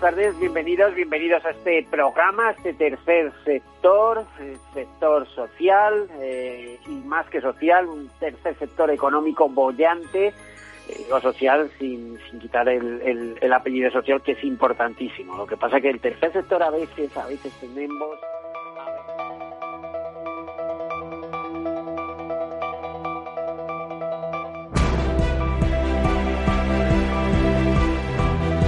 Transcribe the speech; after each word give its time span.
Buenas 0.00 0.16
tardes, 0.16 0.38
bienvenidos, 0.38 0.94
bienvenidos 0.94 1.44
a 1.44 1.50
este 1.50 1.84
programa, 1.90 2.50
este 2.52 2.72
tercer 2.74 3.32
sector, 3.44 4.24
eh, 4.40 4.56
sector 4.72 5.26
social 5.34 6.08
eh, 6.20 6.78
y 6.86 6.94
más 7.06 7.28
que 7.30 7.40
social, 7.40 7.86
un 7.86 8.08
tercer 8.20 8.56
sector 8.58 8.90
económico 8.90 9.48
bollante, 9.48 10.28
eh, 10.28 10.34
digo 10.98 11.20
social 11.20 11.70
sin, 11.78 12.16
sin 12.30 12.38
quitar 12.38 12.68
el, 12.68 13.36
el, 13.40 13.52
apellido 13.52 13.90
social 13.90 14.22
que 14.22 14.32
es 14.32 14.44
importantísimo. 14.44 15.36
Lo 15.36 15.46
que 15.46 15.56
pasa 15.56 15.78
es 15.78 15.82
que 15.82 15.90
el 15.90 16.00
tercer 16.00 16.32
sector 16.32 16.62
a 16.62 16.70
veces, 16.70 17.16
a 17.16 17.26
veces 17.26 17.52
tenemos... 17.60 18.18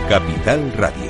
Capital 0.09 0.73
Radio, 0.73 1.10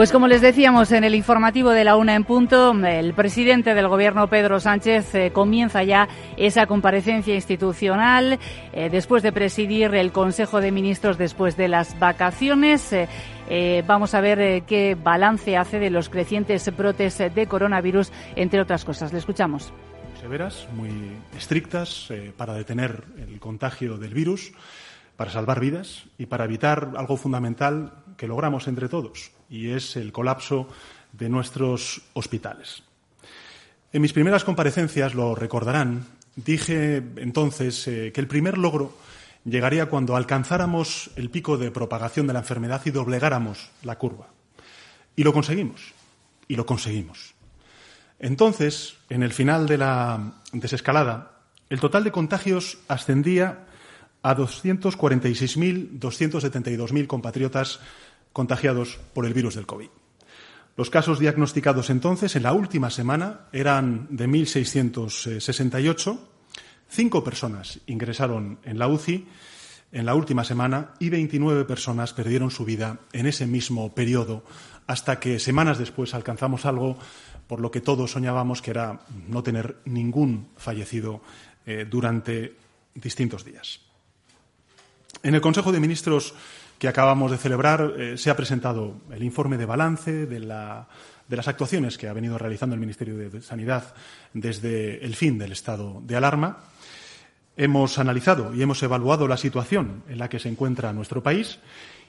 Pues 0.00 0.12
como 0.12 0.28
les 0.28 0.40
decíamos 0.40 0.92
en 0.92 1.04
el 1.04 1.14
informativo 1.14 1.72
de 1.72 1.84
la 1.84 1.94
una 1.94 2.14
en 2.14 2.24
punto, 2.24 2.72
el 2.72 3.12
presidente 3.12 3.74
del 3.74 3.86
gobierno 3.86 4.28
Pedro 4.28 4.58
Sánchez 4.58 5.14
eh, 5.14 5.30
comienza 5.30 5.82
ya 5.82 6.08
esa 6.38 6.64
comparecencia 6.64 7.34
institucional 7.34 8.38
eh, 8.72 8.88
después 8.90 9.22
de 9.22 9.30
presidir 9.30 9.94
el 9.94 10.10
Consejo 10.10 10.62
de 10.62 10.72
Ministros 10.72 11.18
después 11.18 11.58
de 11.58 11.68
las 11.68 11.98
vacaciones. 11.98 12.94
Eh, 12.94 13.84
vamos 13.86 14.14
a 14.14 14.22
ver 14.22 14.62
qué 14.62 14.94
balance 14.94 15.58
hace 15.58 15.78
de 15.78 15.90
los 15.90 16.08
crecientes 16.08 16.74
brotes 16.74 17.18
de 17.18 17.46
coronavirus, 17.46 18.10
entre 18.36 18.62
otras 18.62 18.86
cosas. 18.86 19.12
Le 19.12 19.18
escuchamos. 19.18 19.70
Severas, 20.18 20.66
muy 20.74 20.88
estrictas 21.36 22.10
para 22.38 22.54
detener 22.54 23.04
el 23.18 23.38
contagio 23.38 23.98
del 23.98 24.14
virus, 24.14 24.50
para 25.18 25.30
salvar 25.30 25.60
vidas 25.60 26.04
y 26.16 26.24
para 26.24 26.46
evitar 26.46 26.92
algo 26.96 27.18
fundamental 27.18 27.92
que 28.20 28.28
logramos 28.28 28.68
entre 28.68 28.90
todos, 28.90 29.30
y 29.48 29.70
es 29.70 29.96
el 29.96 30.12
colapso 30.12 30.68
de 31.10 31.30
nuestros 31.30 32.02
hospitales. 32.12 32.82
En 33.94 34.02
mis 34.02 34.12
primeras 34.12 34.44
comparecencias, 34.44 35.14
lo 35.14 35.34
recordarán, 35.34 36.04
dije 36.36 37.02
entonces 37.16 37.88
eh, 37.88 38.12
que 38.12 38.20
el 38.20 38.28
primer 38.28 38.58
logro 38.58 38.92
llegaría 39.46 39.86
cuando 39.86 40.16
alcanzáramos 40.16 41.10
el 41.16 41.30
pico 41.30 41.56
de 41.56 41.70
propagación 41.70 42.26
de 42.26 42.34
la 42.34 42.40
enfermedad 42.40 42.82
y 42.84 42.90
doblegáramos 42.90 43.70
la 43.84 43.96
curva. 43.96 44.28
Y 45.16 45.24
lo 45.24 45.32
conseguimos, 45.32 45.80
y 46.46 46.56
lo 46.56 46.66
conseguimos. 46.66 47.32
Entonces, 48.18 48.98
en 49.08 49.22
el 49.22 49.32
final 49.32 49.66
de 49.66 49.78
la 49.78 50.34
desescalada, 50.52 51.40
el 51.70 51.80
total 51.80 52.04
de 52.04 52.12
contagios 52.12 52.76
ascendía 52.86 53.64
a 54.22 54.36
246.272.000 54.36 57.06
compatriotas 57.06 57.80
contagiados 58.32 58.98
por 59.14 59.26
el 59.26 59.34
virus 59.34 59.54
del 59.54 59.66
COVID. 59.66 59.88
Los 60.76 60.90
casos 60.90 61.18
diagnosticados 61.18 61.90
entonces 61.90 62.36
en 62.36 62.44
la 62.44 62.52
última 62.52 62.90
semana 62.90 63.48
eran 63.52 64.06
de 64.10 64.28
1.668 64.28 66.18
Cinco 66.90 67.22
personas 67.22 67.78
ingresaron 67.86 68.58
en 68.64 68.78
la 68.78 68.88
UCI 68.88 69.28
en 69.92 70.06
la 70.06 70.16
última 70.16 70.42
semana 70.42 70.94
y 70.98 71.08
29 71.08 71.64
personas 71.64 72.12
perdieron 72.12 72.50
su 72.50 72.64
vida 72.64 72.98
en 73.12 73.26
ese 73.26 73.46
mismo 73.46 73.94
periodo, 73.94 74.44
hasta 74.86 75.20
que 75.20 75.38
semanas 75.38 75.78
después 75.78 76.14
alcanzamos 76.14 76.66
algo 76.66 76.98
por 77.46 77.60
lo 77.60 77.70
que 77.70 77.80
todos 77.80 78.12
soñábamos, 78.12 78.60
que 78.60 78.72
era 78.72 79.00
no 79.28 79.42
tener 79.42 79.76
ningún 79.84 80.48
fallecido 80.56 81.22
eh, 81.64 81.86
durante 81.88 82.56
distintos 82.94 83.44
días. 83.44 83.80
En 85.22 85.34
el 85.34 85.40
Consejo 85.40 85.72
de 85.72 85.80
Ministros 85.80 86.34
que 86.80 86.88
acabamos 86.88 87.30
de 87.30 87.36
celebrar 87.36 87.92
eh, 87.98 88.16
se 88.16 88.30
ha 88.30 88.36
presentado 88.36 89.02
el 89.12 89.22
informe 89.22 89.58
de 89.58 89.66
balance 89.66 90.24
de, 90.24 90.40
de 90.40 91.36
las 91.36 91.46
actuaciones 91.46 91.98
que 91.98 92.08
ha 92.08 92.14
venido 92.14 92.38
realizando 92.38 92.74
el 92.74 92.80
Ministerio 92.80 93.18
de 93.18 93.42
Sanidad 93.42 93.94
desde 94.32 95.04
el 95.04 95.14
fin 95.14 95.38
del 95.38 95.52
estado 95.52 96.00
de 96.06 96.16
alarma. 96.16 96.60
Hemos 97.54 97.98
analizado 97.98 98.54
y 98.54 98.62
hemos 98.62 98.82
evaluado 98.82 99.28
la 99.28 99.36
situación 99.36 100.04
en 100.08 100.16
la 100.16 100.30
que 100.30 100.38
se 100.38 100.48
encuentra 100.48 100.94
nuestro 100.94 101.22
país 101.22 101.58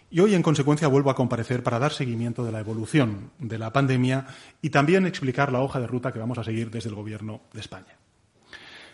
y 0.09 0.21
hoy, 0.21 0.35
en 0.35 0.41
consecuencia, 0.41 0.87
vuelvo 0.87 1.09
a 1.09 1.15
comparecer 1.15 1.63
para 1.63 1.79
dar 1.79 1.91
seguimiento 1.91 2.45
de 2.45 2.53
la 2.53 2.59
evolución 2.61 3.31
de 3.39 3.57
la 3.57 3.73
pandemia 3.73 4.27
y 4.61 4.69
también 4.69 5.05
explicar 5.05 5.51
la 5.51 5.59
hoja 5.59 5.81
de 5.81 5.87
ruta 5.87 6.13
que 6.13 6.19
vamos 6.19 6.37
a 6.37 6.45
seguir 6.45 6.71
desde 6.71 6.89
el 6.89 6.95
Gobierno 6.95 7.41
de 7.51 7.59
España. 7.59 8.00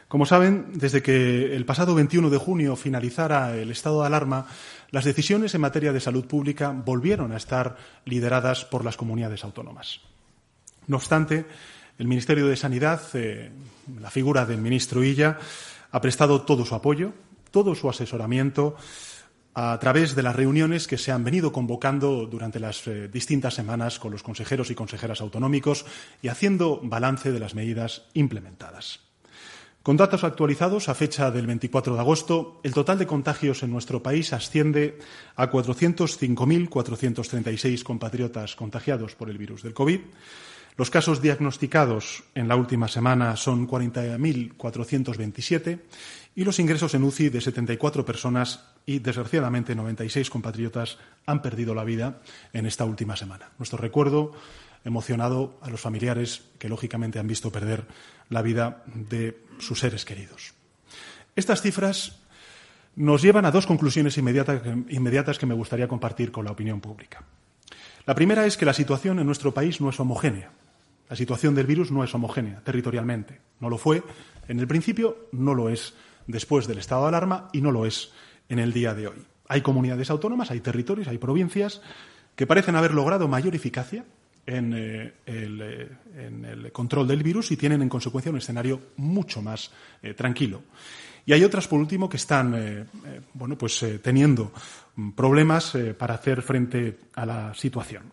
Como 0.07 0.25
saben, 0.25 0.71
desde 0.73 1.01
que 1.01 1.53
el 1.55 1.65
pasado 1.65 1.93
21 1.93 2.29
de 2.29 2.37
junio 2.37 2.77
finalizara 2.77 3.57
el 3.57 3.71
estado 3.71 4.01
de 4.01 4.07
alarma, 4.07 4.47
las 4.89 5.03
decisiones 5.03 5.53
en 5.53 5.61
materia 5.61 5.91
de 5.91 5.99
salud 5.99 6.25
pública 6.25 6.71
volvieron 6.71 7.33
a 7.33 7.37
estar 7.37 7.75
lideradas 8.05 8.63
por 8.63 8.85
las 8.85 8.95
comunidades 8.95 9.43
autónomas. 9.43 9.99
No 10.87 10.95
obstante, 10.95 11.45
el 11.99 12.07
Ministerio 12.07 12.47
de 12.47 12.55
Sanidad, 12.55 13.01
eh, 13.15 13.51
la 13.99 14.09
figura 14.09 14.45
del 14.45 14.61
ministro 14.61 15.03
Illa, 15.03 15.39
ha 15.91 15.99
prestado 15.99 16.41
todo 16.43 16.63
su 16.63 16.75
apoyo, 16.75 17.11
todo 17.51 17.75
su 17.75 17.89
asesoramiento 17.89 18.77
a 19.55 19.77
través 19.79 20.15
de 20.15 20.23
las 20.23 20.35
reuniones 20.35 20.87
que 20.87 20.97
se 20.97 21.11
han 21.11 21.25
venido 21.25 21.51
convocando 21.51 22.27
durante 22.27 22.61
las 22.61 22.87
eh, 22.87 23.09
distintas 23.09 23.55
semanas 23.55 23.99
con 23.99 24.11
los 24.11 24.23
consejeros 24.23 24.69
y 24.71 24.75
consejeras 24.75 25.19
autonómicos 25.19 25.85
y 26.21 26.29
haciendo 26.29 26.79
balance 26.81 27.31
de 27.31 27.39
las 27.39 27.55
medidas 27.55 28.03
implementadas. 28.13 29.06
Con 29.87 29.95
datos 29.95 30.25
actualizados 30.25 30.89
a 30.89 30.99
fecha 30.99 31.31
del 31.31 31.47
24 31.47 31.93
de 31.93 31.99
agosto, 32.01 32.59
el 32.61 32.73
total 32.73 32.99
de 32.99 33.07
contagios 33.07 33.63
en 33.63 33.71
nuestro 33.71 34.03
país 34.03 34.33
asciende 34.33 34.99
a 35.37 35.49
405.436 35.49 37.83
compatriotas 37.83 38.57
contagiados 38.57 39.15
por 39.15 39.29
el 39.29 39.37
virus 39.37 39.63
del 39.63 39.73
COVID, 39.73 40.01
los 40.75 40.89
casos 40.89 41.21
diagnosticados 41.21 42.25
en 42.35 42.49
la 42.49 42.57
última 42.57 42.89
semana 42.89 43.37
son 43.37 43.65
40.427 43.65 45.79
y 46.35 46.43
los 46.43 46.59
ingresos 46.59 46.93
en 46.93 47.05
UCI 47.05 47.29
de 47.29 47.39
74 47.39 48.03
personas 48.03 48.65
y, 48.85 48.99
desgraciadamente, 48.99 49.73
96 49.73 50.29
compatriotas 50.29 50.97
han 51.25 51.41
perdido 51.41 51.73
la 51.73 51.85
vida 51.85 52.19
en 52.51 52.65
esta 52.65 52.83
última 52.83 53.15
semana. 53.15 53.51
Nuestro 53.57 53.77
recuerdo 53.77 54.33
emocionado 54.83 55.57
a 55.61 55.69
los 55.69 55.81
familiares 55.81 56.43
que, 56.59 56.69
lógicamente, 56.69 57.19
han 57.19 57.27
visto 57.27 57.51
perder 57.51 57.85
la 58.29 58.41
vida 58.41 58.83
de 58.93 59.37
sus 59.59 59.79
seres 59.79 60.05
queridos. 60.05 60.53
Estas 61.35 61.61
cifras 61.61 62.19
nos 62.95 63.21
llevan 63.21 63.45
a 63.45 63.51
dos 63.51 63.67
conclusiones 63.67 64.17
inmediatas 64.17 65.37
que 65.37 65.45
me 65.45 65.53
gustaría 65.53 65.87
compartir 65.87 66.31
con 66.31 66.45
la 66.45 66.51
opinión 66.51 66.81
pública. 66.81 67.23
La 68.05 68.15
primera 68.15 68.45
es 68.45 68.57
que 68.57 68.65
la 68.65 68.73
situación 68.73 69.19
en 69.19 69.25
nuestro 69.25 69.53
país 69.53 69.81
no 69.81 69.89
es 69.89 69.99
homogénea. 69.99 70.49
La 71.09 71.15
situación 71.15 71.55
del 71.55 71.67
virus 71.67 71.91
no 71.91 72.03
es 72.03 72.13
homogénea 72.15 72.61
territorialmente. 72.61 73.39
No 73.59 73.69
lo 73.69 73.77
fue 73.77 74.03
en 74.47 74.59
el 74.59 74.67
principio, 74.67 75.27
no 75.31 75.53
lo 75.53 75.69
es 75.69 75.93
después 76.25 76.67
del 76.67 76.79
estado 76.79 77.03
de 77.03 77.09
alarma 77.09 77.49
y 77.53 77.61
no 77.61 77.71
lo 77.71 77.85
es 77.85 78.11
en 78.49 78.59
el 78.59 78.73
día 78.73 78.93
de 78.93 79.07
hoy. 79.07 79.25
Hay 79.47 79.61
comunidades 79.61 80.09
autónomas, 80.09 80.51
hay 80.51 80.59
territorios, 80.59 81.07
hay 81.07 81.17
provincias 81.17 81.81
que 82.35 82.47
parecen 82.47 82.75
haber 82.75 82.93
logrado 82.93 83.27
mayor 83.27 83.55
eficacia 83.55 84.05
en, 84.47 84.73
eh, 84.73 85.13
el, 85.25 85.61
eh, 85.61 85.89
en 86.17 86.45
el, 86.45 86.71
control 86.71 87.07
del 87.07 87.21
virus 87.21 87.51
y 87.51 87.57
tienen 87.57 87.81
en 87.81 87.89
consecuencia 87.89 88.31
un 88.31 88.37
escenario 88.37 88.81
mucho 88.95 89.41
más 89.41 89.69
eh, 90.01 90.13
tranquilo. 90.13 90.63
Y 91.25 91.33
hay 91.33 91.43
otras, 91.43 91.67
por 91.67 91.79
último, 91.79 92.07
que 92.07 92.15
están 92.15 92.87
bueno, 93.33 93.57
pues, 93.57 93.85
teniendo 94.01 94.53
mm, 94.95 95.11
problemas 95.11 95.77
para 95.97 96.13
hacer 96.13 96.41
frente 96.41 96.99
a 97.15 97.25
la 97.25 97.53
situación. 97.53 98.03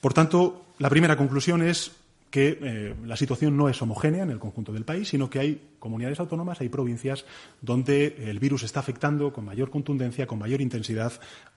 Por 0.00 0.12
tanto, 0.12 0.66
la 0.78 0.90
primera 0.90 1.16
conclusión 1.16 1.62
es 1.62 1.92
que 2.28 2.96
la 3.04 3.16
situación 3.16 3.56
no 3.56 3.68
es 3.68 3.80
homogénea 3.82 4.24
en 4.24 4.30
el 4.30 4.40
conjunto 4.40 4.72
del 4.72 4.84
país, 4.84 5.08
sino 5.08 5.30
que 5.30 5.38
hay 5.38 5.60
comunidades 5.78 6.18
autónomas, 6.18 6.60
hay 6.60 6.68
provincias 6.68 7.24
donde 7.60 8.16
el 8.18 8.40
virus 8.40 8.64
está 8.64 8.80
afectando 8.80 9.32
con 9.32 9.44
mayor 9.44 9.70
contundencia, 9.70 10.26
con 10.26 10.40
mayor 10.40 10.60
intensidad 10.60 11.12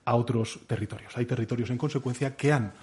a 0.06 0.16
otros 0.16 0.60
territorios. 0.68 1.16
Hay 1.18 1.26
territorios, 1.26 1.70
en 1.72 1.78
consecuencia, 1.78 2.36
que 2.36 2.52
han, 2.52 2.74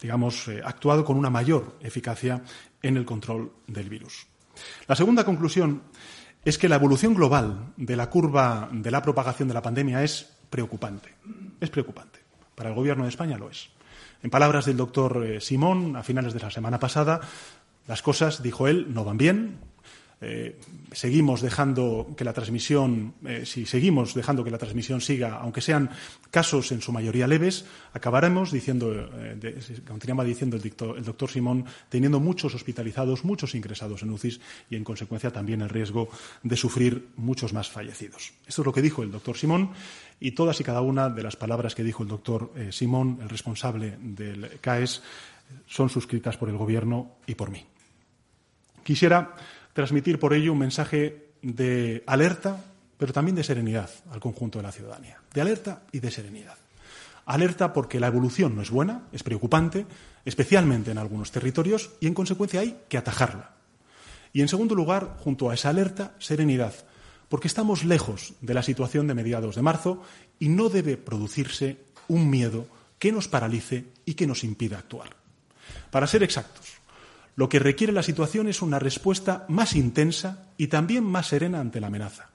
digamos, 0.00 0.48
actuado 0.64 1.04
con 1.04 1.16
una 1.16 1.30
mayor 1.30 1.76
eficacia 1.80 2.42
en 2.82 2.96
el 2.96 3.04
control 3.04 3.52
del 3.66 3.88
virus. 3.88 4.26
La 4.86 4.96
segunda 4.96 5.24
conclusión 5.24 5.82
es 6.44 6.58
que 6.58 6.68
la 6.68 6.76
evolución 6.76 7.14
global 7.14 7.72
de 7.76 7.96
la 7.96 8.08
curva 8.08 8.68
de 8.72 8.90
la 8.90 9.02
propagación 9.02 9.48
de 9.48 9.54
la 9.54 9.62
pandemia 9.62 10.02
es 10.02 10.30
preocupante. 10.50 11.14
Es 11.60 11.70
preocupante. 11.70 12.20
Para 12.54 12.70
el 12.70 12.74
Gobierno 12.74 13.04
de 13.04 13.10
España 13.10 13.38
lo 13.38 13.50
es. 13.50 13.70
En 14.22 14.30
palabras 14.30 14.66
del 14.66 14.76
doctor 14.76 15.24
eh, 15.24 15.40
Simón, 15.40 15.96
a 15.96 16.02
finales 16.02 16.32
de 16.32 16.40
la 16.40 16.50
semana 16.50 16.80
pasada, 16.80 17.20
las 17.86 18.02
cosas, 18.02 18.42
dijo 18.42 18.66
él, 18.66 18.92
no 18.92 19.04
van 19.04 19.16
bien, 19.16 19.58
eh, 20.20 20.58
seguimos 20.90 21.42
dejando 21.42 22.08
que 22.16 22.24
la 22.24 22.32
transmisión, 22.32 23.14
eh, 23.24 23.46
si 23.46 23.66
seguimos 23.66 24.14
dejando 24.14 24.42
que 24.42 24.50
la 24.50 24.58
transmisión 24.58 25.00
siga, 25.00 25.38
aunque 25.38 25.60
sean 25.60 25.90
casos 26.32 26.72
en 26.72 26.80
su 26.80 26.90
mayoría 26.90 27.28
leves, 27.28 27.66
acabaremos 27.92 28.50
diciendo, 28.50 28.92
eh, 28.92 29.60
continuaba 29.86 30.24
diciendo 30.24 30.56
el, 30.56 30.62
el, 30.96 31.04
doctor 31.04 31.30
Simón, 31.30 31.66
teniendo 31.88 32.18
muchos 32.18 32.54
hospitalizados, 32.56 33.24
muchos 33.24 33.54
ingresados 33.54 34.02
en 34.02 34.10
UCIs 34.10 34.40
y, 34.68 34.74
en 34.74 34.82
consecuencia, 34.82 35.30
también 35.30 35.60
el 35.60 35.68
riesgo 35.68 36.08
de 36.42 36.56
sufrir 36.56 37.10
muchos 37.16 37.52
más 37.52 37.70
fallecidos. 37.70 38.32
Esto 38.46 38.62
es 38.62 38.66
lo 38.66 38.72
que 38.72 38.82
dijo 38.82 39.04
el 39.04 39.12
doctor 39.12 39.36
Simón 39.36 39.70
y 40.18 40.32
todas 40.32 40.58
y 40.60 40.64
cada 40.64 40.80
una 40.80 41.10
de 41.10 41.22
las 41.22 41.36
palabras 41.36 41.76
que 41.76 41.84
dijo 41.84 42.02
el 42.02 42.08
doctor 42.08 42.50
Simón, 42.70 43.20
el 43.22 43.28
responsable 43.28 43.96
del 44.00 44.58
CAES, 44.60 45.00
son 45.68 45.88
suscritas 45.88 46.36
por 46.36 46.48
el 46.48 46.56
Gobierno 46.56 47.18
y 47.24 47.36
por 47.36 47.50
mí. 47.50 47.64
Quisiera 48.82 49.34
transmitir 49.78 50.18
por 50.18 50.34
ello 50.34 50.54
un 50.54 50.58
mensaje 50.58 51.28
de 51.40 52.02
alerta, 52.04 52.64
pero 52.96 53.12
también 53.12 53.36
de 53.36 53.44
serenidad 53.44 53.88
al 54.10 54.18
conjunto 54.18 54.58
de 54.58 54.64
la 54.64 54.72
ciudadanía. 54.72 55.20
De 55.32 55.40
alerta 55.40 55.82
y 55.92 56.00
de 56.00 56.10
serenidad. 56.10 56.56
Alerta 57.26 57.72
porque 57.72 58.00
la 58.00 58.08
evolución 58.08 58.56
no 58.56 58.62
es 58.62 58.72
buena, 58.72 59.02
es 59.12 59.22
preocupante, 59.22 59.86
especialmente 60.24 60.90
en 60.90 60.98
algunos 60.98 61.30
territorios, 61.30 61.90
y 62.00 62.08
en 62.08 62.14
consecuencia 62.14 62.58
hay 62.58 62.76
que 62.88 62.98
atajarla. 62.98 63.52
Y 64.32 64.40
en 64.40 64.48
segundo 64.48 64.74
lugar, 64.74 65.14
junto 65.20 65.48
a 65.48 65.54
esa 65.54 65.68
alerta, 65.68 66.12
serenidad, 66.18 66.74
porque 67.28 67.46
estamos 67.46 67.84
lejos 67.84 68.34
de 68.40 68.54
la 68.54 68.64
situación 68.64 69.06
de 69.06 69.14
mediados 69.14 69.54
de 69.54 69.62
marzo 69.62 70.02
y 70.40 70.48
no 70.48 70.70
debe 70.70 70.96
producirse 70.96 71.76
un 72.08 72.28
miedo 72.28 72.66
que 72.98 73.12
nos 73.12 73.28
paralice 73.28 73.84
y 74.04 74.14
que 74.14 74.26
nos 74.26 74.42
impida 74.42 74.76
actuar. 74.76 75.10
Para 75.92 76.08
ser 76.08 76.24
exactos, 76.24 76.77
lo 77.38 77.48
que 77.48 77.60
requiere 77.60 77.92
la 77.92 78.02
situación 78.02 78.48
es 78.48 78.62
una 78.62 78.80
respuesta 78.80 79.46
más 79.46 79.76
intensa 79.76 80.48
y 80.56 80.66
también 80.66 81.04
más 81.04 81.28
serena 81.28 81.60
ante 81.60 81.80
la 81.80 81.86
amenaza. 81.86 82.30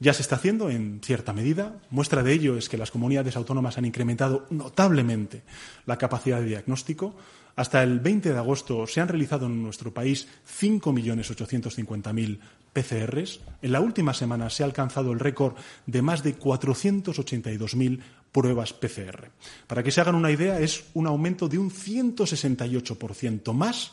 Ya 0.00 0.12
se 0.14 0.22
está 0.22 0.34
haciendo 0.34 0.68
en 0.68 1.00
cierta 1.00 1.32
medida. 1.32 1.76
Muestra 1.90 2.24
de 2.24 2.32
ello 2.32 2.56
es 2.56 2.68
que 2.68 2.76
las 2.76 2.90
comunidades 2.90 3.36
autónomas 3.36 3.78
han 3.78 3.84
incrementado 3.84 4.44
notablemente 4.50 5.44
la 5.86 5.96
capacidad 5.96 6.40
de 6.40 6.46
diagnóstico. 6.46 7.14
Hasta 7.54 7.84
el 7.84 8.00
20 8.00 8.32
de 8.32 8.38
agosto 8.38 8.88
se 8.88 9.00
han 9.00 9.06
realizado 9.06 9.46
en 9.46 9.62
nuestro 9.62 9.94
país 9.94 10.26
5.850.000 10.60 12.40
PCRs. 12.72 13.40
En 13.62 13.70
la 13.70 13.80
última 13.80 14.12
semana 14.12 14.50
se 14.50 14.64
ha 14.64 14.66
alcanzado 14.66 15.12
el 15.12 15.20
récord 15.20 15.54
de 15.86 16.02
más 16.02 16.24
de 16.24 16.36
482.000 16.36 18.00
pruebas 18.32 18.72
PCR. 18.72 19.30
Para 19.68 19.84
que 19.84 19.92
se 19.92 20.00
hagan 20.00 20.16
una 20.16 20.32
idea, 20.32 20.58
es 20.58 20.86
un 20.94 21.06
aumento 21.06 21.46
de 21.46 21.58
un 21.58 21.70
168% 21.70 23.52
más 23.52 23.92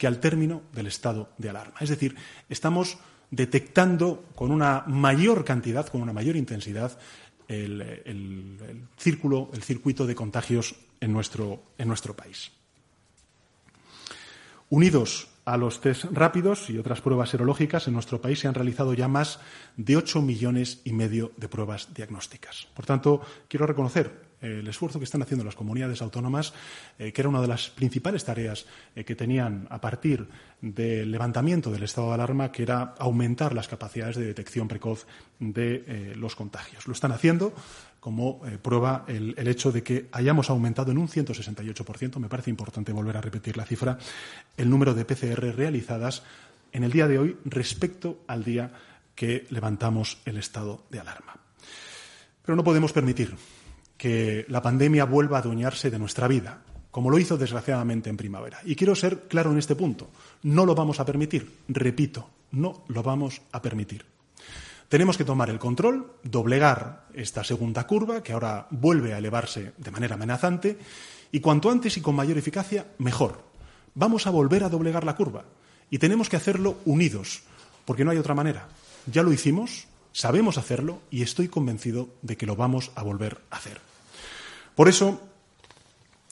que 0.00 0.06
al 0.06 0.18
término 0.18 0.62
del 0.72 0.86
estado 0.86 1.28
de 1.36 1.50
alarma. 1.50 1.74
Es 1.78 1.90
decir, 1.90 2.16
estamos 2.48 2.96
detectando 3.30 4.24
con 4.34 4.50
una 4.50 4.82
mayor 4.86 5.44
cantidad, 5.44 5.86
con 5.88 6.00
una 6.00 6.14
mayor 6.14 6.36
intensidad, 6.36 6.98
el, 7.48 8.88
círculo, 8.96 9.50
el 9.52 9.62
circuito 9.62 10.06
de 10.06 10.14
contagios 10.14 10.74
en 11.02 11.12
nuestro, 11.12 11.64
en 11.76 11.88
nuestro 11.88 12.16
país. 12.16 12.50
Unidos 14.70 15.28
a 15.44 15.58
los 15.58 15.82
test 15.82 16.06
rápidos 16.12 16.70
y 16.70 16.78
otras 16.78 17.02
pruebas 17.02 17.28
serológicas, 17.28 17.86
en 17.86 17.92
nuestro 17.92 18.22
país 18.22 18.38
se 18.38 18.48
han 18.48 18.54
realizado 18.54 18.94
ya 18.94 19.06
más 19.06 19.38
de 19.76 19.98
ocho 19.98 20.22
millones 20.22 20.80
y 20.84 20.94
medio 20.94 21.32
de 21.36 21.48
pruebas 21.48 21.92
diagnósticas. 21.92 22.68
Por 22.72 22.86
tanto, 22.86 23.20
quiero 23.48 23.66
reconocer 23.66 24.29
el 24.40 24.66
esfuerzo 24.66 24.98
que 24.98 25.04
están 25.04 25.22
haciendo 25.22 25.44
las 25.44 25.54
comunidades 25.54 26.02
autónomas, 26.02 26.52
eh, 26.98 27.12
que 27.12 27.20
era 27.20 27.28
una 27.28 27.40
de 27.40 27.48
las 27.48 27.70
principales 27.70 28.24
tareas 28.24 28.66
eh, 28.94 29.04
que 29.04 29.14
tenían 29.14 29.66
a 29.70 29.80
partir 29.80 30.26
del 30.60 31.10
levantamiento 31.10 31.70
del 31.70 31.82
estado 31.82 32.08
de 32.08 32.14
alarma, 32.14 32.52
que 32.52 32.62
era 32.62 32.94
aumentar 32.98 33.54
las 33.54 33.68
capacidades 33.68 34.16
de 34.16 34.26
detección 34.26 34.68
precoz 34.68 35.06
de 35.38 35.84
eh, 35.86 36.14
los 36.16 36.36
contagios. 36.36 36.86
Lo 36.86 36.92
están 36.92 37.12
haciendo 37.12 37.52
como 38.00 38.40
prueba 38.62 39.04
el, 39.08 39.34
el, 39.36 39.46
hecho 39.46 39.72
de 39.72 39.82
que 39.82 40.08
hayamos 40.12 40.48
aumentado 40.48 40.90
en 40.90 40.96
un 40.96 41.06
168%, 41.06 42.16
me 42.16 42.30
parece 42.30 42.48
importante 42.48 42.92
volver 42.92 43.18
a 43.18 43.20
repetir 43.20 43.58
la 43.58 43.66
cifra, 43.66 43.98
el 44.56 44.70
número 44.70 44.94
de 44.94 45.04
PCR 45.04 45.54
realizadas 45.54 46.22
en 46.72 46.84
el 46.84 46.92
día 46.92 47.06
de 47.08 47.18
hoy 47.18 47.36
respecto 47.44 48.20
al 48.26 48.42
día 48.42 48.72
que 49.14 49.46
levantamos 49.50 50.16
el 50.24 50.38
estado 50.38 50.86
de 50.88 51.00
alarma. 51.00 51.36
Pero 52.42 52.56
no 52.56 52.64
podemos 52.64 52.94
permitir 52.94 53.36
que 54.00 54.46
la 54.48 54.62
pandemia 54.62 55.04
vuelva 55.04 55.36
a 55.36 55.40
adueñarse 55.40 55.90
de 55.90 55.98
nuestra 55.98 56.26
vida, 56.26 56.62
como 56.90 57.10
lo 57.10 57.18
hizo 57.18 57.36
desgraciadamente 57.36 58.08
en 58.08 58.16
primavera. 58.16 58.58
Y 58.64 58.74
quiero 58.74 58.94
ser 58.94 59.28
claro 59.28 59.52
en 59.52 59.58
este 59.58 59.76
punto. 59.76 60.08
No 60.42 60.64
lo 60.64 60.74
vamos 60.74 61.00
a 61.00 61.04
permitir. 61.04 61.58
Repito, 61.68 62.30
no 62.52 62.82
lo 62.88 63.02
vamos 63.02 63.42
a 63.52 63.60
permitir. 63.60 64.06
Tenemos 64.88 65.18
que 65.18 65.26
tomar 65.26 65.50
el 65.50 65.58
control, 65.58 66.14
doblegar 66.22 67.08
esta 67.12 67.44
segunda 67.44 67.86
curva, 67.86 68.22
que 68.22 68.32
ahora 68.32 68.68
vuelve 68.70 69.12
a 69.12 69.18
elevarse 69.18 69.74
de 69.76 69.90
manera 69.90 70.14
amenazante, 70.14 70.78
y 71.30 71.40
cuanto 71.40 71.70
antes 71.70 71.98
y 71.98 72.00
con 72.00 72.14
mayor 72.14 72.38
eficacia, 72.38 72.86
mejor. 72.96 73.44
Vamos 73.94 74.26
a 74.26 74.30
volver 74.30 74.64
a 74.64 74.70
doblegar 74.70 75.04
la 75.04 75.14
curva. 75.14 75.44
Y 75.90 75.98
tenemos 75.98 76.30
que 76.30 76.36
hacerlo 76.36 76.78
unidos, 76.86 77.42
porque 77.84 78.06
no 78.06 78.12
hay 78.12 78.16
otra 78.16 78.34
manera. 78.34 78.66
Ya 79.12 79.22
lo 79.22 79.30
hicimos, 79.30 79.88
sabemos 80.12 80.56
hacerlo, 80.56 81.02
y 81.10 81.20
estoy 81.20 81.48
convencido 81.48 82.08
de 82.22 82.38
que 82.38 82.46
lo 82.46 82.56
vamos 82.56 82.92
a 82.94 83.02
volver 83.02 83.42
a 83.50 83.56
hacer. 83.58 83.89
Por 84.80 84.88
eso, 84.88 85.20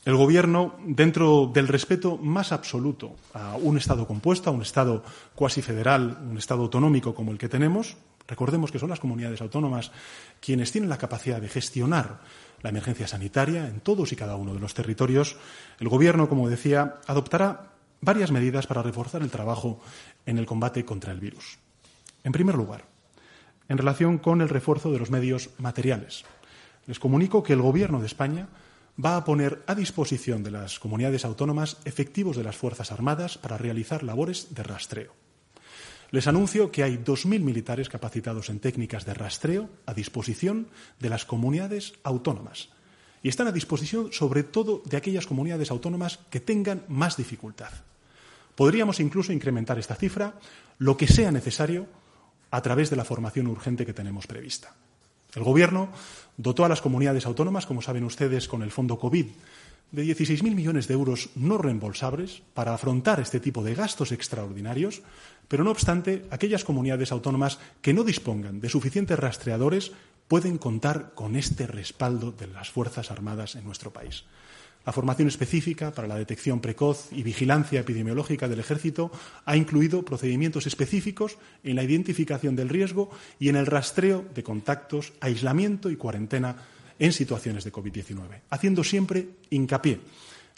el 0.06 0.16
Gobierno, 0.16 0.76
dentro 0.86 1.50
del 1.52 1.68
respeto 1.68 2.16
más 2.16 2.50
absoluto 2.50 3.14
a 3.34 3.56
un 3.56 3.76
Estado 3.76 4.06
compuesto, 4.06 4.48
a 4.48 4.54
un 4.54 4.62
Estado 4.62 5.04
cuasi 5.34 5.60
federal, 5.60 6.16
un 6.30 6.38
Estado 6.38 6.62
autonómico 6.62 7.14
como 7.14 7.30
el 7.30 7.36
que 7.36 7.50
tenemos, 7.50 7.98
recordemos 8.26 8.72
que 8.72 8.78
son 8.78 8.88
las 8.88 9.00
comunidades 9.00 9.42
autónomas 9.42 9.92
quienes 10.40 10.72
tienen 10.72 10.88
la 10.88 10.96
capacidad 10.96 11.42
de 11.42 11.50
gestionar 11.50 12.20
la 12.62 12.70
emergencia 12.70 13.06
sanitaria 13.06 13.68
en 13.68 13.80
todos 13.80 14.12
y 14.12 14.16
cada 14.16 14.36
uno 14.36 14.54
de 14.54 14.60
los 14.60 14.72
territorios, 14.72 15.36
el 15.78 15.90
Gobierno, 15.90 16.30
como 16.30 16.48
decía, 16.48 17.00
adoptará 17.06 17.72
varias 18.00 18.30
medidas 18.30 18.66
para 18.66 18.82
reforzar 18.82 19.20
el 19.20 19.30
trabajo 19.30 19.78
en 20.24 20.38
el 20.38 20.46
combate 20.46 20.86
contra 20.86 21.12
el 21.12 21.20
virus. 21.20 21.58
En 22.24 22.32
primer 22.32 22.54
lugar, 22.54 22.86
en 23.68 23.76
relación 23.76 24.16
con 24.16 24.40
el 24.40 24.48
refuerzo 24.48 24.90
de 24.90 25.00
los 25.00 25.10
medios 25.10 25.50
materiales, 25.58 26.24
les 26.88 26.98
comunico 26.98 27.42
que 27.42 27.52
el 27.52 27.60
Gobierno 27.60 28.00
de 28.00 28.06
España 28.06 28.48
va 28.98 29.16
a 29.16 29.24
poner 29.24 29.62
a 29.66 29.74
disposición 29.74 30.42
de 30.42 30.50
las 30.50 30.80
comunidades 30.80 31.24
autónomas 31.24 31.76
efectivos 31.84 32.36
de 32.36 32.42
las 32.42 32.56
Fuerzas 32.56 32.90
Armadas 32.90 33.36
para 33.36 33.58
realizar 33.58 34.02
labores 34.02 34.54
de 34.54 34.62
rastreo. 34.62 35.12
Les 36.10 36.26
anuncio 36.26 36.72
que 36.72 36.82
hay 36.82 36.96
2.000 36.96 37.40
militares 37.40 37.90
capacitados 37.90 38.48
en 38.48 38.58
técnicas 38.58 39.04
de 39.04 39.12
rastreo 39.12 39.68
a 39.84 39.92
disposición 39.92 40.68
de 40.98 41.10
las 41.10 41.26
comunidades 41.26 41.92
autónomas. 42.02 42.70
Y 43.22 43.28
están 43.28 43.46
a 43.48 43.52
disposición 43.52 44.10
sobre 44.10 44.42
todo 44.42 44.82
de 44.86 44.96
aquellas 44.96 45.26
comunidades 45.26 45.70
autónomas 45.70 46.20
que 46.30 46.40
tengan 46.40 46.84
más 46.88 47.18
dificultad. 47.18 47.70
Podríamos 48.56 48.98
incluso 49.00 49.34
incrementar 49.34 49.78
esta 49.78 49.94
cifra 49.94 50.40
lo 50.78 50.96
que 50.96 51.06
sea 51.06 51.30
necesario 51.30 51.86
a 52.50 52.62
través 52.62 52.88
de 52.88 52.96
la 52.96 53.04
formación 53.04 53.46
urgente 53.46 53.84
que 53.84 53.92
tenemos 53.92 54.26
prevista. 54.26 54.74
El 55.38 55.44
Gobierno 55.44 55.88
dotó 56.36 56.64
a 56.64 56.68
las 56.68 56.82
comunidades 56.82 57.24
autónomas, 57.24 57.64
como 57.64 57.80
saben 57.80 58.02
ustedes, 58.02 58.48
con 58.48 58.62
el 58.62 58.72
fondo 58.72 58.98
COVID 58.98 59.26
de 59.92 60.04
16.000 60.04 60.54
millones 60.54 60.88
de 60.88 60.94
euros 60.94 61.30
no 61.36 61.58
reembolsables 61.58 62.42
para 62.54 62.74
afrontar 62.74 63.20
este 63.20 63.38
tipo 63.38 63.62
de 63.62 63.74
gastos 63.74 64.10
extraordinarios, 64.10 65.00
pero 65.46 65.62
no 65.62 65.70
obstante, 65.70 66.26
aquellas 66.30 66.64
comunidades 66.64 67.12
autónomas 67.12 67.58
que 67.80 67.94
no 67.94 68.02
dispongan 68.02 68.60
de 68.60 68.68
suficientes 68.68 69.18
rastreadores 69.18 69.92
pueden 70.26 70.58
contar 70.58 71.12
con 71.14 71.36
este 71.36 71.68
respaldo 71.68 72.32
de 72.32 72.48
las 72.48 72.68
Fuerzas 72.68 73.12
Armadas 73.12 73.54
en 73.54 73.64
nuestro 73.64 73.92
país. 73.92 74.24
La 74.84 74.92
formación 74.92 75.28
específica 75.28 75.92
para 75.92 76.08
la 76.08 76.16
detección 76.16 76.60
precoz 76.60 77.08
y 77.12 77.22
vigilancia 77.22 77.80
epidemiológica 77.80 78.48
del 78.48 78.60
Ejército 78.60 79.10
ha 79.44 79.56
incluido 79.56 80.04
procedimientos 80.04 80.66
específicos 80.66 81.36
en 81.62 81.76
la 81.76 81.82
identificación 81.82 82.56
del 82.56 82.70
riesgo 82.70 83.10
y 83.38 83.50
en 83.50 83.56
el 83.56 83.66
rastreo 83.66 84.24
de 84.34 84.42
contactos, 84.42 85.12
aislamiento 85.20 85.90
y 85.90 85.96
cuarentena 85.96 86.56
en 86.98 87.12
situaciones 87.12 87.64
de 87.64 87.72
COVID-19, 87.72 88.40
haciendo 88.50 88.82
siempre 88.82 89.28
hincapié 89.50 90.00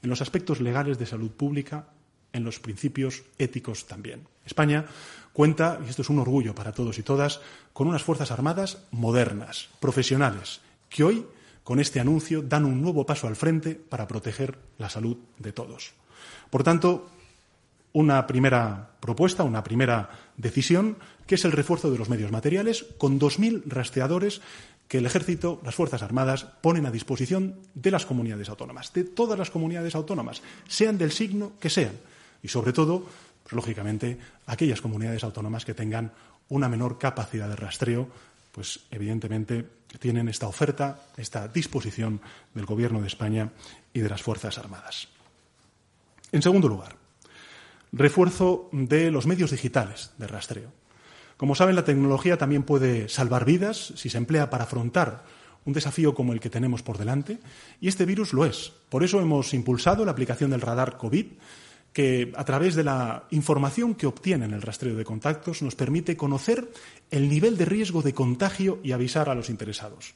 en 0.02 0.10
los 0.10 0.22
aspectos 0.22 0.60
legales 0.60 0.98
de 0.98 1.06
salud 1.06 1.30
pública, 1.30 1.88
en 2.32 2.44
los 2.44 2.60
principios 2.60 3.24
éticos 3.38 3.86
también. 3.86 4.26
España 4.46 4.86
cuenta, 5.32 5.80
y 5.84 5.88
esto 5.88 6.02
es 6.02 6.10
un 6.10 6.18
orgullo 6.18 6.54
para 6.54 6.72
todos 6.72 6.98
y 6.98 7.02
todas, 7.02 7.40
con 7.72 7.88
unas 7.88 8.02
Fuerzas 8.02 8.30
Armadas 8.30 8.78
modernas, 8.90 9.68
profesionales, 9.80 10.60
que 10.88 11.04
hoy 11.04 11.26
con 11.64 11.80
este 11.80 12.00
anuncio 12.00 12.42
dan 12.42 12.64
un 12.64 12.82
nuevo 12.82 13.06
paso 13.06 13.26
al 13.26 13.36
frente 13.36 13.74
para 13.74 14.08
proteger 14.08 14.58
la 14.78 14.90
salud 14.90 15.16
de 15.38 15.52
todos. 15.52 15.92
Por 16.50 16.62
tanto, 16.62 17.08
una 17.92 18.26
primera 18.26 18.90
propuesta, 19.00 19.44
una 19.44 19.64
primera 19.64 20.10
decisión, 20.36 20.96
que 21.26 21.34
es 21.34 21.44
el 21.44 21.52
refuerzo 21.52 21.90
de 21.90 21.98
los 21.98 22.08
medios 22.08 22.30
materiales 22.30 22.86
con 22.98 23.18
2.000 23.18 23.62
rastreadores 23.66 24.40
que 24.88 24.98
el 24.98 25.06
Ejército, 25.06 25.60
las 25.64 25.74
Fuerzas 25.74 26.02
Armadas, 26.02 26.44
ponen 26.44 26.86
a 26.86 26.90
disposición 26.90 27.56
de 27.74 27.92
las 27.92 28.06
comunidades 28.06 28.48
autónomas, 28.48 28.92
de 28.92 29.04
todas 29.04 29.38
las 29.38 29.50
comunidades 29.50 29.94
autónomas, 29.94 30.42
sean 30.66 30.98
del 30.98 31.12
signo 31.12 31.52
que 31.60 31.70
sean. 31.70 31.92
Y, 32.42 32.48
sobre 32.48 32.72
todo, 32.72 33.06
pues, 33.44 33.52
lógicamente, 33.52 34.18
aquellas 34.46 34.80
comunidades 34.80 35.22
autónomas 35.22 35.64
que 35.64 35.74
tengan 35.74 36.12
una 36.48 36.68
menor 36.68 36.98
capacidad 36.98 37.48
de 37.48 37.54
rastreo 37.54 38.08
pues 38.52 38.80
evidentemente 38.90 39.64
tienen 39.98 40.28
esta 40.28 40.46
oferta, 40.46 41.00
esta 41.16 41.48
disposición 41.48 42.20
del 42.54 42.66
Gobierno 42.66 43.00
de 43.00 43.08
España 43.08 43.50
y 43.92 44.00
de 44.00 44.08
las 44.08 44.22
Fuerzas 44.22 44.58
Armadas. 44.58 45.08
En 46.32 46.42
segundo 46.42 46.68
lugar, 46.68 46.96
refuerzo 47.92 48.68
de 48.72 49.10
los 49.10 49.26
medios 49.26 49.50
digitales 49.50 50.12
de 50.18 50.26
rastreo. 50.26 50.72
Como 51.36 51.54
saben, 51.54 51.74
la 51.74 51.84
tecnología 51.84 52.36
también 52.36 52.62
puede 52.62 53.08
salvar 53.08 53.44
vidas 53.44 53.92
si 53.96 54.10
se 54.10 54.18
emplea 54.18 54.50
para 54.50 54.64
afrontar 54.64 55.24
un 55.64 55.72
desafío 55.72 56.14
como 56.14 56.32
el 56.32 56.40
que 56.40 56.50
tenemos 56.50 56.82
por 56.82 56.98
delante, 56.98 57.38
y 57.80 57.88
este 57.88 58.06
virus 58.06 58.32
lo 58.32 58.44
es. 58.46 58.72
Por 58.88 59.04
eso 59.04 59.20
hemos 59.20 59.52
impulsado 59.54 60.04
la 60.04 60.12
aplicación 60.12 60.50
del 60.50 60.60
radar 60.60 60.96
COVID 60.96 61.26
que 61.92 62.32
a 62.36 62.44
través 62.44 62.74
de 62.74 62.84
la 62.84 63.24
información 63.30 63.94
que 63.94 64.06
obtiene 64.06 64.44
en 64.44 64.52
el 64.52 64.62
rastreo 64.62 64.94
de 64.94 65.04
contactos 65.04 65.62
nos 65.62 65.74
permite 65.74 66.16
conocer 66.16 66.70
el 67.10 67.28
nivel 67.28 67.56
de 67.56 67.64
riesgo 67.64 68.02
de 68.02 68.14
contagio 68.14 68.78
y 68.82 68.92
avisar 68.92 69.28
a 69.28 69.34
los 69.34 69.50
interesados. 69.50 70.14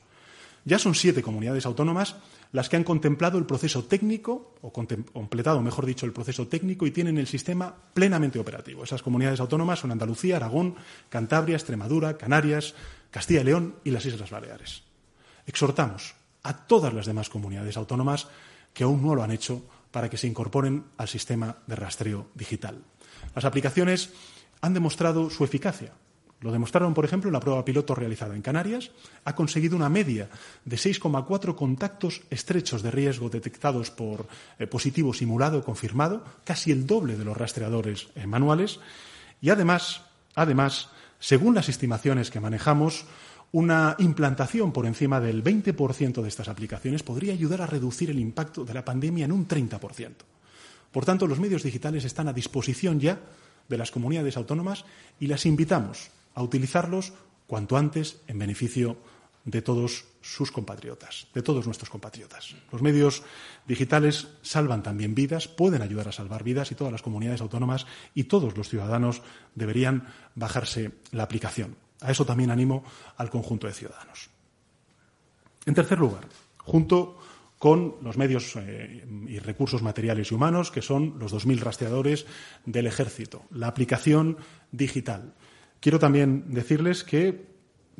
Ya 0.65 0.79
son 0.79 0.95
siete 0.95 1.23
comunidades 1.23 1.67
autónomas 1.67 2.17
las 2.53 2.69
que 2.69 2.77
han 2.77 2.85
contemplado 2.85 3.37
el 3.37 3.47
proceso 3.47 3.85
técnico, 3.85 4.55
o 4.63 4.73
completado, 4.73 5.61
mejor 5.61 5.85
dicho, 5.85 6.07
el 6.07 6.13
proceso 6.13 6.47
técnico 6.47 6.87
y 6.87 6.93
tienen 6.93 7.19
el 7.19 7.27
sistema 7.27 7.75
plenamente 7.93 8.39
operativo. 8.39 8.85
Esas 8.85 9.03
comunidades 9.03 9.41
autónomas 9.41 9.81
son 9.81 9.91
Andalucía, 9.91 10.37
Aragón, 10.37 10.77
Cantabria, 11.09 11.57
Extremadura, 11.57 12.17
Canarias, 12.17 12.75
Castilla 13.11 13.41
y 13.41 13.45
León 13.45 13.75
y 13.83 13.91
las 13.91 14.07
Islas 14.07 14.31
Baleares. 14.31 14.85
Exhortamos 15.47 16.15
a 16.45 16.67
todas 16.67 16.95
las 16.95 17.07
demás 17.07 17.29
comunidades 17.29 17.77
autónomas 17.77 18.29
que 18.73 18.85
aún 18.85 19.03
no 19.03 19.15
lo 19.15 19.23
han 19.23 19.33
hecho 19.33 19.65
para 19.95 20.11
que 20.11 20.19
se 20.19 20.27
incorporen 20.27 20.91
al 20.99 21.07
sistema 21.07 21.59
de 21.69 21.77
rastreo 21.77 22.27
digital. 22.35 22.83
Las 23.33 23.45
aplicaciones 23.45 24.11
han 24.61 24.75
demostrado 24.75 25.31
su 25.31 25.45
eficacia. 25.45 25.93
Lo 26.41 26.51
demostraron, 26.51 26.95
por 26.95 27.05
ejemplo, 27.05 27.31
la 27.31 27.39
prueba 27.39 27.65
piloto 27.65 27.95
realizada 27.95 28.35
en 28.35 28.43
Canarias. 28.43 28.91
Ha 29.25 29.37
conseguido 29.37 29.77
una 29.77 29.89
media 29.89 30.29
de 30.65 30.77
6,4 30.77 31.55
contactos 31.55 32.23
estrechos 32.29 32.83
de 32.83 32.91
riesgo 32.91 33.31
detectados 33.31 33.93
por 33.93 34.27
eh, 34.59 34.67
positivo 34.67 35.15
simulado 35.15 35.63
confirmado, 35.63 36.25
casi 36.43 36.73
el 36.73 36.89
doble 36.89 37.17
de 37.17 37.25
los 37.25 37.37
rastreadores 37.37 38.09
eh, 38.17 38.27
manuales. 38.27 38.81
Y 39.41 39.51
además, 39.51 40.03
además, 40.35 40.91
según 41.21 41.55
las 41.55 41.69
estimaciones 41.69 42.33
que 42.33 42.41
manejamos, 42.41 43.07
una 43.55 43.95
implantación 44.01 44.73
por 44.73 44.85
encima 44.85 45.21
del 45.21 45.45
20% 45.45 46.23
de 46.23 46.29
estas 46.29 46.49
aplicaciones 46.49 47.05
podría 47.05 47.33
ayudar 47.35 47.63
a 47.63 47.67
reducir 47.67 48.11
el 48.11 48.19
impacto 48.19 48.65
de 48.65 48.75
la 48.75 48.85
pandemia 48.85 49.27
en 49.27 49.31
un 49.31 49.47
30%. 49.47 50.11
Por 50.91 51.05
tanto, 51.05 51.29
los 51.29 51.39
medios 51.39 51.63
digitales 51.63 52.05
están 52.05 52.27
a 52.27 52.33
disposición 52.33 52.99
ya 52.99 53.21
de 53.69 53.79
las 53.79 53.93
comunidades 53.93 54.37
autónomas 54.37 54.85
y 55.21 55.29
las 55.29 55.47
invitamos 55.47 56.11
a 56.35 56.43
utilizarlos 56.43 57.13
cuanto 57.47 57.77
antes 57.77 58.19
en 58.27 58.41
beneficio 58.41 58.97
de 59.45 59.63
todos 59.63 60.05
sus 60.21 60.51
compatriotas, 60.51 61.29
de 61.33 61.43
todos 61.43 61.67
nuestros 61.67 61.91
compatriotas. 61.91 62.57
Los 62.73 62.83
medios 62.83 63.23
digitales 63.69 64.27
salvan 64.43 64.83
también 64.83 65.15
vidas, 65.15 65.47
pueden 65.47 65.83
ayudar 65.83 66.09
a 66.09 66.13
salvar 66.13 66.43
vidas 66.43 66.73
y 66.73 66.75
todas 66.75 66.91
las 66.93 67.03
comunidades 67.03 67.41
autónomas 67.41 67.87
y 68.17 68.25
todos 68.25 68.57
los 68.57 68.69
ciudadanos 68.69 69.23
deberían 69.55 70.09
bajarse 70.35 70.91
la 71.13 71.23
aplicación. 71.23 71.84
A 72.05 72.11
eso 72.11 72.25
también 72.25 72.51
animo 72.51 72.85
al 73.17 73.31
conjunto 73.31 73.67
de 73.67 73.73
ciudadanos. 73.73 74.29
En 75.67 75.75
tercer 75.75 75.99
lugar, 75.99 76.29
junto 76.59 77.19
con 77.59 77.97
los 78.03 78.19
medios 78.19 78.57
eh, 78.57 79.07
y 79.27 79.39
recursos 79.39 79.83
materiales 79.83 80.31
y 80.31 80.35
humanos, 80.35 80.71
que 80.71 80.83
son 80.83 81.19
los 81.19 81.33
2.000 81.33 81.61
rastreadores 81.61 82.27
del 82.67 82.87
Ejército, 82.87 83.45
la 83.51 83.69
aplicación 83.69 84.37
digital. 84.71 85.33
Quiero 85.81 85.99
también 85.99 86.45
decirles 86.49 87.05
que 87.05 87.47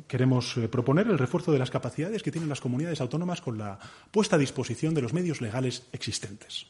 queremos 0.07 0.55
eh, 0.57 0.67
proponer 0.67 1.07
el 1.07 1.17
refuerzo 1.17 1.51
de 1.51 1.57
las 1.57 1.71
capacidades 1.71 2.21
que 2.21 2.31
tienen 2.31 2.49
las 2.49 2.61
comunidades 2.61 3.01
autónomas 3.01 3.41
con 3.41 3.57
la 3.57 3.79
puesta 4.11 4.35
a 4.35 4.39
disposición 4.39 4.93
de 4.93 5.01
los 5.01 5.13
medios 5.13 5.41
legales 5.41 5.87
existentes. 5.91 6.67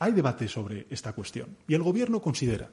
Hay 0.00 0.10
debate 0.10 0.48
sobre 0.48 0.86
esta 0.90 1.12
cuestión 1.12 1.56
y 1.68 1.74
el 1.74 1.82
Gobierno 1.84 2.20
considera 2.20 2.70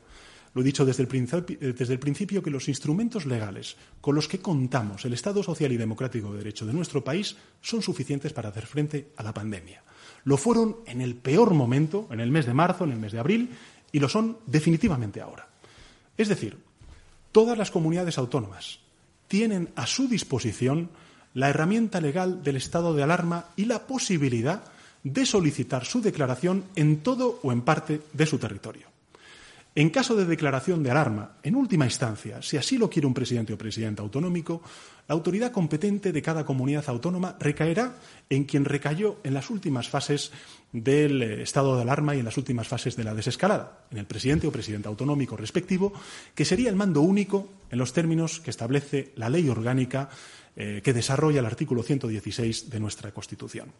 lo 0.53 0.62
he 0.62 0.65
dicho 0.65 0.86
desde 0.86 1.03
el, 1.03 1.75
desde 1.75 1.94
el, 1.94 2.00
principio 2.00 2.41
que 2.41 2.50
los 2.50 2.68
instrumentos 2.68 3.25
legales 3.25 3.75
con 4.01 4.15
los 4.15 4.27
que 4.27 4.39
contamos 4.39 5.06
el 5.06 5.13
Estado 5.13 5.44
social 5.44 5.72
y 5.72 5.77
democrático 5.77 6.32
de 6.32 6.39
derecho 6.39 6.65
de 6.65 6.74
nuestro 6.74 7.03
país 7.03 7.36
son 7.62 7.82
suficientes 7.82 8.34
para 8.34 8.50
hacer 8.50 8.65
frente 8.65 9.12
a 9.18 9.24
la 9.24 9.34
pandemia. 9.34 9.84
Lo 10.24 10.38
fueron 10.38 10.77
en 10.86 11.01
el 11.01 11.15
peor 11.15 11.53
momento, 11.53 12.08
en 12.12 12.20
el 12.20 12.32
mes 12.32 12.46
de 12.46 12.53
marzo, 12.53 12.84
en 12.84 12.91
el 12.91 13.00
mes 13.00 13.12
de 13.12 13.20
abril, 13.20 13.51
y 13.91 14.00
lo 14.00 14.10
son 14.10 14.38
definitivamente 14.46 15.22
ahora. 15.22 15.48
Es 16.18 16.27
decir, 16.27 16.58
todas 17.32 17.58
las 17.58 17.72
comunidades 17.72 18.18
autónomas 18.18 18.79
tienen 19.27 19.70
a 19.75 19.88
su 19.88 20.08
disposición 20.08 20.89
la 21.34 21.50
herramienta 21.50 22.01
legal 22.01 22.44
del 22.44 22.58
estado 22.58 22.94
de 22.94 23.03
alarma 23.03 23.46
y 23.56 23.65
la 23.65 23.86
posibilidad 23.86 24.63
de 25.03 25.25
solicitar 25.25 25.86
su 25.86 26.01
declaración 26.01 26.65
en 26.75 26.98
todo 26.98 27.39
o 27.44 27.51
en 27.51 27.62
parte 27.62 28.01
de 28.12 28.25
su 28.25 28.38
territorio. 28.38 28.88
En 29.75 29.91
caso 29.91 30.15
de 30.15 30.25
declaración 30.25 30.81
de 30.81 30.89
alarma, 30.89 31.38
en 31.43 31.55
última 31.55 31.85
instancia, 31.85 32.41
si 32.41 32.57
así 32.57 32.77
lo 32.77 32.89
quiere 32.89 33.05
un 33.05 33.13
presidente 33.13 33.53
o 33.53 33.57
presidenta 33.57 34.01
autonómico, 34.01 34.65
la 35.07 35.13
autoridad 35.13 35.51
competente 35.51 36.11
de 36.11 36.21
cada 36.21 36.43
comunidad 36.43 36.89
autónoma 36.89 37.38
recaerá 37.39 37.93
en 38.29 38.45
quien 38.45 38.65
recayó 38.65 39.17
en 39.23 39.35
las 39.35 39.49
últimas 39.49 39.88
fases 39.88 40.31
del 40.73 41.21
eh, 41.21 41.41
estado 41.43 41.75
de 41.75 41.83
alarma 41.83 42.15
y 42.15 42.19
en 42.19 42.25
las 42.25 42.38
últimas 42.38 42.67
fases 42.67 42.95
de 42.95 43.03
la 43.03 43.13
desescalada, 43.13 43.85
en 43.91 43.99
el 43.99 44.05
presidente 44.05 44.47
o 44.47 44.51
presidente 44.51 44.89
autonómico 44.89 45.38
respectivo, 45.38 45.93
que 46.33 46.45
sería 46.45 46.69
el 46.69 46.75
mando 46.75 47.01
único 47.01 47.47
en 47.69 47.77
los 47.77 47.93
términos 47.93 48.39
que 48.41 48.49
establece 48.49 49.13
la 49.17 49.29
ley 49.29 49.47
orgánica 49.49 50.09
eh, 50.55 50.81
que 50.83 50.93
desarrolla 50.93 51.39
el 51.39 51.45
artículo 51.45 51.83
116 51.83 52.69
de 52.69 52.79
nuestra 52.79 53.11
Constitución. 53.13 53.71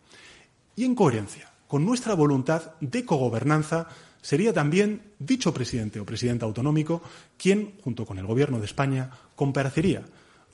Y 0.76 0.86
en 0.86 0.94
coherencia 0.94 1.50
con 1.70 1.86
nuestra 1.86 2.16
voluntad 2.16 2.74
de 2.82 3.06
cogobernanza, 3.06 3.88
sería 4.24 4.52
también 4.52 5.14
dicho 5.20 5.54
presidente 5.54 6.02
o 6.02 6.06
presidenta 6.06 6.50
autonómico 6.50 7.06
quien, 7.38 7.78
junto 7.86 8.10
con 8.10 8.18
el 8.18 8.26
Gobierno 8.26 8.58
de 8.58 8.66
España, 8.66 9.12
comparecería 9.38 10.02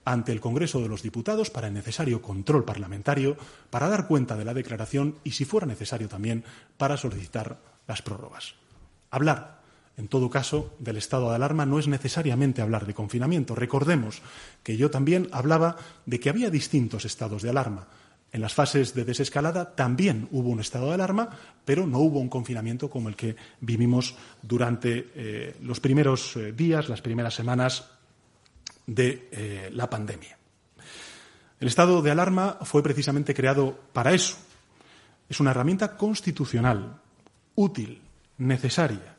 ante 0.03 0.34
el 0.34 0.43
Congreso 0.43 0.81
de 0.81 0.89
los 0.89 1.01
Diputados 1.01 1.50
para 1.50 1.67
el 1.67 1.74
necesario 1.74 2.22
control 2.22 2.65
parlamentario, 2.65 3.38
para 3.72 3.88
dar 3.88 4.07
cuenta 4.07 4.36
de 4.36 4.43
la 4.43 4.53
declaración 4.53 5.15
y, 5.24 5.31
si 5.31 5.45
fuera 5.45 5.65
necesario 5.65 6.10
también, 6.10 6.43
para 6.75 6.98
solicitar 6.98 7.60
las 7.88 8.01
prórrogas. 8.01 8.55
Hablar, 9.10 9.62
en 9.95 10.10
todo 10.10 10.29
caso, 10.29 10.75
del 10.79 10.98
estado 10.98 11.29
de 11.29 11.36
alarma 11.36 11.65
no 11.65 11.79
es 11.79 11.88
necesariamente 11.88 12.62
hablar 12.62 12.86
de 12.86 12.93
confinamiento. 12.93 13.55
Recordemos 13.55 14.22
que 14.63 14.75
yo 14.75 14.91
también 14.91 15.29
hablaba 15.31 15.77
de 16.05 16.19
que 16.19 16.29
había 16.29 16.50
distintos 16.50 17.05
estados 17.05 17.41
de 17.41 17.51
alarma 17.51 17.88
en 18.35 18.41
las 18.41 18.53
fases 18.53 18.93
de 18.93 19.05
desescalada 19.05 19.75
también 19.75 20.27
hubo 20.29 20.49
un 20.49 20.59
estado 20.59 20.89
de 20.89 20.95
alarma, 20.95 21.29
pero 21.63 21.87
no 21.87 21.99
hubo 21.99 22.19
un 22.19 22.27
confinamiento 22.27 22.89
como 22.89 23.07
el 23.07 23.15
que 23.15 23.37
vivimos 23.61 24.13
durante 24.41 25.09
eh, 25.15 25.55
los 25.61 25.79
primeros 25.79 26.35
eh, 26.35 26.51
días, 26.51 26.89
las 26.89 27.01
primeras 27.01 27.33
semanas 27.33 27.91
de 28.87 29.29
eh, 29.31 29.69
la 29.71 29.89
pandemia. 29.89 30.37
El 31.61 31.69
estado 31.69 32.01
de 32.01 32.11
alarma 32.11 32.57
fue 32.63 32.83
precisamente 32.83 33.33
creado 33.33 33.79
para 33.93 34.11
eso. 34.11 34.35
Es 35.29 35.39
una 35.39 35.51
herramienta 35.51 35.95
constitucional, 35.95 36.99
útil, 37.55 38.01
necesaria, 38.39 39.15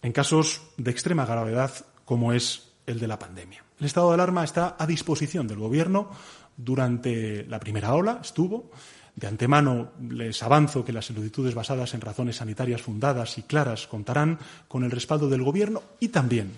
en 0.00 0.12
casos 0.12 0.62
de 0.76 0.92
extrema 0.92 1.26
gravedad 1.26 1.72
como 2.04 2.32
es 2.32 2.70
el 2.86 3.00
de 3.00 3.08
la 3.08 3.18
pandemia. 3.18 3.64
El 3.80 3.86
estado 3.86 4.10
de 4.10 4.14
alarma 4.14 4.44
está 4.44 4.76
a 4.78 4.86
disposición 4.86 5.48
del 5.48 5.58
Gobierno 5.58 6.10
durante 6.56 7.44
la 7.44 7.60
primera 7.60 7.94
ola, 7.94 8.20
estuvo. 8.22 8.70
De 9.14 9.26
antemano 9.26 9.92
les 10.10 10.42
avanzo 10.42 10.84
que 10.84 10.92
las 10.92 11.06
solicitudes 11.06 11.54
basadas 11.54 11.94
en 11.94 12.02
razones 12.02 12.36
sanitarias 12.36 12.82
fundadas 12.82 13.38
y 13.38 13.42
claras 13.42 13.86
contarán 13.86 14.38
con 14.68 14.84
el 14.84 14.90
respaldo 14.90 15.28
del 15.28 15.42
Gobierno 15.42 15.82
y 16.00 16.08
también 16.08 16.52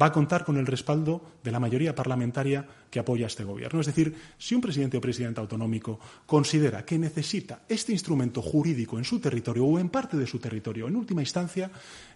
va 0.00 0.06
a 0.06 0.12
contar 0.12 0.44
con 0.44 0.56
el 0.56 0.66
respaldo 0.66 1.20
de 1.44 1.52
la 1.52 1.60
mayoría 1.60 1.94
parlamentaria 1.94 2.66
que 2.90 2.98
apoya 2.98 3.26
a 3.26 3.28
este 3.28 3.44
Gobierno. 3.44 3.80
Es 3.80 3.86
decir, 3.86 4.16
si 4.38 4.54
un 4.54 4.60
presidente 4.60 4.96
o 4.96 5.00
presidenta 5.00 5.40
autonómico 5.40 6.00
considera 6.26 6.84
que 6.84 6.98
necesita 6.98 7.62
este 7.68 7.92
instrumento 7.92 8.40
jurídico 8.40 8.98
en 8.98 9.04
su 9.04 9.20
territorio 9.20 9.66
o 9.66 9.78
en 9.78 9.90
parte 9.90 10.16
de 10.16 10.26
su 10.26 10.38
territorio, 10.38 10.88
en 10.88 10.96
última 10.96 11.22
instancia, 11.22 11.70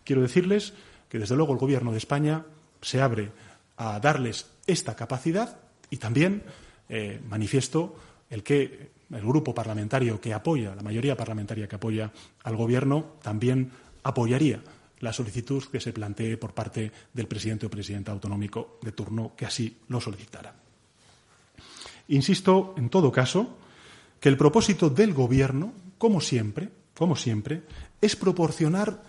quiero 0.04 0.22
decirles 0.22 0.72
que, 1.08 1.18
desde 1.18 1.36
luego, 1.36 1.52
el 1.52 1.58
Gobierno 1.58 1.92
de 1.92 1.98
España 1.98 2.44
se 2.80 3.00
abre 3.00 3.30
a 3.76 4.00
darles 4.00 4.46
esta 4.66 4.96
capacidad 4.96 5.58
y 5.90 5.98
también 5.98 6.42
eh, 6.88 7.20
manifiesto 7.28 7.96
el 8.30 8.42
que 8.42 8.90
el 9.10 9.22
grupo 9.22 9.54
parlamentario 9.54 10.20
que 10.20 10.34
apoya, 10.34 10.74
la 10.74 10.82
mayoría 10.82 11.16
parlamentaria 11.16 11.68
que 11.68 11.76
apoya 11.76 12.10
al 12.42 12.56
Gobierno, 12.56 13.16
también 13.22 13.70
apoyaría 14.02 14.62
la 15.00 15.12
solicitud 15.12 15.62
que 15.70 15.80
se 15.80 15.92
plantee 15.92 16.36
por 16.36 16.54
parte 16.54 16.90
del 17.12 17.28
presidente 17.28 17.66
o 17.66 17.70
presidenta 17.70 18.12
autonómico 18.12 18.78
de 18.82 18.92
turno 18.92 19.36
que 19.36 19.46
así 19.46 19.76
lo 19.88 20.00
solicitara. 20.00 20.54
Insisto, 22.08 22.74
en 22.76 22.88
todo 22.88 23.12
caso, 23.12 23.58
que 24.20 24.28
el 24.28 24.36
propósito 24.36 24.90
del 24.90 25.12
Gobierno, 25.12 25.72
como 25.98 26.20
siempre, 26.20 26.70
como 26.94 27.16
siempre, 27.16 27.62
es 28.00 28.16
proporcionar 28.16 29.02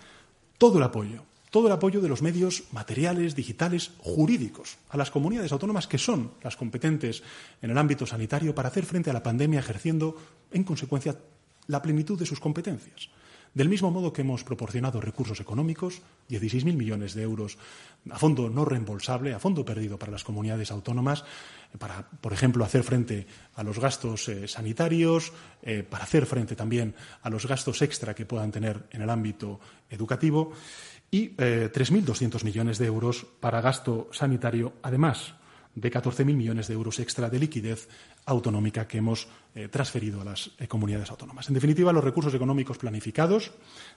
todo 0.58 0.78
el 0.78 0.84
apoyo, 0.84 1.24
todo 1.50 1.66
el 1.66 1.72
apoyo 1.72 2.00
de 2.00 2.08
los 2.08 2.22
medios 2.22 2.64
materiales, 2.72 3.34
digitales, 3.34 3.92
jurídicos 3.98 4.78
a 4.88 4.96
las 4.96 5.10
comunidades 5.10 5.52
autónomas 5.52 5.86
que 5.86 5.98
son 5.98 6.32
las 6.42 6.56
competentes 6.56 7.22
en 7.62 7.70
el 7.70 7.78
ámbito 7.78 8.06
sanitario 8.06 8.54
para 8.54 8.68
hacer 8.68 8.84
frente 8.84 9.10
a 9.10 9.14
la 9.14 9.22
pandemia 9.22 9.60
ejerciendo, 9.60 10.16
en 10.52 10.64
consecuencia, 10.64 11.16
la 11.66 11.82
plenitud 11.82 12.18
de 12.18 12.26
sus 12.26 12.40
competencias. 12.40 13.10
Del 13.54 13.68
mismo 13.68 13.90
modo 13.90 14.12
que 14.12 14.20
hemos 14.20 14.44
proporcionado 14.44 15.00
recursos 15.00 15.40
económicos, 15.40 16.02
16.000 16.28 16.76
millones 16.76 17.14
de 17.14 17.22
euros 17.22 17.56
a 18.10 18.18
fondo 18.18 18.50
no 18.50 18.64
reembolsable, 18.64 19.34
a 19.34 19.40
fondo 19.40 19.64
perdido 19.64 19.98
para 19.98 20.12
las 20.12 20.22
comunidades 20.22 20.70
autónomas, 20.70 21.24
para, 21.78 22.08
por 22.08 22.32
ejemplo, 22.32 22.64
hacer 22.64 22.84
frente 22.84 23.26
a 23.54 23.62
los 23.62 23.78
gastos 23.78 24.28
eh, 24.28 24.48
sanitarios, 24.48 25.32
eh, 25.62 25.82
para 25.82 26.04
hacer 26.04 26.26
frente 26.26 26.56
también 26.56 26.94
a 27.22 27.30
los 27.30 27.46
gastos 27.46 27.82
extra 27.82 28.14
que 28.14 28.26
puedan 28.26 28.52
tener 28.52 28.86
en 28.92 29.02
el 29.02 29.10
ámbito 29.10 29.60
educativo 29.90 30.52
y 31.10 31.34
eh, 31.38 31.70
3.200 31.72 32.44
millones 32.44 32.78
de 32.78 32.86
euros 32.86 33.26
para 33.40 33.60
gasto 33.60 34.08
sanitario, 34.12 34.74
además 34.82 35.34
de 35.74 35.92
14.000 35.92 36.24
millones 36.24 36.68
de 36.68 36.74
euros 36.74 36.98
extra 36.98 37.30
de 37.30 37.38
liquidez 37.38 37.88
autonómica 38.26 38.86
que 38.86 38.98
hemos 38.98 39.28
eh, 39.54 39.68
transferido 39.68 40.20
a 40.20 40.24
las 40.24 40.50
eh, 40.58 40.66
comunidades 40.66 41.10
autónomas. 41.10 41.48
En 41.48 41.54
definitiva, 41.54 41.92
los 41.92 42.04
recursos 42.04 42.34
económicos 42.34 42.78
planificados 42.78 43.52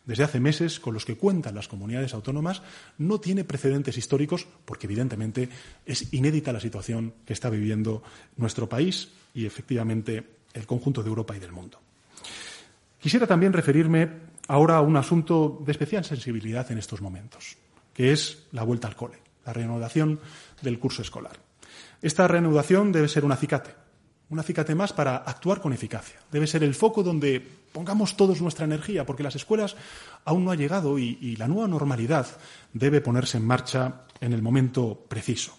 desde 0.06 0.24
hace 0.24 0.39
meses 0.39 0.80
con 0.80 0.94
los 0.94 1.06
que 1.06 1.18
cuentan 1.18 1.56
las 1.56 1.68
comunidades 1.68 2.13
autónomas 2.13 2.62
no 2.98 3.20
tiene 3.20 3.44
precedentes 3.44 3.98
históricos 3.98 4.48
porque, 4.65 4.88
evidentemente, 4.88 5.50
es 5.86 6.13
inédita 6.13 6.53
la 6.53 6.60
situación 6.60 7.13
que 7.25 7.34
está 7.34 7.50
viviendo 7.50 8.03
nuestro 8.38 8.70
país 8.70 9.10
y, 9.34 9.46
efectivamente, 9.46 10.24
el 10.53 10.65
conjunto 10.65 11.03
de 11.03 11.10
Europa 11.10 11.36
y 11.36 11.39
del 11.39 11.51
mundo. 11.51 11.80
Quisiera 13.00 13.25
también 13.25 13.53
referirme 13.53 14.30
ahora 14.51 14.81
un 14.81 14.98
asunto 14.98 15.63
de 15.65 15.72
especial 15.72 16.03
sensibilidad 16.03 16.70
en 16.74 16.77
estos 16.77 17.01
momentos, 17.01 17.55
que 17.93 18.12
es 18.12 18.48
la 18.51 18.63
vuelta 18.63 18.89
al 18.89 18.98
cole, 18.98 19.17
la 19.46 19.53
reanudación 19.53 20.20
del 20.62 20.77
curso 20.77 21.01
escolar. 21.01 21.39
Esta 22.01 22.27
reanudación 22.27 22.91
debe 22.91 23.08
ser 23.08 23.24
un 23.24 23.31
acicate, 23.31 23.72
un 24.29 24.39
acicate 24.39 24.75
más 24.75 24.91
para 24.91 25.15
actuar 25.15 25.62
con 25.62 25.72
eficacia. 25.72 26.20
Debe 26.29 26.48
ser 26.48 26.65
el 26.65 26.75
foco 26.75 27.01
donde 27.01 27.39
pongamos 27.72 28.17
todos 28.17 28.41
nuestra 28.41 28.65
energía, 28.65 29.05
porque 29.05 29.24
las 29.24 29.38
escuelas 29.38 29.77
aún 30.25 30.43
no 30.43 30.51
ha 30.51 30.55
llegado 30.55 31.00
y 31.00 31.36
la 31.38 31.48
nueva 31.48 31.70
normalidad 31.70 32.27
debe 32.74 33.00
ponerse 33.00 33.38
en 33.38 33.48
marcha 33.48 34.01
en 34.20 34.34
el 34.34 34.41
momento 34.41 35.05
preciso. 35.08 35.58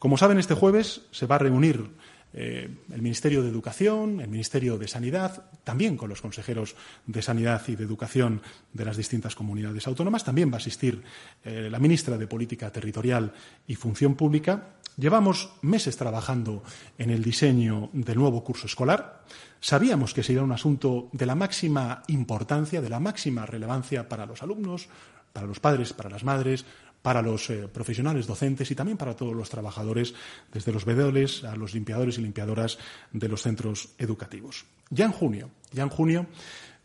Como 0.00 0.18
saben, 0.18 0.38
este 0.38 0.54
jueves 0.54 1.02
se 1.12 1.26
va 1.26 1.36
a 1.36 1.40
reunir 1.46 1.90
eh, 2.38 2.68
el 2.92 3.00
Ministerio 3.00 3.42
de 3.42 3.48
Educación, 3.48 4.20
el 4.20 4.28
Ministerio 4.28 4.76
de 4.76 4.86
Sanidad, 4.86 5.44
también 5.64 5.96
con 5.96 6.10
los 6.10 6.20
consejeros 6.20 6.76
de 7.06 7.22
Sanidad 7.22 7.62
y 7.66 7.76
de 7.76 7.84
Educación 7.84 8.42
de 8.74 8.84
las 8.84 8.98
distintas 8.98 9.34
comunidades 9.34 9.86
autónomas. 9.86 10.22
También 10.22 10.50
va 10.50 10.56
a 10.56 10.58
asistir 10.58 11.02
eh, 11.42 11.68
la 11.70 11.78
ministra 11.78 12.18
de 12.18 12.26
Política 12.26 12.70
Territorial 12.70 13.32
y 13.66 13.74
Función 13.74 14.16
Pública. 14.16 14.76
Llevamos 14.98 15.54
meses 15.62 15.96
trabajando 15.96 16.62
en 16.98 17.08
el 17.08 17.22
diseño 17.22 17.88
del 17.94 18.18
nuevo 18.18 18.44
curso 18.44 18.66
escolar. 18.66 19.24
Sabíamos 19.58 20.12
que 20.12 20.22
sería 20.22 20.42
un 20.42 20.52
asunto 20.52 21.08
de 21.12 21.24
la 21.24 21.34
máxima 21.34 22.02
importancia, 22.08 22.82
de 22.82 22.90
la 22.90 23.00
máxima 23.00 23.46
relevancia 23.46 24.10
para 24.10 24.26
los 24.26 24.42
alumnos, 24.42 24.90
para 25.32 25.46
los 25.46 25.60
padres, 25.60 25.92
para 25.94 26.10
las 26.10 26.24
madres, 26.24 26.66
para 27.06 27.22
los 27.22 27.50
eh, 27.50 27.68
profesionales 27.72 28.26
docentes 28.26 28.68
y 28.72 28.74
también 28.74 28.98
para 28.98 29.14
todos 29.14 29.32
los 29.32 29.48
trabajadores, 29.48 30.12
desde 30.52 30.72
los 30.72 30.84
vedoles 30.84 31.44
a 31.44 31.54
los 31.54 31.72
limpiadores 31.72 32.18
y 32.18 32.22
limpiadoras 32.22 32.78
de 33.12 33.28
los 33.28 33.42
centros 33.42 33.90
educativos. 33.96 34.64
Ya 34.90 35.04
en 35.04 35.12
junio, 35.12 35.50
ya 35.70 35.84
en 35.84 35.88
junio, 35.88 36.26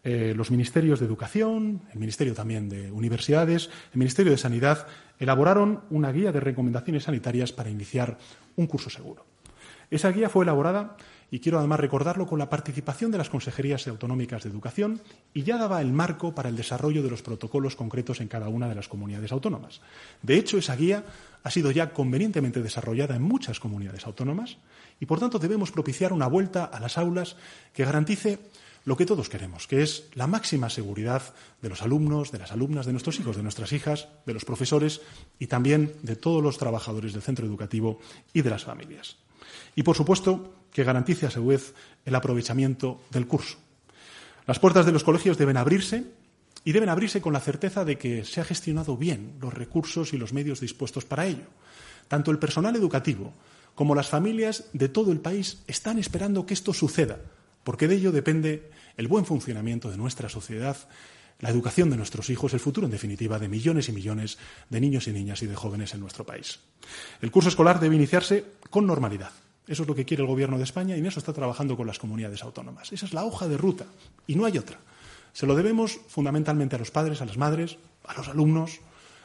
eh, 0.04 0.36
los 0.38 0.52
ministerios 0.52 1.00
de 1.00 1.08
Educación, 1.08 1.82
el 1.92 1.98
Ministerio 1.98 2.36
también 2.36 2.70
de 2.70 2.92
Universidades, 2.92 3.72
el 3.94 3.98
Ministerio 3.98 4.32
de 4.32 4.38
Sanidad 4.38 4.86
elaboraron 5.18 5.86
una 5.90 6.12
guía 6.12 6.32
de 6.32 6.40
recomendaciones 6.40 7.06
sanitarias 7.06 7.52
para 7.52 7.72
iniciar 7.72 8.20
un 8.58 8.68
curso 8.68 8.92
seguro. 8.92 9.26
Esa 9.90 10.12
guía 10.12 10.30
fue 10.30 10.46
elaborada 10.46 10.98
y 11.32 11.40
quiero 11.40 11.58
además 11.58 11.80
recordarlo 11.80 12.28
con 12.28 12.38
la 12.38 12.50
participación 12.50 13.10
de 13.10 13.18
las 13.18 13.30
consejerías 13.30 13.88
autonómicas 13.88 14.44
de 14.44 14.50
educación 14.50 15.02
y 15.34 15.44
ya 15.44 15.58
daba 15.58 15.82
el 15.82 15.94
marco 15.94 16.36
para 16.36 16.50
el 16.50 16.58
desarrollo 16.58 17.02
de 17.02 17.10
los 17.10 17.22
protocolos 17.22 17.78
concretos 17.78 18.20
en 18.20 18.28
cada 18.28 18.50
una 18.50 18.68
de 18.68 18.76
las 18.76 18.90
comunidades 18.90 19.32
autónomas. 19.32 19.80
De 20.22 20.36
hecho, 20.36 20.58
esa 20.58 20.76
guía 20.76 21.06
ha 21.42 21.50
sido 21.50 21.72
ya 21.72 21.94
convenientemente 21.94 22.62
desarrollada 22.62 23.16
en 23.16 23.24
muchas 23.24 23.62
comunidades 23.62 24.06
autónomas 24.06 24.58
y, 25.00 25.06
por 25.06 25.20
tanto, 25.20 25.40
debemos 25.40 25.72
propiciar 25.72 26.12
una 26.12 26.28
vuelta 26.28 26.66
a 26.66 26.80
las 26.82 26.98
aulas 26.98 27.38
que 27.74 27.86
garantice 27.86 28.40
lo 28.84 28.98
que 28.98 29.06
todos 29.06 29.30
queremos, 29.30 29.68
que 29.68 29.84
es 29.84 30.10
la 30.16 30.28
máxima 30.28 30.70
seguridad 30.70 31.22
de 31.62 31.70
los 31.70 31.82
alumnos, 31.82 32.32
de 32.32 32.40
las 32.40 32.52
alumnas, 32.52 32.86
de 32.86 32.92
nuestros 32.92 33.20
hijos, 33.20 33.38
de 33.38 33.44
nuestras 33.44 33.72
hijas, 33.72 34.10
de 34.26 34.34
los 34.34 34.44
profesores 34.44 35.02
y 35.40 35.48
también 35.48 35.94
de 36.02 36.16
todos 36.16 36.44
los 36.44 36.58
trabajadores 36.58 37.14
del 37.14 37.22
centro 37.22 37.46
educativo 37.46 38.00
y 38.34 38.42
de 38.42 38.50
las 38.50 38.64
familias. 38.64 39.18
Y, 39.76 39.84
por 39.84 39.96
supuesto, 39.96 40.61
que 40.72 40.84
garantice 40.84 41.26
a 41.26 41.32
su 41.32 41.46
vez 41.46 41.74
el 42.06 42.16
aprovechamiento 42.16 43.02
del 43.12 43.28
curso. 43.28 43.58
Las 44.48 44.60
puertas 44.60 44.86
de 44.86 44.92
los 44.92 45.04
colegios 45.04 45.38
deben 45.38 45.58
abrirse 45.58 46.06
y 46.64 46.72
deben 46.72 46.90
abrirse 46.90 47.22
con 47.22 47.34
la 47.34 47.40
certeza 47.40 47.86
de 47.86 47.98
que 47.98 48.24
se 48.26 48.42
ha 48.42 48.46
gestionado 48.46 48.98
bien 48.98 49.34
los 49.40 49.54
recursos 49.54 50.14
y 50.14 50.18
los 50.18 50.34
medios 50.34 50.60
dispuestos 50.60 51.06
para 51.06 51.26
ello. 51.26 51.46
Tanto 52.08 52.32
el 52.32 52.40
personal 52.40 52.76
educativo 52.76 53.34
como 53.76 53.96
las 53.96 54.10
familias 54.10 54.66
de 54.74 54.90
todo 54.90 55.12
el 55.12 55.20
país 55.20 55.64
están 55.68 55.98
esperando 55.98 56.46
que 56.46 56.54
esto 56.54 56.74
suceda, 56.74 57.20
porque 57.64 57.88
de 57.88 57.96
ello 57.96 58.12
depende 58.12 58.70
el 58.98 59.08
buen 59.08 59.26
funcionamiento 59.26 59.90
de 59.90 59.98
nuestra 59.98 60.30
sociedad, 60.30 60.78
la 61.40 61.50
educación 61.50 61.90
de 61.90 61.98
nuestros 61.98 62.30
hijos, 62.30 62.54
el 62.54 62.60
futuro, 62.60 62.86
en 62.86 62.92
definitiva, 62.92 63.40
de 63.40 63.48
millones 63.48 63.90
y 63.90 63.94
millones 63.94 64.38
de 64.70 64.82
niños 64.82 65.08
y 65.08 65.12
niñas 65.12 65.42
y 65.42 65.48
de 65.48 65.56
jóvenes 65.56 65.94
en 65.94 66.02
nuestro 66.02 66.26
país. 66.26 66.60
El 67.22 67.32
curso 67.32 67.50
escolar 67.50 67.80
debe 67.80 67.96
iniciarse 67.96 68.46
con 68.70 68.86
normalidad, 68.86 69.32
eso 69.68 69.84
es 69.84 69.88
lo 69.88 69.96
que 69.96 70.06
quiere 70.06 70.24
el 70.24 70.28
Gobierno 70.28 70.58
de 70.58 70.64
España 70.64 70.96
y 70.96 71.00
en 71.00 71.06
eso 71.06 71.20
está 71.20 71.34
trabajando 71.34 71.78
con 71.78 71.88
las 71.88 72.00
comunidades 72.00 72.44
autónomas. 72.44 72.92
Esa 72.92 73.06
es 73.06 73.14
la 73.14 73.24
hoja 73.24 73.48
de 73.48 73.58
ruta 73.58 73.86
y 74.28 74.36
no 74.36 74.46
hay 74.46 74.58
otra. 74.58 74.80
Se 75.34 75.46
lo 75.46 75.56
debemos 75.56 76.00
fundamentalmente 76.08 76.76
a 76.76 76.80
los 76.80 76.92
padres, 76.92 77.22
a 77.22 77.26
las 77.26 77.38
madres, 77.38 77.78
a 78.06 78.14
los 78.16 78.28
alumnos, 78.28 78.80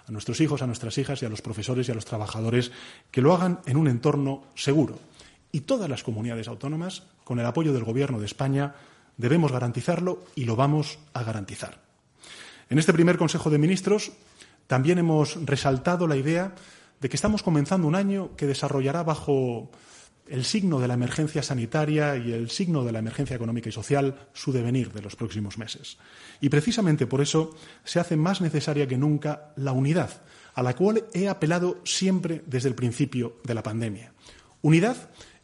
a 0.07 0.13
nuestros 0.13 0.41
hijos, 0.41 0.63
a 0.63 0.67
nuestras 0.67 0.97
hijas 0.99 1.23
y 1.23 1.27
a 1.27 1.29
los 1.29 1.43
profesores 1.43 1.89
y 1.89 1.93
a 1.93 1.95
los 1.95 2.05
trabajadores 2.05 2.71
que 3.11 3.23
lo 3.23 3.35
hagan 3.35 3.61
en 3.67 3.77
un 3.77 3.89
entorno 3.89 4.45
seguro. 4.55 4.99
Y 5.51 5.61
todas 5.61 5.89
las 5.89 6.03
comunidades 6.03 6.49
autónomas, 6.49 7.05
con 7.25 7.41
el 7.41 7.47
apoyo 7.47 7.73
del 7.73 7.85
Gobierno 7.85 8.21
de 8.21 8.27
España, 8.27 8.75
debemos 9.17 9.51
garantizarlo 9.51 10.25
y 10.35 10.45
lo 10.45 10.55
vamos 10.55 10.99
a 11.15 11.25
garantizar. 11.25 11.81
En 12.69 12.79
este 12.79 12.93
primer 12.93 13.17
Consejo 13.17 13.51
de 13.51 13.59
Ministros 13.59 14.13
también 14.67 14.99
hemos 14.99 15.45
resaltado 15.45 16.07
la 16.07 16.17
idea 16.17 16.55
de 17.01 17.09
que 17.09 17.17
estamos 17.17 17.43
comenzando 17.43 17.87
un 17.87 17.95
año 17.95 18.31
que 18.37 18.47
desarrollará 18.47 19.03
bajo 19.03 19.71
el 20.29 20.45
signo 20.45 20.81
de 20.81 20.89
la 20.89 20.95
emergencia 20.95 21.43
sanitaria 21.43 22.17
y 22.17 22.33
el 22.33 22.51
signo 22.51 22.85
de 22.85 22.93
la 22.93 22.99
emergencia 22.99 23.37
económica 23.37 23.69
y 23.69 23.73
social 23.73 24.29
su 24.33 24.53
devenir 24.53 24.93
de 24.93 25.03
los 25.03 25.17
próximos 25.17 25.59
meses. 25.59 25.99
Y 26.41 26.49
precisamente 26.49 27.07
por 27.07 27.21
eso 27.21 27.55
se 27.85 28.01
hace 28.01 28.17
más 28.17 28.41
necesaria 28.41 28.87
que 28.87 28.99
nunca 28.99 29.53
la 29.57 29.73
unidad, 29.73 30.23
a 30.55 30.63
la 30.63 30.75
cual 30.75 31.05
he 31.13 31.29
apelado 31.29 31.81
siempre 31.85 32.43
desde 32.47 32.69
el 32.69 32.75
principio 32.75 33.37
de 33.45 33.55
la 33.55 33.63
pandemia. 33.63 34.13
Unidad 34.63 34.97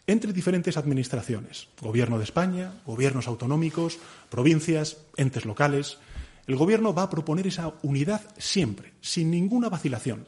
entre 0.06 0.32
diferentes 0.32 0.76
administraciones, 0.76 1.68
Gobierno 1.80 2.18
de 2.18 2.24
España, 2.24 2.72
gobiernos 2.84 3.28
autonómicos, 3.28 3.98
provincias, 4.30 4.96
entes 5.16 5.44
locales. 5.44 5.98
El 6.46 6.56
Gobierno 6.56 6.92
va 6.92 7.04
a 7.04 7.10
proponer 7.10 7.46
esa 7.46 7.74
unidad 7.82 8.20
siempre, 8.36 8.94
sin 9.00 9.30
ninguna 9.30 9.68
vacilación, 9.68 10.26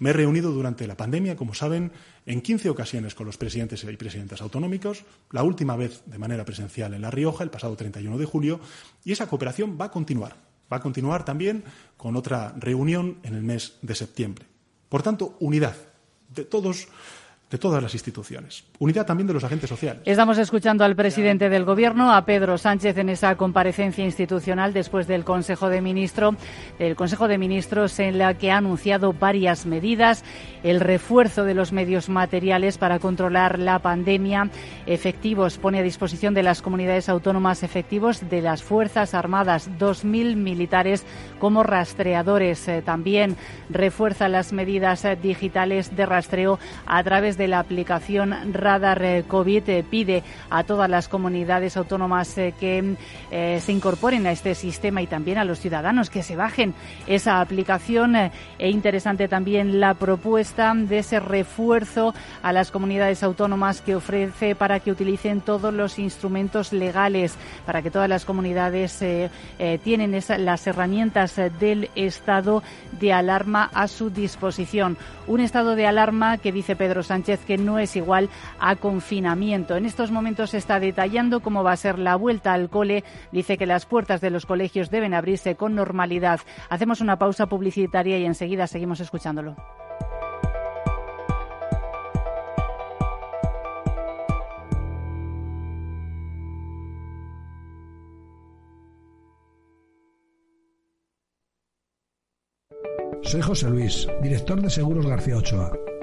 Me 0.00 0.10
he 0.10 0.12
reunido 0.14 0.50
durante 0.50 0.86
la 0.86 0.96
pandemia, 0.96 1.36
como 1.36 1.52
saben, 1.52 1.92
en 2.24 2.40
15 2.40 2.70
ocasiones 2.70 3.14
con 3.14 3.26
los 3.26 3.36
presidentes 3.36 3.84
y 3.84 3.96
presidentas 3.96 4.40
autonómicos, 4.40 5.04
la 5.30 5.42
última 5.42 5.76
vez 5.76 6.02
de 6.06 6.16
manera 6.16 6.46
presencial 6.46 6.94
en 6.94 7.02
La 7.02 7.10
Rioja, 7.10 7.44
el 7.44 7.50
pasado 7.50 7.76
31 7.76 8.16
de 8.16 8.24
julio, 8.24 8.60
y 9.04 9.12
esa 9.12 9.28
cooperación 9.28 9.78
va 9.78 9.84
a 9.84 9.90
continuar. 9.90 10.36
Va 10.72 10.78
a 10.78 10.80
continuar 10.80 11.26
también 11.26 11.64
con 11.98 12.16
otra 12.16 12.54
reunión 12.56 13.18
en 13.24 13.34
el 13.34 13.42
mes 13.42 13.74
de 13.82 13.94
septiembre. 13.94 14.46
Por 14.88 15.02
tanto, 15.02 15.36
unidad 15.38 15.76
de 16.34 16.46
todos 16.46 16.88
de 17.50 17.58
todas 17.58 17.82
las 17.82 17.92
instituciones. 17.94 18.64
Unidad 18.78 19.06
también 19.06 19.26
de 19.26 19.32
los 19.32 19.42
agentes 19.42 19.68
sociales. 19.68 20.02
Estamos 20.04 20.38
escuchando 20.38 20.84
al 20.84 20.94
presidente 20.94 21.48
del 21.48 21.64
Gobierno, 21.64 22.14
a 22.14 22.24
Pedro 22.24 22.56
Sánchez, 22.58 22.96
en 22.98 23.08
esa 23.08 23.34
comparecencia 23.34 24.04
institucional 24.04 24.72
después 24.72 25.08
del 25.08 25.24
Consejo 25.24 25.68
de 25.68 25.80
Ministros, 25.80 26.36
del 26.78 26.94
Consejo 26.94 27.26
de 27.26 27.38
Ministros 27.38 27.98
en 27.98 28.18
la 28.18 28.34
que 28.34 28.52
ha 28.52 28.58
anunciado 28.58 29.12
varias 29.12 29.66
medidas, 29.66 30.24
el 30.62 30.78
refuerzo 30.78 31.44
de 31.44 31.54
los 31.54 31.72
medios 31.72 32.08
materiales 32.08 32.78
para 32.78 33.00
controlar 33.00 33.58
la 33.58 33.80
pandemia, 33.80 34.48
efectivos 34.86 35.58
pone 35.58 35.80
a 35.80 35.82
disposición 35.82 36.34
de 36.34 36.44
las 36.44 36.62
comunidades 36.62 37.08
autónomas 37.08 37.64
efectivos 37.64 38.28
de 38.30 38.42
las 38.42 38.62
Fuerzas 38.62 39.14
Armadas, 39.14 39.70
2.000 39.78 40.36
militares 40.36 41.04
como 41.40 41.64
rastreadores. 41.64 42.68
Eh, 42.68 42.82
también 42.82 43.36
refuerza 43.68 44.28
las 44.28 44.52
medidas 44.52 45.04
eh, 45.04 45.16
digitales 45.20 45.96
de 45.96 46.06
rastreo 46.06 46.58
a 46.86 47.02
través 47.02 47.36
de 47.36 47.39
de 47.40 47.48
la 47.48 47.58
aplicación 47.58 48.52
Radar 48.52 49.02
eh, 49.02 49.24
COVID 49.26 49.66
eh, 49.70 49.82
pide 49.82 50.22
a 50.50 50.62
todas 50.62 50.90
las 50.90 51.08
comunidades 51.08 51.78
autónomas 51.78 52.36
eh, 52.36 52.52
que 52.60 52.96
se 53.30 53.72
incorporen 53.72 54.26
a 54.26 54.32
este 54.32 54.54
sistema 54.54 55.00
y 55.00 55.06
también 55.06 55.38
a 55.38 55.44
los 55.44 55.58
ciudadanos 55.58 56.10
que 56.10 56.22
se 56.22 56.36
bajen 56.36 56.74
esa 57.06 57.40
aplicación. 57.40 58.14
E 58.14 58.68
interesante 58.68 59.26
también 59.26 59.80
la 59.80 59.94
propuesta 59.94 60.74
de 60.74 60.98
ese 60.98 61.18
refuerzo 61.18 62.12
a 62.42 62.52
las 62.52 62.70
comunidades 62.70 63.22
autónomas 63.22 63.80
que 63.80 63.96
ofrece 63.96 64.54
para 64.54 64.80
que 64.80 64.90
utilicen 64.90 65.40
todos 65.40 65.72
los 65.72 65.98
instrumentos 65.98 66.72
legales, 66.72 67.36
para 67.64 67.80
que 67.80 67.90
todas 67.90 68.08
las 68.08 68.24
comunidades 68.24 69.02
tienen 69.82 70.20
las 70.38 70.66
herramientas 70.66 71.40
del 71.58 71.88
estado 71.94 72.62
de 73.00 73.12
alarma 73.12 73.70
a 73.72 73.88
su 73.88 74.10
disposición. 74.10 74.98
Un 75.26 75.40
estado 75.40 75.76
de 75.76 75.86
alarma 75.86 76.38
que 76.38 76.52
dice 76.52 76.76
Pedro 76.76 77.02
Sánchez 77.02 77.29
que 77.38 77.58
no 77.58 77.78
es 77.78 77.94
igual 77.94 78.28
a 78.58 78.76
confinamiento. 78.76 79.76
En 79.76 79.86
estos 79.86 80.10
momentos 80.10 80.50
se 80.50 80.58
está 80.58 80.80
detallando 80.80 81.40
cómo 81.40 81.62
va 81.62 81.72
a 81.72 81.76
ser 81.76 81.98
la 81.98 82.16
vuelta 82.16 82.52
al 82.52 82.68
cole. 82.68 83.04
Dice 83.30 83.56
que 83.56 83.66
las 83.66 83.86
puertas 83.86 84.20
de 84.20 84.30
los 84.30 84.46
colegios 84.46 84.90
deben 84.90 85.14
abrirse 85.14 85.54
con 85.54 85.74
normalidad. 85.74 86.40
Hacemos 86.68 87.00
una 87.00 87.18
pausa 87.18 87.46
publicitaria 87.46 88.18
y 88.18 88.24
enseguida 88.24 88.66
seguimos 88.66 89.00
escuchándolo. 89.00 89.56
Soy 103.22 103.42
José 103.42 103.70
Luis, 103.70 104.08
director 104.22 104.60
de 104.60 104.70
Seguros 104.70 105.06
García 105.06 105.36
Ochoa 105.36 105.70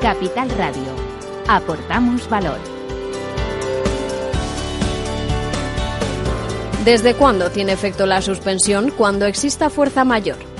Capital 0.00 0.48
Radio. 0.56 0.94
Aportamos 1.46 2.26
valor. 2.30 2.58
¿Desde 6.86 7.14
cuándo 7.14 7.50
tiene 7.50 7.72
efecto 7.72 8.06
la 8.06 8.22
suspensión? 8.22 8.92
Cuando 8.96 9.26
exista 9.26 9.68
fuerza 9.68 10.04
mayor. 10.04 10.49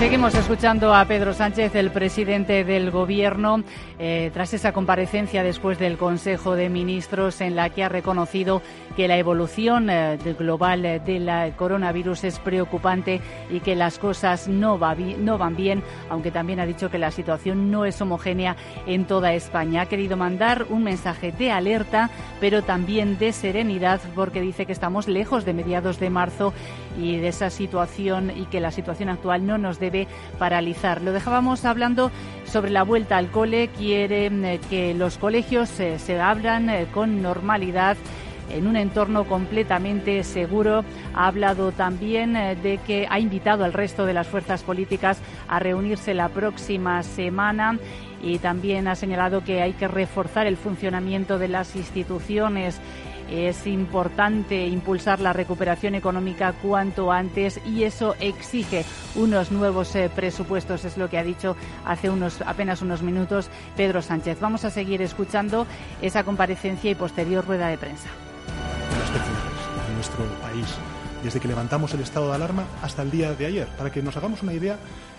Seguimos 0.00 0.34
escuchando 0.34 0.94
a 0.94 1.04
Pedro 1.04 1.34
Sánchez, 1.34 1.74
el 1.74 1.90
presidente 1.90 2.64
del 2.64 2.90
Gobierno, 2.90 3.62
eh, 3.98 4.30
tras 4.32 4.54
esa 4.54 4.72
comparecencia 4.72 5.42
después 5.42 5.78
del 5.78 5.98
Consejo 5.98 6.56
de 6.56 6.70
Ministros 6.70 7.42
en 7.42 7.54
la 7.54 7.68
que 7.68 7.84
ha 7.84 7.90
reconocido 7.90 8.62
que 8.96 9.08
la 9.08 9.18
evolución 9.18 9.90
eh, 9.90 10.16
global 10.38 11.02
del 11.04 11.54
coronavirus 11.54 12.24
es 12.24 12.38
preocupante 12.38 13.20
y 13.50 13.60
que 13.60 13.76
las 13.76 13.98
cosas 13.98 14.48
no, 14.48 14.80
no 15.18 15.36
van 15.38 15.54
bien, 15.54 15.82
aunque 16.08 16.30
también 16.30 16.60
ha 16.60 16.66
dicho 16.66 16.90
que 16.90 16.98
la 16.98 17.10
situación 17.10 17.70
no 17.70 17.84
es 17.84 18.00
homogénea 18.00 18.56
en 18.86 19.04
toda 19.04 19.34
España. 19.34 19.82
Ha 19.82 19.86
querido 19.86 20.16
mandar 20.16 20.64
un 20.70 20.82
mensaje 20.82 21.30
de 21.30 21.50
alerta, 21.52 22.08
pero 22.40 22.62
también 22.62 23.18
de 23.18 23.32
serenidad, 23.32 24.00
porque 24.14 24.40
dice 24.40 24.64
que 24.64 24.72
estamos 24.72 25.08
lejos 25.08 25.44
de 25.44 25.52
mediados 25.52 26.00
de 26.00 26.08
marzo 26.08 26.54
y 26.98 27.18
de 27.18 27.28
esa 27.28 27.50
situación 27.50 28.32
y 28.34 28.46
que 28.46 28.60
la 28.60 28.70
situación 28.70 29.10
actual 29.10 29.46
no 29.46 29.58
nos 29.58 29.78
debe 29.78 29.89
paralizar. 30.38 31.02
Lo 31.02 31.12
dejábamos 31.12 31.64
hablando 31.64 32.10
sobre 32.44 32.70
la 32.70 32.82
vuelta 32.82 33.16
al 33.16 33.30
cole. 33.30 33.68
Quieren 33.68 34.44
eh, 34.44 34.60
que 34.70 34.94
los 34.94 35.18
colegios 35.18 35.78
eh, 35.80 35.98
se 35.98 36.20
abran 36.20 36.68
eh, 36.68 36.86
con 36.92 37.22
normalidad 37.22 37.96
en 38.50 38.66
un 38.66 38.76
entorno 38.76 39.24
completamente 39.24 40.24
seguro. 40.24 40.84
Ha 41.14 41.28
hablado 41.28 41.70
también 41.70 42.32
de 42.32 42.80
que 42.84 43.06
ha 43.08 43.20
invitado 43.20 43.62
al 43.64 43.72
resto 43.72 44.06
de 44.06 44.12
las 44.12 44.26
fuerzas 44.26 44.64
políticas 44.64 45.20
a 45.46 45.60
reunirse 45.60 46.14
la 46.14 46.28
próxima 46.30 47.04
semana 47.04 47.78
y 48.20 48.38
también 48.38 48.88
ha 48.88 48.96
señalado 48.96 49.44
que 49.44 49.62
hay 49.62 49.72
que 49.74 49.86
reforzar 49.86 50.48
el 50.48 50.56
funcionamiento 50.56 51.38
de 51.38 51.46
las 51.46 51.76
instituciones 51.76 52.80
es 53.30 53.66
importante 53.66 54.66
impulsar 54.66 55.20
la 55.20 55.32
recuperación 55.32 55.94
económica 55.94 56.52
cuanto 56.52 57.12
antes 57.12 57.60
y 57.64 57.84
eso 57.84 58.16
exige 58.20 58.84
unos 59.14 59.52
nuevos 59.52 59.94
eh, 59.94 60.10
presupuestos, 60.14 60.84
es 60.84 60.96
lo 60.96 61.08
que 61.08 61.18
ha 61.18 61.24
dicho 61.24 61.56
hace 61.84 62.10
unos 62.10 62.42
apenas 62.42 62.82
unos 62.82 63.02
minutos 63.02 63.48
Pedro 63.76 64.02
Sánchez. 64.02 64.40
Vamos 64.40 64.64
a 64.64 64.70
seguir 64.70 65.00
escuchando 65.02 65.66
esa 66.02 66.24
comparecencia 66.24 66.90
y 66.90 66.94
posterior 66.94 67.46
rueda 67.46 67.68
de 67.68 67.78
prensa. 67.78 68.08
En 69.88 69.94
nuestro 69.94 70.24
país, 70.40 70.66
desde 71.22 71.40
que 71.40 71.48
levantamos 71.48 71.94
el 71.94 72.00
estado 72.00 72.28
de 72.28 72.34
alarma 72.34 72.64
hasta 72.82 73.02
el 73.02 73.10
día 73.10 73.32
de 73.34 73.46
ayer, 73.46 73.68
para 73.78 73.90
que 73.90 74.02
nos 74.02 74.16
hagamos 74.16 74.42
una 74.42 74.52
idea, 74.52 74.78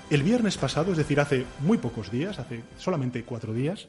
el 0.09 0.23
viernes 0.23 0.57
pasado, 0.57 0.91
es 0.91 0.97
decir, 0.97 1.19
hace 1.19 1.45
muy 1.59 1.77
pocos 1.77 2.11
días, 2.11 2.39
hace 2.39 2.63
solamente 2.77 3.23
cuatro 3.23 3.53
días, 3.53 3.87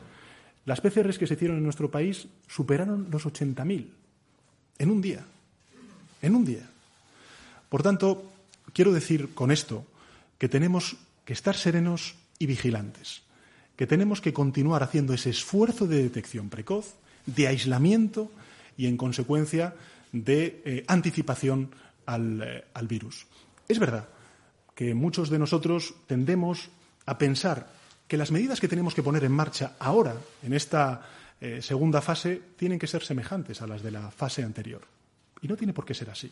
las 0.65 0.81
PCRs 0.81 1.19
que 1.19 1.27
se 1.27 1.35
hicieron 1.35 1.57
en 1.57 1.65
nuestro 1.65 1.91
país 1.91 2.29
superaron 2.47 3.09
los 3.11 3.27
80.000 3.27 4.02
en 4.83 4.90
un 4.90 5.01
día. 5.01 5.25
En 6.21 6.35
un 6.35 6.45
día. 6.45 6.68
Por 7.68 7.83
tanto, 7.83 8.27
quiero 8.75 8.92
decir 8.92 9.33
con 9.33 9.53
esto 9.53 9.87
que 10.38 10.49
tenemos 10.49 10.97
que 11.25 11.33
estar 11.33 11.57
serenos 11.57 12.16
y 12.40 12.47
vigilantes, 12.47 13.23
que 13.77 13.87
tenemos 13.87 14.21
que 14.21 14.33
continuar 14.33 14.83
haciendo 14.83 15.14
ese 15.14 15.31
esfuerzo 15.31 15.87
de 15.87 16.03
detección 16.03 16.51
precoz, 16.51 16.95
de 17.27 17.47
aislamiento 17.47 18.31
y, 18.77 18.87
en 18.87 18.97
consecuencia, 18.97 19.75
de 20.11 20.61
eh, 20.64 20.85
anticipación 20.88 21.71
al, 22.05 22.42
eh, 22.42 22.64
al 22.75 22.88
virus. 22.88 23.27
Es 23.68 23.79
verdad 23.79 24.09
que 24.75 24.95
muchos 24.95 25.31
de 25.31 25.38
nosotros 25.38 25.95
tendemos 26.09 26.71
a 27.07 27.18
pensar 27.18 27.71
que 28.09 28.16
las 28.16 28.33
medidas 28.33 28.59
que 28.59 28.68
tenemos 28.68 28.95
que 28.95 29.03
poner 29.03 29.23
en 29.23 29.33
marcha 29.33 29.77
ahora, 29.79 30.16
en 30.42 30.53
esta 30.53 31.07
eh, 31.42 31.61
segunda 31.61 32.00
fase 32.00 32.55
tienen 32.55 32.78
que 32.78 32.87
ser 32.87 33.02
semejantes 33.02 33.62
a 33.62 33.66
las 33.66 33.83
de 33.83 33.90
la 33.90 34.12
fase 34.12 34.44
anterior. 34.44 34.83
Y 35.40 35.48
no 35.48 35.57
tiene 35.57 35.72
por 35.72 35.85
qué 35.85 35.92
ser 35.92 36.09
así. 36.09 36.31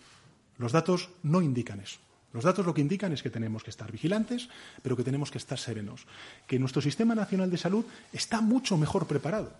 Los 0.56 0.70
datos 0.70 1.10
no 1.24 1.42
indican 1.42 1.80
eso. 1.80 1.98
Los 2.32 2.44
datos 2.44 2.64
lo 2.64 2.72
que 2.72 2.80
indican 2.80 3.12
es 3.12 3.20
que 3.20 3.28
tenemos 3.28 3.64
que 3.64 3.70
estar 3.70 3.90
vigilantes, 3.90 4.48
pero 4.82 4.96
que 4.96 5.02
tenemos 5.02 5.32
que 5.32 5.38
estar 5.38 5.58
serenos. 5.58 6.06
Que 6.46 6.60
nuestro 6.60 6.80
Sistema 6.80 7.16
Nacional 7.16 7.50
de 7.50 7.58
Salud 7.58 7.84
está 8.12 8.40
mucho 8.40 8.78
mejor 8.78 9.08
preparado. 9.08 9.52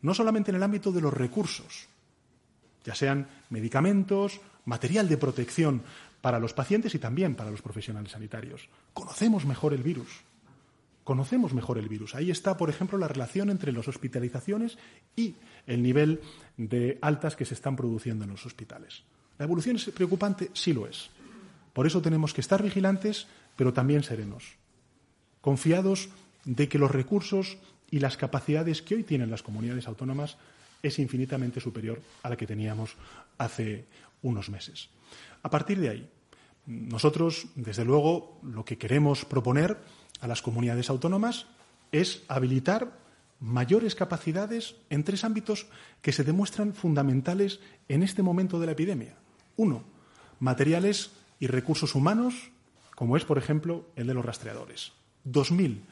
No 0.00 0.14
solamente 0.14 0.50
en 0.50 0.56
el 0.56 0.62
ámbito 0.62 0.90
de 0.90 1.02
los 1.02 1.12
recursos, 1.12 1.88
ya 2.82 2.94
sean 2.94 3.28
medicamentos, 3.50 4.40
material 4.64 5.10
de 5.10 5.18
protección 5.18 5.82
para 6.22 6.40
los 6.40 6.54
pacientes 6.54 6.94
y 6.94 6.98
también 6.98 7.34
para 7.34 7.50
los 7.50 7.60
profesionales 7.60 8.12
sanitarios. 8.12 8.70
Conocemos 8.94 9.44
mejor 9.44 9.74
el 9.74 9.82
virus 9.82 10.24
conocemos 11.06 11.54
mejor 11.54 11.78
el 11.78 11.88
virus. 11.88 12.16
Ahí 12.16 12.32
está, 12.32 12.56
por 12.56 12.68
ejemplo, 12.68 12.98
la 12.98 13.06
relación 13.06 13.48
entre 13.48 13.72
las 13.72 13.86
hospitalizaciones 13.86 14.76
y 15.14 15.36
el 15.68 15.80
nivel 15.80 16.20
de 16.56 16.98
altas 17.00 17.36
que 17.36 17.44
se 17.44 17.54
están 17.54 17.76
produciendo 17.76 18.24
en 18.24 18.32
los 18.32 18.44
hospitales. 18.44 19.04
¿La 19.38 19.44
evolución 19.44 19.76
es 19.76 19.84
preocupante? 19.90 20.50
Sí 20.52 20.72
lo 20.72 20.84
es. 20.88 21.10
Por 21.72 21.86
eso 21.86 22.02
tenemos 22.02 22.34
que 22.34 22.40
estar 22.40 22.60
vigilantes, 22.60 23.28
pero 23.54 23.72
también 23.72 24.02
serenos, 24.02 24.56
confiados 25.40 26.08
de 26.44 26.68
que 26.68 26.78
los 26.78 26.90
recursos 26.90 27.56
y 27.88 28.00
las 28.00 28.16
capacidades 28.16 28.82
que 28.82 28.96
hoy 28.96 29.04
tienen 29.04 29.30
las 29.30 29.44
comunidades 29.44 29.86
autónomas 29.86 30.38
es 30.82 30.98
infinitamente 30.98 31.60
superior 31.60 32.02
a 32.24 32.30
la 32.30 32.36
que 32.36 32.48
teníamos 32.48 32.96
hace 33.38 33.84
unos 34.22 34.50
meses. 34.50 34.88
A 35.44 35.50
partir 35.50 35.78
de 35.78 35.88
ahí, 35.88 36.10
nosotros, 36.66 37.46
desde 37.54 37.84
luego, 37.84 38.40
lo 38.42 38.64
que 38.64 38.76
queremos 38.76 39.24
proponer 39.24 39.78
a 40.20 40.26
las 40.26 40.42
comunidades 40.42 40.90
autónomas 40.90 41.46
es 41.92 42.22
habilitar 42.28 42.92
mayores 43.40 43.94
capacidades 43.94 44.76
en 44.90 45.04
tres 45.04 45.24
ámbitos 45.24 45.66
que 46.02 46.12
se 46.12 46.24
demuestran 46.24 46.74
fundamentales 46.74 47.60
en 47.88 48.02
este 48.02 48.22
momento 48.22 48.58
de 48.58 48.66
la 48.66 48.72
epidemia. 48.72 49.14
Uno, 49.56 49.84
materiales 50.40 51.10
y 51.38 51.46
recursos 51.46 51.94
humanos, 51.94 52.50
como 52.94 53.16
es, 53.16 53.24
por 53.24 53.38
ejemplo, 53.38 53.86
el 53.96 54.06
de 54.06 54.14
los 54.14 54.24
rastreadores. 54.24 54.92
Dos 55.24 55.50
mil 55.50 55.82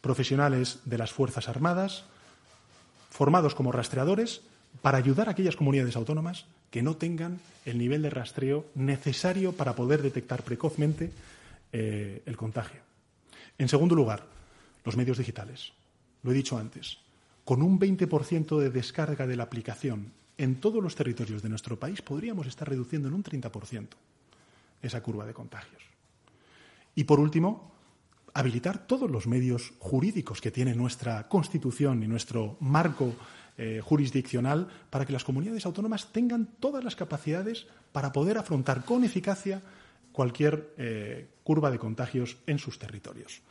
profesionales 0.00 0.80
de 0.84 0.98
las 0.98 1.12
Fuerzas 1.12 1.48
Armadas 1.48 2.04
formados 3.10 3.54
como 3.54 3.72
rastreadores 3.72 4.40
para 4.82 4.98
ayudar 4.98 5.28
a 5.28 5.32
aquellas 5.32 5.56
comunidades 5.56 5.96
autónomas 5.96 6.46
que 6.70 6.82
no 6.82 6.96
tengan 6.96 7.40
el 7.64 7.76
nivel 7.78 8.02
de 8.02 8.10
rastreo 8.10 8.66
necesario 8.74 9.52
para 9.52 9.74
poder 9.74 10.00
detectar 10.00 10.42
precozmente 10.42 11.10
eh, 11.72 12.22
el 12.24 12.36
contagio. 12.36 12.80
En 13.60 13.68
segundo 13.68 13.94
lugar, 13.94 14.24
los 14.86 14.96
medios 14.96 15.18
digitales. 15.18 15.74
Lo 16.22 16.30
he 16.30 16.34
dicho 16.34 16.56
antes. 16.56 16.96
Con 17.44 17.60
un 17.60 17.78
20% 17.78 18.58
de 18.58 18.70
descarga 18.70 19.26
de 19.26 19.36
la 19.36 19.42
aplicación 19.42 20.12
en 20.38 20.60
todos 20.60 20.82
los 20.82 20.96
territorios 20.96 21.42
de 21.42 21.50
nuestro 21.50 21.78
país 21.78 22.00
podríamos 22.00 22.46
estar 22.46 22.66
reduciendo 22.66 23.08
en 23.08 23.14
un 23.14 23.22
30% 23.22 23.88
esa 24.80 25.02
curva 25.02 25.26
de 25.26 25.34
contagios. 25.34 25.82
Y 26.94 27.04
por 27.04 27.20
último, 27.20 27.70
habilitar 28.32 28.86
todos 28.86 29.10
los 29.10 29.26
medios 29.26 29.74
jurídicos 29.78 30.40
que 30.40 30.50
tiene 30.50 30.74
nuestra 30.74 31.28
Constitución 31.28 32.02
y 32.02 32.08
nuestro 32.08 32.56
marco 32.60 33.12
eh, 33.58 33.82
jurisdiccional 33.84 34.68
para 34.88 35.04
que 35.04 35.12
las 35.12 35.24
comunidades 35.24 35.66
autónomas 35.66 36.10
tengan 36.12 36.46
todas 36.60 36.82
las 36.82 36.96
capacidades 36.96 37.66
para 37.92 38.10
poder 38.10 38.38
afrontar 38.38 38.86
con 38.86 39.04
eficacia 39.04 39.60
cualquier 40.12 40.74
eh, 40.76 41.28
curva 41.42 41.70
de 41.70 41.78
contagios 41.78 42.38
en 42.46 42.58
sus 42.58 42.78
territorios. 42.78 43.42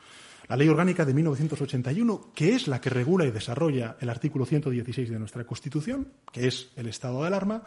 La 0.47 0.57
Ley 0.57 0.67
Orgánica 0.67 1.05
de 1.05 1.13
1981, 1.13 2.31
que 2.33 2.55
es 2.55 2.67
la 2.67 2.81
que 2.81 2.89
regula 2.89 3.25
y 3.25 3.31
desarrolla 3.31 3.97
el 3.99 4.09
artículo 4.09 4.45
116 4.45 5.09
de 5.09 5.19
nuestra 5.19 5.45
Constitución, 5.45 6.07
que 6.31 6.47
es 6.47 6.71
el 6.75 6.87
estado 6.87 7.21
de 7.21 7.27
alarma, 7.27 7.63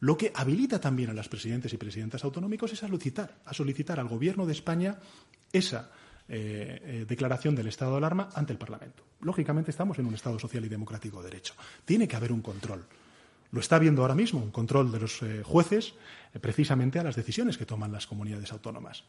lo 0.00 0.16
que 0.16 0.32
habilita 0.34 0.80
también 0.80 1.10
a 1.10 1.14
las 1.14 1.28
presidentes 1.28 1.72
y 1.72 1.76
presidentas 1.76 2.24
autonómicos 2.24 2.72
es 2.72 2.82
a 2.82 2.88
solicitar, 2.88 3.36
a 3.44 3.54
solicitar 3.54 4.00
al 4.00 4.08
Gobierno 4.08 4.46
de 4.46 4.52
España 4.52 4.98
esa 5.52 5.92
eh, 6.28 6.80
eh, 6.82 7.04
declaración 7.06 7.54
del 7.54 7.68
estado 7.68 7.92
de 7.92 7.98
alarma 7.98 8.30
ante 8.34 8.52
el 8.52 8.58
Parlamento. 8.58 9.04
Lógicamente 9.20 9.70
estamos 9.70 9.98
en 9.98 10.06
un 10.06 10.14
Estado 10.14 10.38
social 10.38 10.64
y 10.64 10.68
democrático 10.68 11.18
de 11.18 11.30
derecho. 11.30 11.54
Tiene 11.84 12.08
que 12.08 12.16
haber 12.16 12.32
un 12.32 12.42
control. 12.42 12.84
Lo 13.54 13.60
está 13.60 13.78
viendo 13.78 14.02
ahora 14.02 14.16
mismo, 14.16 14.40
un 14.40 14.50
control 14.50 14.90
de 14.90 14.98
los 14.98 15.22
eh, 15.22 15.44
jueces 15.44 15.94
precisamente 16.40 16.98
a 16.98 17.04
las 17.04 17.14
decisiones 17.14 17.56
que 17.56 17.64
toman 17.64 17.92
las 17.92 18.08
comunidades 18.08 18.50
autónomas. 18.50 19.04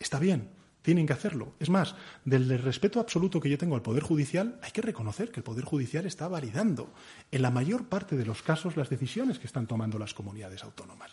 Está 0.00 0.18
bien, 0.18 0.48
tienen 0.80 1.06
que 1.06 1.12
hacerlo. 1.12 1.52
Es 1.60 1.68
más, 1.68 1.94
del 2.24 2.58
respeto 2.58 3.00
absoluto 3.00 3.38
que 3.38 3.50
yo 3.50 3.58
tengo 3.58 3.74
al 3.74 3.82
Poder 3.82 4.02
Judicial, 4.02 4.58
hay 4.62 4.70
que 4.70 4.80
reconocer 4.80 5.30
que 5.30 5.40
el 5.40 5.44
Poder 5.44 5.66
Judicial 5.66 6.06
está 6.06 6.26
validando 6.26 6.90
en 7.30 7.42
la 7.42 7.50
mayor 7.50 7.84
parte 7.84 8.16
de 8.16 8.24
los 8.24 8.40
casos 8.40 8.78
las 8.78 8.88
decisiones 8.88 9.38
que 9.38 9.46
están 9.46 9.66
tomando 9.66 9.98
las 9.98 10.14
comunidades 10.14 10.64
autónomas. 10.64 11.10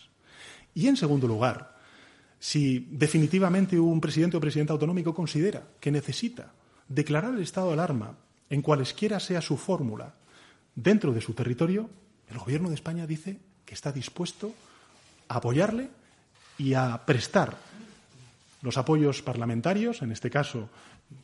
Y 0.74 0.88
en 0.88 0.96
segundo 0.96 1.28
lugar, 1.28 1.76
si 2.40 2.88
definitivamente 2.92 3.78
un 3.78 4.00
presidente 4.00 4.38
o 4.38 4.40
presidenta 4.40 4.72
autonómico 4.72 5.14
considera 5.14 5.68
que 5.82 5.92
necesita 5.92 6.54
declarar 6.88 7.34
el 7.34 7.44
estado 7.44 7.68
de 7.68 7.74
alarma 7.74 8.16
en 8.50 8.62
cualesquiera 8.62 9.20
sea 9.20 9.42
su 9.42 9.58
fórmula 9.58 10.16
dentro 10.76 11.12
de 11.12 11.20
su 11.20 11.34
territorio, 11.34 11.90
el 12.30 12.38
Gobierno 12.38 12.70
de 12.70 12.76
España 12.76 13.08
dice 13.08 13.40
que 13.66 13.74
está 13.74 13.92
dispuesto 13.92 14.54
a 15.28 15.38
apoyarle 15.38 15.90
y 16.58 16.74
a 16.74 17.06
prestar 17.06 17.58
los 18.62 18.78
apoyos 18.78 19.22
parlamentarios, 19.22 20.02
en 20.02 20.12
este 20.12 20.30
caso, 20.30 20.70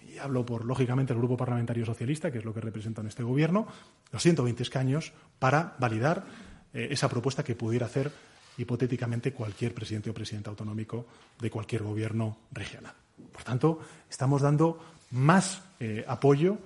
y 0.08 0.18
hablo 0.18 0.46
por, 0.46 0.66
lógicamente, 0.66 1.14
el 1.14 1.20
Grupo 1.20 1.38
Parlamentario 1.38 1.86
Socialista, 1.86 2.32
que 2.32 2.40
es 2.40 2.46
lo 2.46 2.54
que 2.54 2.62
representa 2.62 3.02
en 3.02 3.08
este 3.08 3.24
Gobierno, 3.24 3.68
los 4.12 4.22
120 4.22 4.64
escaños 4.64 5.14
para 5.40 5.76
validar 5.80 6.26
eh, 6.74 6.90
esa 6.92 7.10
propuesta 7.10 7.44
que 7.44 7.56
pudiera 7.56 7.86
hacer 7.86 8.12
hipotéticamente 8.58 9.32
cualquier 9.32 9.74
presidente 9.74 10.10
o 10.10 10.14
presidente 10.14 10.50
autonómico 10.52 11.08
de 11.40 11.50
cualquier 11.50 11.84
gobierno 11.84 12.52
regional. 12.52 12.94
Por 13.32 13.44
tanto, 13.44 13.80
estamos 14.10 14.42
dando 14.42 14.84
más 15.12 15.64
eh, 15.80 16.04
apoyo 16.06 16.60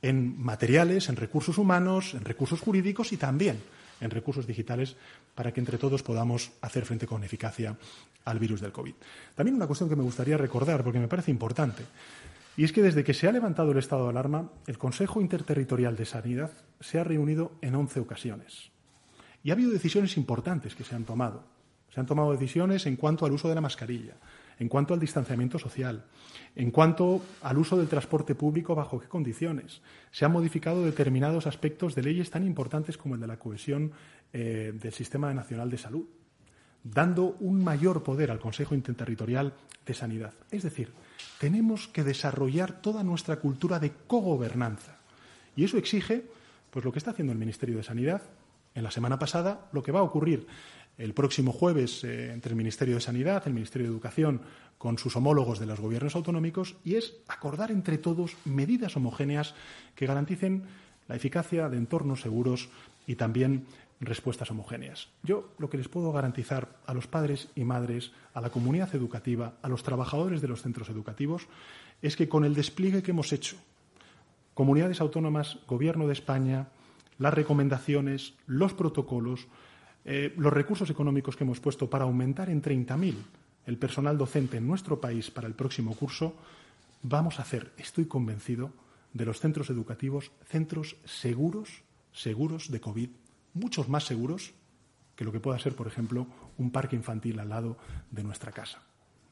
en 0.00 0.40
materiales, 0.40 1.08
en 1.08 1.16
recursos 1.16 1.58
humanos, 1.58 2.14
en 2.14 2.24
recursos 2.24 2.60
jurídicos 2.60 3.12
y 3.12 3.16
también 3.16 3.58
en 4.00 4.10
recursos 4.10 4.46
digitales 4.46 4.96
para 5.34 5.52
que 5.52 5.60
entre 5.60 5.78
todos 5.78 6.02
podamos 6.02 6.52
hacer 6.60 6.84
frente 6.84 7.06
con 7.06 7.24
eficacia 7.24 7.76
al 8.24 8.38
virus 8.38 8.60
del 8.60 8.72
COVID. 8.72 8.94
También 9.34 9.56
una 9.56 9.66
cuestión 9.66 9.88
que 9.88 9.96
me 9.96 10.02
gustaría 10.02 10.36
recordar, 10.36 10.82
porque 10.84 10.98
me 10.98 11.08
parece 11.08 11.30
importante, 11.30 11.84
y 12.56 12.64
es 12.64 12.72
que 12.72 12.82
desde 12.82 13.04
que 13.04 13.14
se 13.14 13.28
ha 13.28 13.32
levantado 13.32 13.72
el 13.72 13.78
estado 13.78 14.04
de 14.04 14.10
alarma, 14.10 14.50
el 14.66 14.78
Consejo 14.78 15.20
Interterritorial 15.20 15.96
de 15.96 16.04
Sanidad 16.04 16.50
se 16.80 16.98
ha 16.98 17.04
reunido 17.04 17.52
en 17.62 17.74
11 17.74 18.00
ocasiones. 18.00 18.70
Y 19.42 19.50
ha 19.50 19.54
habido 19.54 19.70
decisiones 19.70 20.16
importantes 20.16 20.74
que 20.74 20.84
se 20.84 20.94
han 20.94 21.04
tomado. 21.04 21.44
Se 21.94 22.00
han 22.00 22.06
tomado 22.06 22.32
decisiones 22.32 22.86
en 22.86 22.96
cuanto 22.96 23.24
al 23.24 23.32
uso 23.32 23.48
de 23.48 23.54
la 23.54 23.60
mascarilla, 23.60 24.14
en 24.60 24.68
cuanto 24.68 24.94
al 24.94 25.00
distanciamiento 25.00 25.58
social, 25.58 26.04
en 26.54 26.70
cuanto 26.70 27.22
al 27.42 27.58
uso 27.58 27.78
del 27.78 27.88
transporte 27.88 28.34
público, 28.34 28.74
bajo 28.74 29.00
qué 29.00 29.08
condiciones. 29.08 29.80
Se 30.12 30.26
han 30.26 30.32
modificado 30.32 30.84
determinados 30.84 31.46
aspectos 31.46 31.94
de 31.94 32.02
leyes 32.02 32.30
tan 32.30 32.46
importantes 32.46 32.98
como 32.98 33.14
el 33.14 33.22
de 33.22 33.26
la 33.26 33.38
cohesión 33.38 33.92
eh, 34.32 34.72
del 34.74 34.92
Sistema 34.92 35.32
Nacional 35.32 35.70
de 35.70 35.78
Salud, 35.78 36.04
dando 36.84 37.36
un 37.40 37.64
mayor 37.64 38.02
poder 38.02 38.30
al 38.30 38.38
Consejo 38.38 38.74
Interterritorial 38.74 39.54
de 39.86 39.94
Sanidad. 39.94 40.34
Es 40.50 40.62
decir, 40.62 40.92
tenemos 41.38 41.88
que 41.88 42.04
desarrollar 42.04 42.82
toda 42.82 43.02
nuestra 43.02 43.36
cultura 43.36 43.80
de 43.80 43.92
cogobernanza. 44.06 44.98
Y 45.56 45.64
eso 45.64 45.78
exige 45.78 46.26
pues, 46.70 46.84
lo 46.84 46.92
que 46.92 46.98
está 46.98 47.12
haciendo 47.12 47.32
el 47.32 47.38
Ministerio 47.38 47.78
de 47.78 47.82
Sanidad 47.82 48.22
en 48.74 48.84
la 48.84 48.90
semana 48.90 49.18
pasada, 49.18 49.68
lo 49.72 49.82
que 49.82 49.90
va 49.90 50.00
a 50.00 50.04
ocurrir 50.04 50.46
el 51.00 51.14
próximo 51.14 51.50
jueves 51.50 52.04
eh, 52.04 52.30
entre 52.30 52.50
el 52.50 52.56
Ministerio 52.56 52.96
de 52.96 53.00
Sanidad, 53.00 53.42
el 53.46 53.54
Ministerio 53.54 53.88
de 53.88 53.92
Educación, 53.92 54.42
con 54.76 54.98
sus 54.98 55.16
homólogos 55.16 55.58
de 55.58 55.66
los 55.66 55.80
gobiernos 55.80 56.14
autonómicos, 56.14 56.76
y 56.84 56.96
es 56.96 57.14
acordar 57.26 57.70
entre 57.70 57.96
todos 57.96 58.36
medidas 58.44 58.96
homogéneas 58.96 59.54
que 59.94 60.06
garanticen 60.06 60.64
la 61.08 61.16
eficacia 61.16 61.68
de 61.70 61.78
entornos 61.78 62.20
seguros 62.20 62.68
y 63.06 63.16
también 63.16 63.64
respuestas 64.00 64.50
homogéneas. 64.50 65.08
Yo 65.22 65.52
lo 65.58 65.70
que 65.70 65.78
les 65.78 65.88
puedo 65.88 66.12
garantizar 66.12 66.68
a 66.86 66.92
los 66.92 67.06
padres 67.06 67.48
y 67.54 67.64
madres, 67.64 68.12
a 68.34 68.40
la 68.42 68.50
comunidad 68.50 68.94
educativa, 68.94 69.54
a 69.62 69.68
los 69.68 69.82
trabajadores 69.82 70.40
de 70.42 70.48
los 70.48 70.62
centros 70.62 70.90
educativos, 70.90 71.48
es 72.02 72.14
que 72.14 72.28
con 72.28 72.44
el 72.44 72.54
despliegue 72.54 73.02
que 73.02 73.10
hemos 73.10 73.32
hecho, 73.32 73.56
comunidades 74.54 75.00
autónomas, 75.00 75.58
Gobierno 75.66 76.06
de 76.06 76.12
España, 76.12 76.68
las 77.18 77.34
recomendaciones, 77.34 78.34
los 78.46 78.74
protocolos, 78.74 79.46
eh, 80.04 80.34
los 80.36 80.52
recursos 80.52 80.90
económicos 80.90 81.36
que 81.36 81.44
hemos 81.44 81.60
puesto 81.60 81.90
para 81.90 82.04
aumentar 82.04 82.48
en 82.50 82.62
30.000 82.62 83.14
el 83.66 83.78
personal 83.78 84.16
docente 84.16 84.56
en 84.56 84.66
nuestro 84.66 85.00
país 85.00 85.30
para 85.30 85.46
el 85.46 85.54
próximo 85.54 85.94
curso, 85.94 86.34
vamos 87.02 87.38
a 87.38 87.42
hacer, 87.42 87.72
estoy 87.76 88.06
convencido, 88.06 88.72
de 89.12 89.24
los 89.24 89.40
centros 89.40 89.70
educativos 89.70 90.30
centros 90.46 90.96
seguros, 91.04 91.82
seguros 92.12 92.70
de 92.70 92.80
COVID, 92.80 93.10
muchos 93.54 93.88
más 93.88 94.04
seguros 94.04 94.52
que 95.16 95.24
lo 95.24 95.32
que 95.32 95.40
pueda 95.40 95.58
ser, 95.58 95.74
por 95.74 95.86
ejemplo, 95.86 96.26
un 96.58 96.70
parque 96.70 96.96
infantil 96.96 97.40
al 97.40 97.50
lado 97.50 97.76
de 98.10 98.24
nuestra 98.24 98.52
casa. 98.52 98.82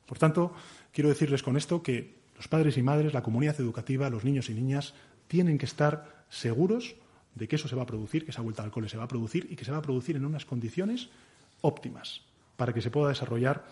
Por 0.07 0.18
tanto, 0.18 0.52
quiero 0.92 1.09
decirles 1.09 1.42
con 1.42 1.57
esto 1.57 1.83
que 1.83 2.18
los 2.37 2.48
padres 2.48 2.76
y 2.76 2.83
madres, 2.83 3.14
la 3.14 3.22
comunidad 3.22 3.61
educativa, 3.61 4.11
los 4.11 4.24
niños 4.24 4.50
y 4.50 4.54
niñas, 4.54 4.94
tienen 5.28 5.59
que 5.59 5.66
estar 5.66 6.24
seguros 6.28 6.96
de 7.38 7.48
que 7.48 7.57
eso 7.57 7.68
se 7.68 7.77
va 7.77 7.85
a 7.85 7.87
producir, 7.87 8.24
que 8.24 8.33
esa 8.33 8.42
vuelta 8.42 8.62
al 8.62 8.70
cole 8.70 8.88
se 8.88 8.96
va 8.96 9.05
a 9.05 9.09
producir 9.09 9.46
y 9.51 9.57
que 9.57 9.64
se 9.64 9.70
va 9.70 9.79
a 9.79 9.83
producir 9.83 10.16
en 10.16 10.24
unas 10.24 10.44
condiciones 10.44 11.09
óptimas 11.62 12.22
para 12.57 12.72
que 12.72 12.83
se 12.83 12.90
pueda 12.90 13.09
desarrollar 13.09 13.64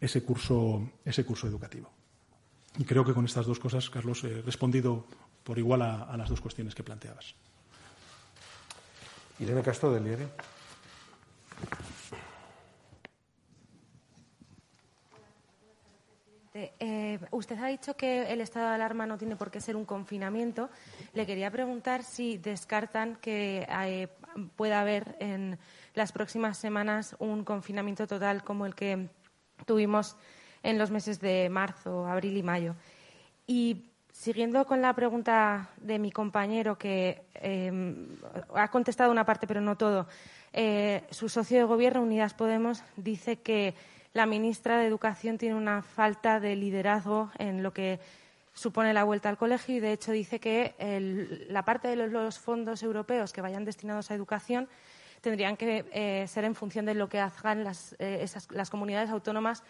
ese 0.00 0.22
curso, 0.22 0.88
ese 1.04 1.24
curso 1.24 1.46
educativo. 1.46 1.90
Y 2.78 2.84
creo 2.84 3.04
que 3.04 3.14
con 3.14 3.24
estas 3.24 3.46
dos 3.46 3.58
cosas, 3.58 3.88
Carlos, 3.88 4.22
he 4.24 4.42
respondido 4.42 5.06
por 5.42 5.58
igual 5.58 5.82
a, 5.82 6.16
las 6.16 6.28
dos 6.28 6.40
cuestiones 6.40 6.74
que 6.74 6.82
planteabas. 6.82 7.34
Irene 9.38 9.62
Castro 9.62 9.92
del 9.92 10.04
Eh, 16.56 17.18
usted 17.32 17.58
ha 17.58 17.66
dicho 17.66 17.96
que 17.96 18.32
el 18.32 18.40
estado 18.40 18.68
de 18.68 18.76
alarma 18.76 19.04
no 19.04 19.18
tiene 19.18 19.36
por 19.36 19.50
qué 19.50 19.60
ser 19.60 19.76
un 19.76 19.84
confinamiento. 19.84 20.70
Le 21.12 21.26
quería 21.26 21.50
preguntar 21.50 22.02
si 22.02 22.38
descartan 22.38 23.16
que 23.16 23.66
eh, 23.68 24.08
pueda 24.56 24.80
haber 24.80 25.16
en 25.20 25.58
las 25.94 26.12
próximas 26.12 26.56
semanas 26.56 27.14
un 27.18 27.44
confinamiento 27.44 28.06
total 28.06 28.42
como 28.42 28.64
el 28.64 28.74
que 28.74 29.08
tuvimos 29.66 30.16
en 30.62 30.78
los 30.78 30.90
meses 30.90 31.20
de 31.20 31.48
marzo, 31.50 32.06
abril 32.06 32.36
y 32.38 32.42
mayo. 32.42 32.74
Y 33.46 33.90
siguiendo 34.10 34.64
con 34.64 34.80
la 34.80 34.94
pregunta 34.94 35.68
de 35.76 35.98
mi 35.98 36.10
compañero, 36.10 36.78
que 36.78 37.22
eh, 37.34 37.70
ha 38.54 38.68
contestado 38.70 39.10
una 39.10 39.26
parte 39.26 39.46
pero 39.46 39.60
no 39.60 39.76
todo, 39.76 40.08
su 41.10 41.28
socio 41.28 41.58
de 41.58 41.64
gobierno, 41.64 42.02
Unidas 42.02 42.32
Podemos, 42.32 42.82
dice 42.96 43.36
que 43.36 43.74
la 44.16 44.24
ministra 44.24 44.78
de 44.78 44.86
Educación 44.86 45.36
tiene 45.36 45.54
una 45.54 45.82
falta 45.82 46.40
de 46.40 46.56
liderazgo 46.56 47.30
en 47.38 47.62
lo 47.62 47.74
que 47.74 48.00
supone 48.54 48.94
la 48.94 49.04
vuelta 49.04 49.28
al 49.28 49.36
colegio 49.36 49.76
y, 49.76 49.80
de 49.80 49.92
hecho, 49.92 50.10
dice 50.10 50.40
que 50.40 50.74
la 51.50 51.66
parte 51.66 51.88
de 51.88 51.96
los, 51.96 52.38
fondos 52.38 52.82
europeos 52.82 53.34
que 53.34 53.42
vayan 53.42 53.66
destinados 53.66 54.10
a 54.10 54.14
educación 54.14 54.70
tendrían 55.20 55.58
que 55.58 55.84
eh, 55.92 56.26
ser 56.28 56.44
en 56.44 56.54
función 56.54 56.86
de 56.86 56.94
lo 56.94 57.10
que 57.10 57.20
hagan 57.20 57.62
las, 57.62 57.94
eh, 57.98 58.26
las, 58.48 58.70
comunidades 58.70 59.10
autónomas 59.10 59.62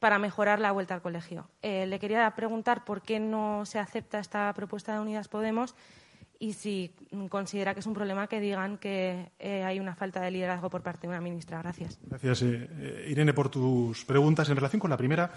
para 0.00 0.18
mejorar 0.18 0.60
la 0.60 0.72
vuelta 0.72 0.92
al 0.92 1.00
colegio. 1.00 1.48
Eh, 1.62 1.86
le 1.86 1.98
quería 1.98 2.30
preguntar 2.32 2.84
por 2.84 3.00
qué 3.00 3.18
no 3.18 3.64
se 3.64 3.78
acepta 3.78 4.18
esta 4.18 4.52
propuesta 4.52 4.92
de 4.92 5.00
Unidas 5.00 5.28
Podemos 5.28 5.74
y 6.40 6.52
si 6.52 6.94
considera 7.28 7.74
que 7.74 7.80
es 7.80 7.86
un 7.86 7.94
problema 7.94 8.28
que 8.28 8.40
digan 8.40 8.78
que 8.78 9.32
eh, 9.38 9.64
hay 9.64 9.80
una 9.80 9.94
falta 9.96 10.20
de 10.20 10.30
liderazgo 10.30 10.70
por 10.70 10.82
parte 10.82 11.02
de 11.02 11.08
una 11.08 11.20
ministra. 11.20 11.58
Gracias. 11.58 11.98
Gracias, 12.02 12.42
eh, 12.42 12.68
eh, 12.78 13.06
Irene, 13.10 13.34
por 13.34 13.48
tus 13.48 14.04
preguntas. 14.04 14.48
En 14.48 14.56
relación 14.56 14.78
con 14.78 14.90
la 14.90 14.96
primera, 14.96 15.30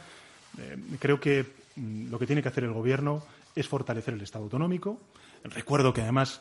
creo 0.99 1.19
que 1.19 1.45
mm, 1.75 2.11
lo 2.11 2.19
que 2.19 2.27
tiene 2.27 2.41
que 2.41 2.49
hacer 2.49 2.65
el 2.65 2.73
Gobierno 2.73 3.23
es 3.55 3.67
fortalecer 3.67 4.13
el 4.13 4.21
Estado 4.21 4.43
autonómico. 4.43 4.99
Recuerdo 5.43 5.91
que 5.91 6.03
además 6.03 6.39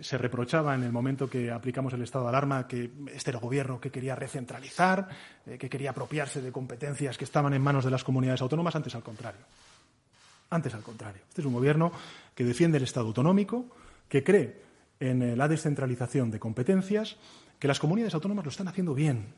se 0.00 0.18
reprochaba 0.18 0.74
en 0.74 0.82
el 0.82 0.90
momento 0.90 1.30
que 1.30 1.52
aplicamos 1.52 1.92
el 1.92 2.02
estado 2.02 2.24
de 2.24 2.30
alarma 2.30 2.66
que 2.66 2.90
este 3.14 3.30
era 3.30 3.38
el 3.38 3.44
Gobierno 3.44 3.80
que 3.80 3.92
quería 3.92 4.16
recentralizar, 4.16 5.06
que 5.56 5.70
quería 5.70 5.90
apropiarse 5.90 6.42
de 6.42 6.50
competencias 6.50 7.16
que 7.16 7.22
estaban 7.22 7.54
en 7.54 7.62
manos 7.62 7.84
de 7.84 7.92
las 7.92 8.02
comunidades 8.02 8.42
autónomas. 8.42 8.74
Antes 8.74 8.92
al 8.96 9.04
contrario. 9.04 9.42
Antes 10.50 10.74
al 10.74 10.82
contrario. 10.82 11.22
Este 11.28 11.42
es 11.42 11.46
un 11.46 11.52
Gobierno 11.52 11.92
que 12.34 12.42
defiende 12.42 12.78
el 12.78 12.84
Estado 12.84 13.06
autonómico, 13.06 13.66
que 14.10 14.22
cree 14.22 14.60
en 14.98 15.22
eh, 15.22 15.36
la 15.36 15.48
descentralización 15.48 16.30
de 16.30 16.38
competencias, 16.38 17.16
que 17.58 17.68
las 17.68 17.80
comunidades 17.80 18.12
autónomas 18.12 18.44
lo 18.44 18.50
están 18.50 18.68
haciendo 18.68 18.92
bien. 18.92 19.32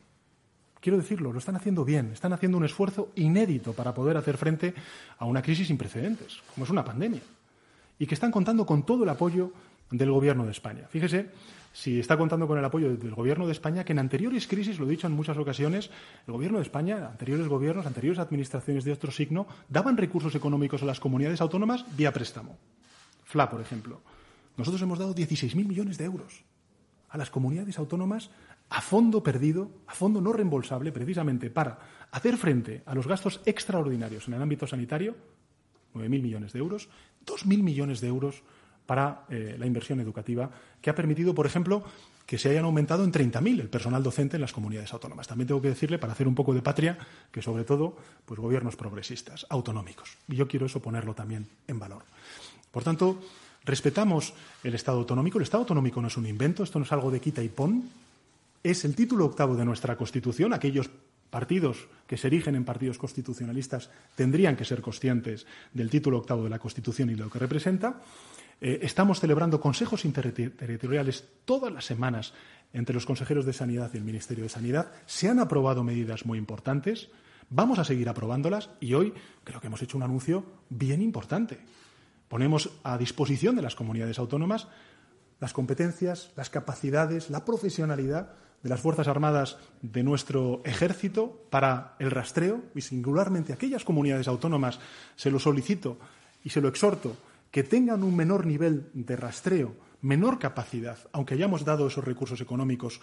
Quiero 0.80 0.98
decirlo, 0.98 1.32
lo 1.32 1.38
están 1.38 1.54
haciendo 1.54 1.84
bien, 1.84 2.10
están 2.12 2.32
haciendo 2.32 2.58
un 2.58 2.64
esfuerzo 2.64 3.12
inédito 3.14 3.72
para 3.72 3.94
poder 3.94 4.16
hacer 4.16 4.36
frente 4.36 4.74
a 5.18 5.26
una 5.26 5.42
crisis 5.42 5.68
sin 5.68 5.78
precedentes, 5.78 6.42
como 6.52 6.64
es 6.64 6.70
una 6.70 6.84
pandemia, 6.84 7.20
y 8.00 8.06
que 8.06 8.14
están 8.14 8.32
contando 8.32 8.66
con 8.66 8.84
todo 8.84 9.04
el 9.04 9.10
apoyo 9.10 9.52
del 9.92 10.10
Gobierno 10.10 10.44
de 10.44 10.50
España. 10.50 10.88
Fíjese 10.88 11.28
si 11.72 12.00
está 12.00 12.18
contando 12.18 12.46
con 12.46 12.58
el 12.58 12.64
apoyo 12.64 12.96
del 12.96 13.14
Gobierno 13.14 13.46
de 13.46 13.52
España, 13.52 13.84
que 13.84 13.92
en 13.92 13.98
anteriores 13.98 14.46
crisis, 14.46 14.78
lo 14.78 14.86
he 14.86 14.90
dicho 14.90 15.06
en 15.06 15.14
muchas 15.14 15.38
ocasiones, 15.38 15.90
el 16.26 16.32
Gobierno 16.32 16.58
de 16.58 16.64
España, 16.64 17.06
anteriores 17.06 17.48
gobiernos, 17.48 17.86
anteriores 17.86 18.18
administraciones 18.18 18.84
de 18.84 18.92
otro 18.92 19.10
signo, 19.10 19.46
daban 19.68 19.96
recursos 19.96 20.34
económicos 20.34 20.82
a 20.82 20.86
las 20.86 21.00
comunidades 21.00 21.40
autónomas 21.40 21.84
vía 21.96 22.12
préstamo. 22.12 22.58
FLA, 23.24 23.48
por 23.48 23.60
ejemplo. 23.60 24.00
Nosotros 24.56 24.82
hemos 24.82 24.98
dado 24.98 25.14
16.000 25.14 25.66
millones 25.66 25.98
de 25.98 26.04
euros 26.04 26.44
a 27.08 27.18
las 27.18 27.30
comunidades 27.30 27.78
autónomas 27.78 28.30
a 28.70 28.80
fondo 28.80 29.22
perdido, 29.22 29.70
a 29.86 29.94
fondo 29.94 30.20
no 30.20 30.32
reembolsable, 30.32 30.92
precisamente 30.92 31.50
para 31.50 31.78
hacer 32.10 32.38
frente 32.38 32.82
a 32.86 32.94
los 32.94 33.06
gastos 33.06 33.40
extraordinarios 33.44 34.28
en 34.28 34.34
el 34.34 34.42
ámbito 34.42 34.66
sanitario, 34.66 35.14
9.000 35.94 36.08
millones 36.08 36.52
de 36.52 36.58
euros, 36.58 36.88
2.000 37.26 37.62
millones 37.62 38.00
de 38.00 38.08
euros 38.08 38.42
para 38.86 39.24
eh, 39.28 39.56
la 39.58 39.66
inversión 39.66 40.00
educativa, 40.00 40.50
que 40.80 40.90
ha 40.90 40.94
permitido, 40.94 41.34
por 41.34 41.46
ejemplo, 41.46 41.84
que 42.26 42.38
se 42.38 42.48
hayan 42.48 42.64
aumentado 42.64 43.04
en 43.04 43.12
30.000 43.12 43.60
el 43.60 43.68
personal 43.68 44.02
docente 44.02 44.36
en 44.36 44.40
las 44.40 44.52
comunidades 44.52 44.92
autónomas. 44.92 45.28
También 45.28 45.48
tengo 45.48 45.60
que 45.60 45.68
decirle, 45.68 45.98
para 45.98 46.14
hacer 46.14 46.26
un 46.26 46.34
poco 46.34 46.54
de 46.54 46.62
patria, 46.62 46.98
que 47.30 47.42
sobre 47.42 47.64
todo, 47.64 47.96
pues 48.24 48.40
gobiernos 48.40 48.76
progresistas, 48.76 49.46
autonómicos. 49.50 50.16
Y 50.28 50.36
yo 50.36 50.48
quiero 50.48 50.66
eso 50.66 50.80
ponerlo 50.80 51.14
también 51.14 51.46
en 51.66 51.78
valor. 51.78 52.04
Por 52.70 52.84
tanto, 52.84 53.20
respetamos 53.64 54.34
el 54.64 54.74
Estado 54.74 54.98
autonómico. 54.98 55.38
El 55.38 55.44
Estado 55.44 55.62
autonómico 55.62 56.00
no 56.00 56.08
es 56.08 56.16
un 56.16 56.26
invento, 56.26 56.62
esto 56.62 56.78
no 56.78 56.84
es 56.84 56.92
algo 56.92 57.10
de 57.10 57.20
quita 57.20 57.42
y 57.42 57.48
pon. 57.48 57.88
Es 58.62 58.84
el 58.84 58.94
título 58.94 59.26
octavo 59.26 59.56
de 59.56 59.64
nuestra 59.64 59.96
Constitución. 59.96 60.52
Aquellos 60.52 60.90
partidos 61.30 61.88
que 62.06 62.18
se 62.18 62.26
erigen 62.26 62.54
en 62.54 62.64
partidos 62.64 62.98
constitucionalistas 62.98 63.90
tendrían 64.14 64.54
que 64.54 64.66
ser 64.66 64.82
conscientes 64.82 65.46
del 65.72 65.88
título 65.88 66.18
octavo 66.18 66.44
de 66.44 66.50
la 66.50 66.58
Constitución 66.58 67.10
y 67.10 67.14
de 67.14 67.24
lo 67.24 67.30
que 67.30 67.38
representa. 67.38 68.02
Eh, 68.60 68.80
estamos 68.82 69.18
celebrando 69.18 69.60
consejos 69.60 70.04
interterritoriales 70.04 71.24
todas 71.44 71.72
las 71.72 71.84
semanas 71.84 72.34
entre 72.72 72.94
los 72.94 73.06
consejeros 73.06 73.44
de 73.44 73.52
Sanidad 73.52 73.90
y 73.92 73.96
el 73.96 74.04
Ministerio 74.04 74.44
de 74.44 74.50
Sanidad. 74.50 74.92
Se 75.06 75.28
han 75.28 75.40
aprobado 75.40 75.82
medidas 75.82 76.26
muy 76.26 76.38
importantes. 76.38 77.08
Vamos 77.50 77.78
a 77.78 77.84
seguir 77.84 78.08
aprobándolas 78.08 78.70
y 78.78 78.94
hoy 78.94 79.12
creo 79.42 79.60
que 79.60 79.66
hemos 79.66 79.82
hecho 79.82 79.96
un 79.96 80.04
anuncio 80.04 80.44
bien 80.68 81.02
importante. 81.02 81.58
Ponemos 82.32 82.70
a 82.82 82.96
disposición 82.96 83.56
de 83.56 83.60
las 83.60 83.74
comunidades 83.76 84.18
autónomas 84.18 84.66
las 85.38 85.52
competencias, 85.52 86.32
las 86.34 86.48
capacidades, 86.48 87.28
la 87.28 87.44
profesionalidad 87.44 88.32
de 88.62 88.70
las 88.70 88.80
Fuerzas 88.80 89.06
Armadas 89.06 89.58
de 89.82 90.02
nuestro 90.02 90.62
ejército 90.64 91.44
para 91.50 91.94
el 91.98 92.10
rastreo 92.10 92.62
y 92.74 92.80
singularmente 92.80 93.52
aquellas 93.52 93.84
comunidades 93.84 94.28
autónomas 94.28 94.80
se 95.14 95.30
lo 95.30 95.38
solicito 95.38 95.98
y 96.42 96.48
se 96.48 96.62
lo 96.62 96.68
exhorto 96.68 97.18
que 97.50 97.64
tengan 97.64 98.02
un 98.02 98.16
menor 98.16 98.46
nivel 98.46 98.88
de 98.94 99.14
rastreo, 99.14 99.74
menor 100.00 100.38
capacidad, 100.38 100.96
aunque 101.12 101.34
hayamos 101.34 101.66
dado 101.66 101.86
esos 101.86 102.02
recursos 102.02 102.40
económicos, 102.40 103.02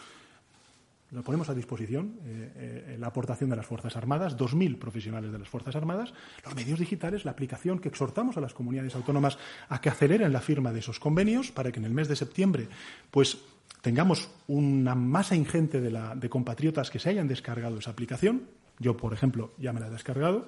lo 1.12 1.24
ponemos 1.24 1.50
a 1.50 1.56
disposición, 1.56 2.20
eh, 2.24 2.54
eh, 2.56 2.98
la 3.00 3.08
aportación 3.08 3.50
de 3.50 3.56
las 3.56 3.66
Fuerzas 3.66 3.96
Armadas, 3.96 4.38
2.000 4.38 4.78
profesionales 4.78 5.32
de 5.32 5.40
las 5.40 5.50
Fuerzas 5.50 5.76
Armadas, 5.76 6.14
los 6.46 6.56
medios 6.56 6.80
digitales, 6.80 7.26
la 7.26 7.32
aplicación 7.32 7.80
que 7.80 7.90
exhortamos 7.90 8.38
a 8.38 8.42
las 8.42 8.54
comunidades 8.54 8.96
autónomas 8.96 9.38
a 9.70 9.82
que 9.82 9.90
aceleren 9.90 10.32
la 10.32 10.42
firma 10.42 10.72
de 10.72 10.80
esos 10.80 11.00
convenios 11.00 11.52
para 11.52 11.72
que 11.72 11.80
en 11.80 11.86
el 11.86 11.94
mes 11.94 12.08
de 12.08 12.16
septiembre 12.16 12.68
pues, 13.10 13.40
tengamos 13.82 14.30
una 14.48 14.94
masa 14.94 15.36
ingente 15.36 15.82
de, 15.82 16.00
de 16.16 16.30
compatriotas 16.30 16.92
que 16.92 17.00
se 17.00 17.10
hayan 17.10 17.28
descargado 17.28 17.80
esa 17.80 17.92
aplicación. 17.92 18.44
Yo, 18.78 18.96
por 18.96 19.14
ejemplo, 19.14 19.54
ya 19.58 19.74
me 19.74 19.80
la 19.80 19.88
he 19.88 19.92
descargado. 19.92 20.48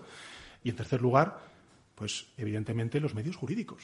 Y, 0.64 0.70
en 0.70 0.76
tercer 0.76 1.02
lugar, 1.02 1.40
pues 1.96 2.28
evidentemente 2.38 3.00
los 3.00 3.16
medios 3.16 3.36
jurídicos. 3.36 3.84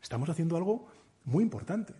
Estamos 0.00 0.28
haciendo 0.30 0.56
algo 0.56 0.88
muy 1.24 1.44
importante. 1.44 1.92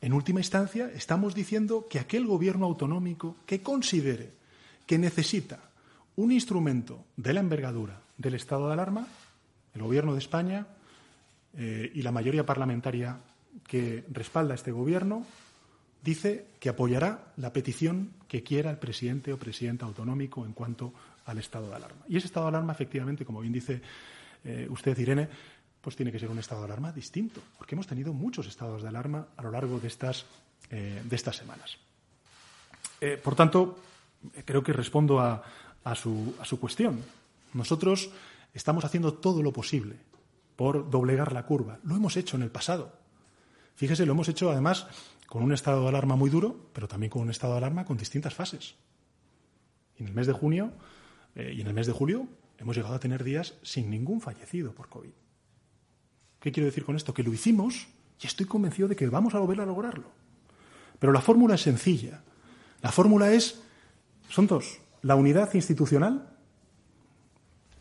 En 0.00 0.12
última 0.12 0.40
instancia, 0.40 0.90
estamos 0.94 1.34
diciendo 1.34 1.86
que 1.88 1.98
aquel 1.98 2.26
gobierno 2.26 2.66
autonómico 2.66 3.36
que 3.44 3.60
considere 3.60 4.32
que 4.86 4.98
necesita 4.98 5.60
un 6.16 6.32
instrumento 6.32 7.04
de 7.16 7.34
la 7.34 7.40
envergadura 7.40 8.00
del 8.16 8.34
estado 8.34 8.66
de 8.66 8.72
alarma, 8.72 9.06
el 9.74 9.82
gobierno 9.82 10.12
de 10.12 10.18
España 10.18 10.66
eh, 11.56 11.90
y 11.94 12.02
la 12.02 12.12
mayoría 12.12 12.46
parlamentaria 12.46 13.18
que 13.66 14.04
respalda 14.10 14.54
este 14.54 14.72
gobierno, 14.72 15.26
dice 16.02 16.46
que 16.58 16.70
apoyará 16.70 17.32
la 17.36 17.52
petición 17.52 18.10
que 18.26 18.42
quiera 18.42 18.70
el 18.70 18.78
presidente 18.78 19.32
o 19.32 19.38
presidenta 19.38 19.84
autonómico 19.84 20.46
en 20.46 20.52
cuanto 20.52 20.94
al 21.26 21.38
estado 21.38 21.68
de 21.68 21.76
alarma. 21.76 22.04
Y 22.08 22.16
ese 22.16 22.26
estado 22.26 22.46
de 22.46 22.56
alarma, 22.56 22.72
efectivamente, 22.72 23.24
como 23.24 23.40
bien 23.40 23.52
dice 23.52 23.82
eh, 24.44 24.66
usted, 24.70 24.96
Irene, 24.98 25.28
pues 25.80 25.96
tiene 25.96 26.12
que 26.12 26.18
ser 26.18 26.30
un 26.30 26.38
estado 26.38 26.60
de 26.60 26.66
alarma 26.66 26.92
distinto, 26.92 27.40
porque 27.56 27.74
hemos 27.74 27.86
tenido 27.86 28.12
muchos 28.12 28.46
estados 28.46 28.82
de 28.82 28.88
alarma 28.88 29.28
a 29.36 29.42
lo 29.42 29.50
largo 29.50 29.78
de 29.80 29.88
estas, 29.88 30.26
eh, 30.70 31.02
de 31.04 31.16
estas 31.16 31.36
semanas. 31.36 31.78
Eh, 33.00 33.18
por 33.22 33.34
tanto, 33.34 33.78
creo 34.44 34.62
que 34.62 34.72
respondo 34.72 35.20
a, 35.20 35.42
su, 35.94 36.34
a 36.38 36.44
su 36.44 36.60
cuestión. 36.60 37.02
Nosotros 37.54 38.10
estamos 38.52 38.84
haciendo 38.84 39.14
todo 39.14 39.42
lo 39.42 39.52
posible 39.52 39.96
por 40.56 40.90
doblegar 40.90 41.32
la 41.32 41.46
curva. 41.46 41.78
Lo 41.84 41.96
hemos 41.96 42.16
hecho 42.16 42.36
en 42.36 42.42
el 42.42 42.50
pasado. 42.50 42.92
Fíjese, 43.76 44.04
lo 44.04 44.12
hemos 44.12 44.28
hecho 44.28 44.50
además 44.50 44.86
con 45.26 45.42
un 45.42 45.52
estado 45.52 45.82
de 45.82 45.88
alarma 45.88 46.16
muy 46.16 46.28
duro, 46.28 46.68
pero 46.74 46.88
también 46.88 47.10
con 47.10 47.22
un 47.22 47.30
estado 47.30 47.54
de 47.54 47.58
alarma 47.58 47.86
con 47.86 47.96
distintas 47.96 48.34
fases. 48.34 48.74
en 49.96 50.06
el 50.06 50.12
mes 50.12 50.26
de 50.26 50.32
junio 50.32 50.72
y 51.34 51.60
en 51.60 51.66
el 51.66 51.74
mes 51.74 51.86
de 51.86 51.92
julio 51.92 52.26
hemos 52.58 52.76
llegado 52.76 52.94
a 52.94 53.00
tener 53.00 53.24
días 53.24 53.54
sin 53.62 53.88
ningún 53.88 54.20
fallecido 54.20 54.72
por 54.72 54.88
COVID. 54.88 55.19
¿Qué 56.40 56.52
quiero 56.52 56.66
decir 56.66 56.84
con 56.84 56.96
esto? 56.96 57.14
Que 57.14 57.22
lo 57.22 57.32
hicimos 57.32 57.88
y 58.20 58.26
estoy 58.26 58.46
convencido 58.46 58.88
de 58.88 58.96
que 58.96 59.08
vamos 59.08 59.34
a 59.34 59.38
volver 59.38 59.60
a 59.60 59.66
lograrlo. 59.66 60.10
Pero 60.98 61.12
la 61.12 61.20
fórmula 61.20 61.54
es 61.54 61.62
sencilla. 61.62 62.22
La 62.82 62.92
fórmula 62.92 63.32
es, 63.32 63.60
son 64.28 64.46
dos, 64.46 64.78
la 65.02 65.16
unidad 65.16 65.52
institucional, 65.54 66.30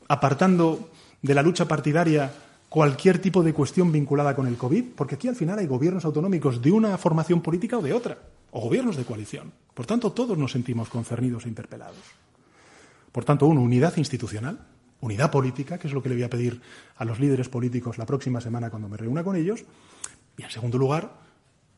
apartando 0.07 0.89
de 1.22 1.34
la 1.34 1.41
lucha 1.41 1.68
partidaria 1.68 2.32
cualquier 2.70 3.20
tipo 3.20 3.43
de 3.43 3.53
cuestión 3.53 3.91
vinculada 3.91 4.36
con 4.36 4.47
el 4.47 4.57
COVID, 4.57 4.86
porque 4.95 5.16
aquí 5.16 5.28
al 5.28 5.36
final 5.36 5.60
hay 5.60 5.68
gobiernos 5.68 6.05
autonómicos 6.05 6.62
de 6.62 6.72
una 6.72 6.97
formación 6.97 7.41
política 7.41 7.78
o 7.78 7.82
de 7.82 7.93
otra, 7.93 8.20
o 8.51 8.62
gobiernos 8.62 8.95
de 8.95 9.05
coalición. 9.05 9.51
Por 9.74 9.86
tanto, 9.86 10.12
todos 10.12 10.38
nos 10.38 10.51
sentimos 10.51 10.89
concernidos 10.89 11.45
e 11.45 11.49
interpelados. 11.49 11.97
Por 13.12 13.26
tanto, 13.26 13.47
una 13.47 13.62
unidad 13.62 13.97
institucional, 13.97 14.60
unidad 15.02 15.32
política, 15.32 15.78
que 15.78 15.88
es 15.88 15.93
lo 15.93 16.04
que 16.04 16.10
le 16.10 16.16
voy 16.16 16.24
a 16.24 16.30
pedir 16.30 16.62
a 16.97 17.06
los 17.06 17.20
líderes 17.20 17.50
políticos 17.50 17.97
la 17.97 18.06
próxima 18.06 18.41
semana 18.41 18.70
cuando 18.70 18.89
me 18.89 18.97
reúna 18.97 19.24
con 19.24 19.36
ellos. 19.36 19.64
Y, 20.38 20.43
en 20.43 20.52
segundo 20.52 20.78
lugar, 20.78 21.12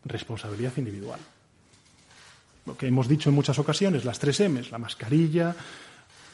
responsabilidad 0.05 0.73
individual. 0.77 1.19
Lo 2.65 2.77
que 2.77 2.87
hemos 2.87 3.07
dicho 3.07 3.29
en 3.29 3.35
muchas 3.35 3.57
ocasiones, 3.59 4.05
las 4.05 4.19
tres 4.19 4.39
M's, 4.39 4.71
la 4.71 4.77
mascarilla, 4.77 5.55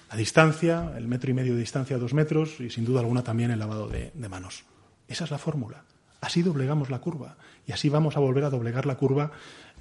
la 0.09 0.15
distancia, 0.15 0.93
el 0.97 1.07
metro 1.07 1.31
y 1.31 1.33
medio 1.33 1.53
de 1.53 1.59
distancia, 1.59 1.97
dos 1.97 2.13
metros, 2.13 2.59
y 2.59 2.69
sin 2.69 2.85
duda 2.85 3.01
alguna 3.01 3.23
también 3.23 3.51
el 3.51 3.59
lavado 3.59 3.88
de, 3.88 4.11
manos. 4.29 4.63
Esa 5.07 5.25
es 5.25 5.31
la 5.31 5.38
fórmula. 5.38 5.83
Así 6.19 6.41
doblegamos 6.41 6.89
la 6.89 6.99
curva 6.99 7.38
y 7.65 7.71
así 7.71 7.89
vamos 7.89 8.17
a 8.17 8.19
volver 8.19 8.43
a 8.43 8.49
doblegar 8.49 8.85
la 8.85 8.95
curva 8.95 9.31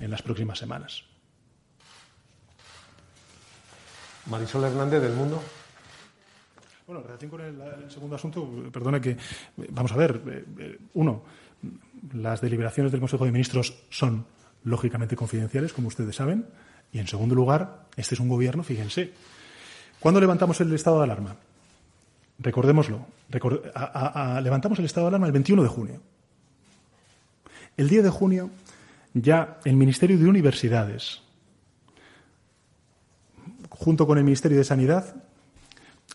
en 0.00 0.10
las 0.10 0.22
próximas 0.22 0.58
semanas. 0.58 1.04
Marisol 4.26 4.64
Hernández 4.64 5.02
del 5.02 5.12
Mundo. 5.12 5.42
Bueno, 6.86 7.00
en 7.00 7.06
relación 7.08 7.30
con 7.30 7.40
el, 7.40 7.90
segundo 7.90 8.14
asunto, 8.14 8.48
perdone 8.72 9.00
que. 9.00 9.16
Vamos 9.70 9.90
a 9.90 9.96
ver. 9.96 10.22
Eh, 10.28 10.44
eh, 10.58 10.78
uno, 10.94 11.22
las 12.14 12.40
deliberaciones 12.40 12.92
del 12.92 13.00
Consejo 13.00 13.24
de 13.24 13.32
Ministros 13.32 13.76
son 13.90 14.24
lógicamente 14.62 15.16
confidenciales, 15.16 15.72
como 15.72 15.88
ustedes 15.88 16.14
saben. 16.14 16.46
Y 16.92 17.00
en 17.00 17.08
segundo 17.08 17.34
lugar, 17.34 17.86
este 17.96 18.14
es 18.14 18.20
un 18.20 18.28
gobierno, 18.28 18.62
fíjense. 18.62 19.12
¿Cuándo 19.98 20.20
levantamos 20.20 20.60
el 20.60 20.72
estado 20.72 20.98
de 20.98 21.04
alarma? 21.04 21.34
Recordémoslo. 22.38 23.04
levantamos 24.42 24.78
el 24.78 24.84
estado 24.84 25.06
de 25.06 25.08
alarma 25.08 25.26
el 25.26 25.32
21 25.32 25.64
de 25.64 25.68
junio. 25.68 26.00
El 27.76 27.88
día 27.88 28.02
de 28.02 28.10
junio, 28.10 28.50
ya 29.12 29.58
el 29.64 29.74
Ministerio 29.74 30.18
de 30.18 30.28
Universidades, 30.28 31.20
junto 33.70 34.06
con 34.06 34.18
el 34.18 34.24
Ministerio 34.24 34.58
de 34.58 34.64
Sanidad, 34.64 35.25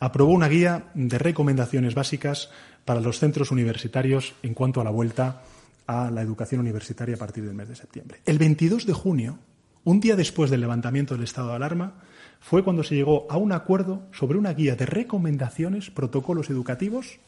aprobó 0.02 0.34
una 0.34 0.50
guía 0.50 0.86
de 0.96 1.18
recomendaciones 1.20 1.94
básicas 1.94 2.50
para 2.86 3.00
los 3.00 3.20
centros 3.20 3.52
universitarios 3.52 4.34
en 4.42 4.56
cuanto 4.56 4.82
a 4.82 4.84
la 4.84 4.90
vuelta 4.90 5.44
a 5.86 6.10
la 6.10 6.24
educación 6.24 6.60
universitaria 6.60 7.16
a 7.16 7.20
partir 7.20 7.46
del 7.46 7.54
mes 7.54 7.70
de 7.70 7.76
septiembre. 7.76 8.20
El 8.26 8.40
22 8.40 8.88
de 8.88 8.94
junio, 8.94 9.38
un 9.84 10.00
día 10.00 10.16
después 10.16 10.50
del 10.50 10.62
levantamiento 10.62 11.14
del 11.14 11.24
estado 11.24 11.50
de 11.50 11.56
alarma, 11.56 12.02
fue 12.40 12.64
cuando 12.64 12.84
se 12.84 12.96
llegó 12.96 13.28
a 13.30 13.38
un 13.38 13.52
acuerdo 13.52 14.02
sobre 14.12 14.40
una 14.40 14.54
guía 14.54 14.76
de 14.76 14.88
recomendaciones, 14.88 15.92
protocolos 15.92 16.50
educativos, 16.50 17.20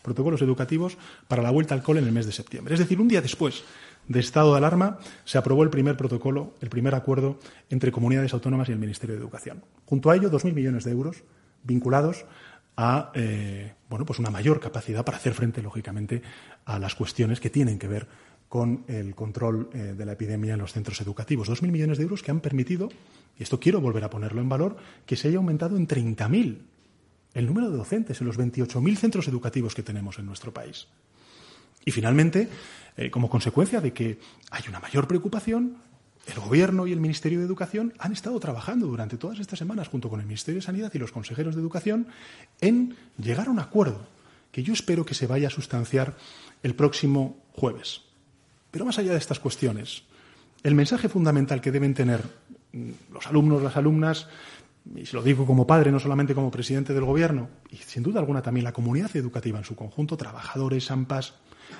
protocolos 0.00 0.40
educativos 0.40 0.96
para 1.28 1.42
la 1.42 1.50
vuelta 1.50 1.74
al 1.74 1.82
cole 1.82 2.00
en 2.00 2.06
el 2.06 2.12
mes 2.12 2.24
de 2.24 2.32
septiembre. 2.32 2.72
Es 2.72 2.80
decir, 2.80 2.98
un 2.98 3.08
día 3.08 3.20
después 3.20 3.62
de 4.08 4.20
estado 4.20 4.52
de 4.52 4.58
alarma, 4.58 4.98
se 5.26 5.36
aprobó 5.36 5.64
el 5.64 5.70
primer 5.70 5.98
protocolo, 5.98 6.54
el 6.62 6.70
primer 6.70 6.94
acuerdo 6.94 7.38
entre 7.68 7.92
comunidades 7.92 8.32
autónomas 8.32 8.70
y 8.70 8.72
el 8.72 8.78
Ministerio 8.78 9.16
de 9.16 9.20
Educación. 9.20 9.62
Junto 9.84 10.10
a 10.10 10.16
ello, 10.16 10.30
2.000 10.30 10.54
millones 10.54 10.84
de 10.84 10.92
euros 10.92 11.22
vinculados 11.66 12.24
a 12.76 13.10
eh, 13.14 13.74
bueno, 13.88 14.04
pues 14.04 14.18
una 14.18 14.30
mayor 14.30 14.60
capacidad 14.60 15.04
para 15.04 15.18
hacer 15.18 15.34
frente, 15.34 15.62
lógicamente, 15.62 16.22
a 16.64 16.78
las 16.78 16.94
cuestiones 16.94 17.40
que 17.40 17.50
tienen 17.50 17.78
que 17.78 17.88
ver 17.88 18.06
con 18.48 18.84
el 18.88 19.14
control 19.14 19.70
eh, 19.72 19.94
de 19.96 20.06
la 20.06 20.12
epidemia 20.12 20.54
en 20.54 20.60
los 20.60 20.72
centros 20.72 21.00
educativos. 21.00 21.48
Dos 21.48 21.62
mil 21.62 21.72
millones 21.72 21.98
de 21.98 22.04
euros 22.04 22.22
que 22.22 22.30
han 22.30 22.40
permitido, 22.40 22.88
y 23.38 23.42
esto 23.42 23.58
quiero 23.58 23.80
volver 23.80 24.04
a 24.04 24.10
ponerlo 24.10 24.40
en 24.40 24.48
valor, 24.48 24.76
que 25.04 25.16
se 25.16 25.28
haya 25.28 25.38
aumentado 25.38 25.76
en 25.76 25.88
30.000 25.88 26.58
el 27.34 27.46
número 27.46 27.70
de 27.70 27.76
docentes 27.76 28.20
en 28.20 28.26
los 28.26 28.38
28.000 28.38 28.96
centros 28.96 29.28
educativos 29.28 29.74
que 29.74 29.82
tenemos 29.82 30.18
en 30.18 30.26
nuestro 30.26 30.54
país. 30.54 30.86
Y 31.84 31.90
finalmente, 31.90 32.48
eh, 32.96 33.10
como 33.10 33.28
consecuencia 33.28 33.80
de 33.80 33.92
que 33.92 34.18
hay 34.50 34.62
una 34.68 34.80
mayor 34.80 35.06
preocupación, 35.06 35.76
el 36.26 36.40
Gobierno 36.40 36.86
y 36.86 36.92
el 36.92 37.00
Ministerio 37.00 37.38
de 37.38 37.44
Educación 37.44 37.92
han 37.98 38.12
estado 38.12 38.38
trabajando 38.40 38.86
durante 38.86 39.16
todas 39.16 39.38
estas 39.38 39.58
semanas, 39.58 39.88
junto 39.88 40.08
con 40.08 40.20
el 40.20 40.26
Ministerio 40.26 40.60
de 40.60 40.66
Sanidad 40.66 40.92
y 40.94 40.98
los 40.98 41.12
consejeros 41.12 41.54
de 41.54 41.60
Educación, 41.60 42.08
en 42.60 42.96
llegar 43.18 43.48
a 43.48 43.50
un 43.50 43.60
acuerdo 43.60 44.06
que 44.50 44.62
yo 44.62 44.72
espero 44.72 45.06
que 45.06 45.14
se 45.14 45.26
vaya 45.26 45.48
a 45.48 45.50
sustanciar 45.50 46.16
el 46.62 46.74
próximo 46.74 47.36
jueves. 47.52 48.02
Pero 48.70 48.84
más 48.84 48.98
allá 48.98 49.12
de 49.12 49.18
estas 49.18 49.38
cuestiones, 49.38 50.02
el 50.62 50.74
mensaje 50.74 51.08
fundamental 51.08 51.60
que 51.60 51.70
deben 51.70 51.94
tener 51.94 52.22
mm, 52.72 52.90
los 53.12 53.26
alumnos, 53.26 53.62
las 53.62 53.76
alumnas, 53.76 54.28
y 54.94 55.06
se 55.06 55.16
lo 55.16 55.22
digo 55.22 55.46
como 55.46 55.66
padre, 55.66 55.92
no 55.92 56.00
solamente 56.00 56.34
como 56.34 56.50
presidente 56.50 56.92
del 56.92 57.04
Gobierno, 57.04 57.48
y 57.70 57.76
sin 57.76 58.02
duda 58.02 58.20
alguna 58.20 58.42
también 58.42 58.64
la 58.64 58.72
comunidad 58.72 59.14
educativa 59.16 59.58
en 59.58 59.64
su 59.64 59.76
conjunto, 59.76 60.16
trabajadores, 60.16 60.90
AMPAs, 60.90 61.34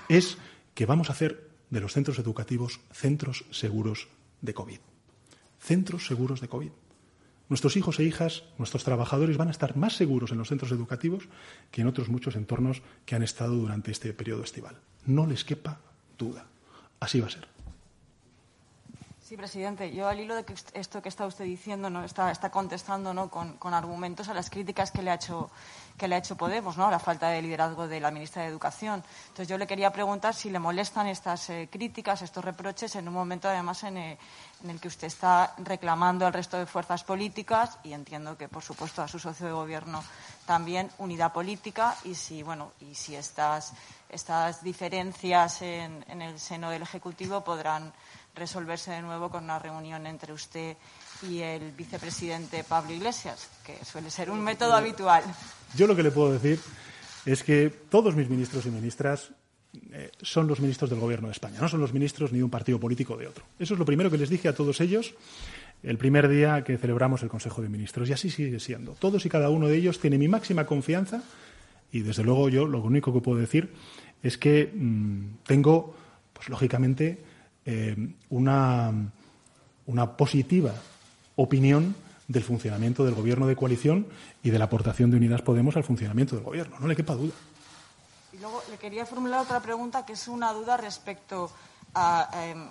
es 0.08 0.38
que 0.74 0.86
vamos 0.86 1.08
a 1.08 1.14
hacer 1.14 1.48
de 1.70 1.80
los 1.80 1.92
centros 1.92 2.18
educativos 2.18 2.80
centros 2.92 3.44
seguros 3.50 4.08
de 4.40 4.54
COVID. 4.54 4.80
Centros 5.58 6.06
seguros 6.06 6.40
de 6.40 6.48
COVID. 6.48 6.70
Nuestros 7.48 7.76
hijos 7.76 8.00
e 8.00 8.02
hijas, 8.02 8.42
nuestros 8.58 8.82
trabajadores 8.82 9.36
van 9.36 9.48
a 9.48 9.52
estar 9.52 9.76
más 9.76 9.94
seguros 9.94 10.32
en 10.32 10.38
los 10.38 10.48
centros 10.48 10.72
educativos 10.72 11.28
que 11.70 11.82
en 11.82 11.86
otros 11.86 12.08
muchos 12.08 12.34
entornos 12.34 12.82
que 13.04 13.14
han 13.14 13.22
estado 13.22 13.54
durante 13.54 13.92
este 13.92 14.12
periodo 14.12 14.42
estival. 14.42 14.80
No 15.04 15.26
les 15.26 15.44
quepa 15.44 15.80
duda. 16.18 16.46
Así 16.98 17.20
va 17.20 17.28
a 17.28 17.30
ser. 17.30 17.46
Sí, 19.26 19.36
presidente. 19.36 19.92
Yo 19.92 20.06
al 20.06 20.20
hilo 20.20 20.36
de 20.36 20.44
que 20.44 20.54
esto 20.74 21.02
que 21.02 21.08
está 21.08 21.26
usted 21.26 21.44
diciendo 21.44 21.90
no 21.90 22.04
está, 22.04 22.30
está 22.30 22.50
contestando 22.50 23.12
¿no? 23.12 23.28
con, 23.28 23.74
argumentos 23.74 24.28
a 24.28 24.34
las 24.34 24.50
críticas 24.50 24.92
que 24.92 25.02
le 25.02 25.10
ha 25.10 25.14
hecho 25.14 25.50
que 25.96 26.08
le 26.08 26.14
ha 26.14 26.18
hecho 26.18 26.36
Podemos, 26.36 26.76
¿no? 26.76 26.90
La 26.90 26.98
falta 26.98 27.28
de 27.28 27.40
liderazgo 27.40 27.88
de 27.88 28.00
la 28.00 28.10
ministra 28.10 28.42
de 28.42 28.48
Educación. 28.48 29.02
Entonces 29.28 29.48
yo 29.48 29.58
le 29.58 29.66
quería 29.66 29.92
preguntar 29.92 30.34
si 30.34 30.50
le 30.50 30.58
molestan 30.58 31.06
estas 31.06 31.48
eh, 31.50 31.68
críticas, 31.70 32.22
estos 32.22 32.44
reproches 32.44 32.94
en 32.96 33.08
un 33.08 33.14
momento 33.14 33.48
además 33.48 33.82
en, 33.84 33.96
eh, 33.96 34.18
en, 34.62 34.70
el 34.70 34.80
que 34.80 34.88
usted 34.88 35.06
está 35.06 35.54
reclamando 35.58 36.26
al 36.26 36.32
resto 36.32 36.58
de 36.58 36.66
fuerzas 36.66 37.04
políticas 37.04 37.78
y 37.84 37.92
entiendo 37.92 38.36
que 38.36 38.48
por 38.48 38.62
supuesto 38.62 39.02
a 39.02 39.08
su 39.08 39.18
socio 39.18 39.46
de 39.46 39.52
gobierno 39.52 40.04
también 40.44 40.90
unidad 40.98 41.32
política 41.32 41.96
y 42.04 42.14
si 42.14 42.42
bueno 42.42 42.72
y 42.80 42.94
si 42.94 43.16
estas 43.16 43.72
estas 44.08 44.62
diferencias 44.62 45.62
en, 45.62 46.04
en 46.08 46.22
el 46.22 46.38
seno 46.38 46.70
del 46.70 46.82
ejecutivo 46.82 47.42
podrán 47.42 47.92
resolverse 48.34 48.92
de 48.92 49.02
nuevo 49.02 49.30
con 49.30 49.44
una 49.44 49.58
reunión 49.58 50.06
entre 50.06 50.32
usted 50.32 50.76
y 50.76 50.76
el 51.22 51.72
vicepresidente 51.72 52.64
Pablo 52.64 52.92
Iglesias, 52.92 53.48
que 53.64 53.84
suele 53.84 54.10
ser 54.10 54.30
un 54.30 54.40
método 54.40 54.74
habitual. 54.74 55.24
Yo 55.74 55.86
lo 55.86 55.96
que 55.96 56.02
le 56.02 56.10
puedo 56.10 56.32
decir 56.32 56.60
es 57.24 57.42
que 57.42 57.70
todos 57.88 58.14
mis 58.14 58.28
ministros 58.28 58.66
y 58.66 58.70
ministras 58.70 59.30
eh, 59.92 60.10
son 60.20 60.46
los 60.46 60.60
ministros 60.60 60.90
del 60.90 61.00
Gobierno 61.00 61.28
de 61.28 61.32
España, 61.32 61.58
no 61.60 61.68
son 61.68 61.80
los 61.80 61.92
ministros 61.92 62.32
ni 62.32 62.38
de 62.38 62.44
un 62.44 62.50
partido 62.50 62.78
político 62.78 63.14
o 63.14 63.16
de 63.16 63.26
otro. 63.26 63.44
Eso 63.58 63.74
es 63.74 63.78
lo 63.78 63.84
primero 63.84 64.10
que 64.10 64.18
les 64.18 64.30
dije 64.30 64.48
a 64.48 64.54
todos 64.54 64.80
ellos 64.80 65.14
el 65.82 65.98
primer 65.98 66.28
día 66.28 66.64
que 66.64 66.78
celebramos 66.78 67.22
el 67.22 67.28
Consejo 67.28 67.62
de 67.62 67.68
Ministros 67.68 68.08
y 68.08 68.12
así 68.12 68.30
sigue 68.30 68.60
siendo. 68.60 68.92
Todos 68.92 69.26
y 69.26 69.28
cada 69.28 69.50
uno 69.50 69.68
de 69.68 69.76
ellos 69.76 70.00
tiene 70.00 70.18
mi 70.18 70.28
máxima 70.28 70.66
confianza 70.66 71.22
y 71.92 72.00
desde 72.00 72.24
luego 72.24 72.48
yo 72.48 72.66
lo 72.66 72.82
único 72.82 73.12
que 73.12 73.20
puedo 73.20 73.38
decir 73.38 73.72
es 74.22 74.38
que 74.38 74.70
mm, 74.72 75.44
tengo, 75.46 75.94
pues 76.32 76.48
lógicamente, 76.48 77.18
eh, 77.64 77.96
una, 78.30 78.92
una 79.86 80.16
positiva 80.16 80.74
opinión 81.36 81.94
del 82.28 82.42
funcionamiento 82.42 83.04
del 83.04 83.14
gobierno 83.14 83.46
de 83.46 83.56
coalición 83.56 84.06
y 84.42 84.50
de 84.50 84.58
la 84.58 84.64
aportación 84.64 85.10
de 85.10 85.16
Unidas 85.16 85.42
Podemos 85.42 85.76
al 85.76 85.84
funcionamiento 85.84 86.34
del 86.34 86.44
gobierno. 86.44 86.78
No 86.80 86.88
le 86.88 86.96
quepa 86.96 87.14
duda. 87.14 87.32
Y 88.32 88.38
luego 88.38 88.62
le 88.70 88.76
quería 88.76 89.06
formular 89.06 89.40
otra 89.40 89.60
pregunta 89.60 90.04
que 90.04 90.14
es 90.14 90.28
una 90.28 90.52
duda 90.52 90.76
respecto 90.76 91.50
a, 91.94 92.28
em, 92.44 92.68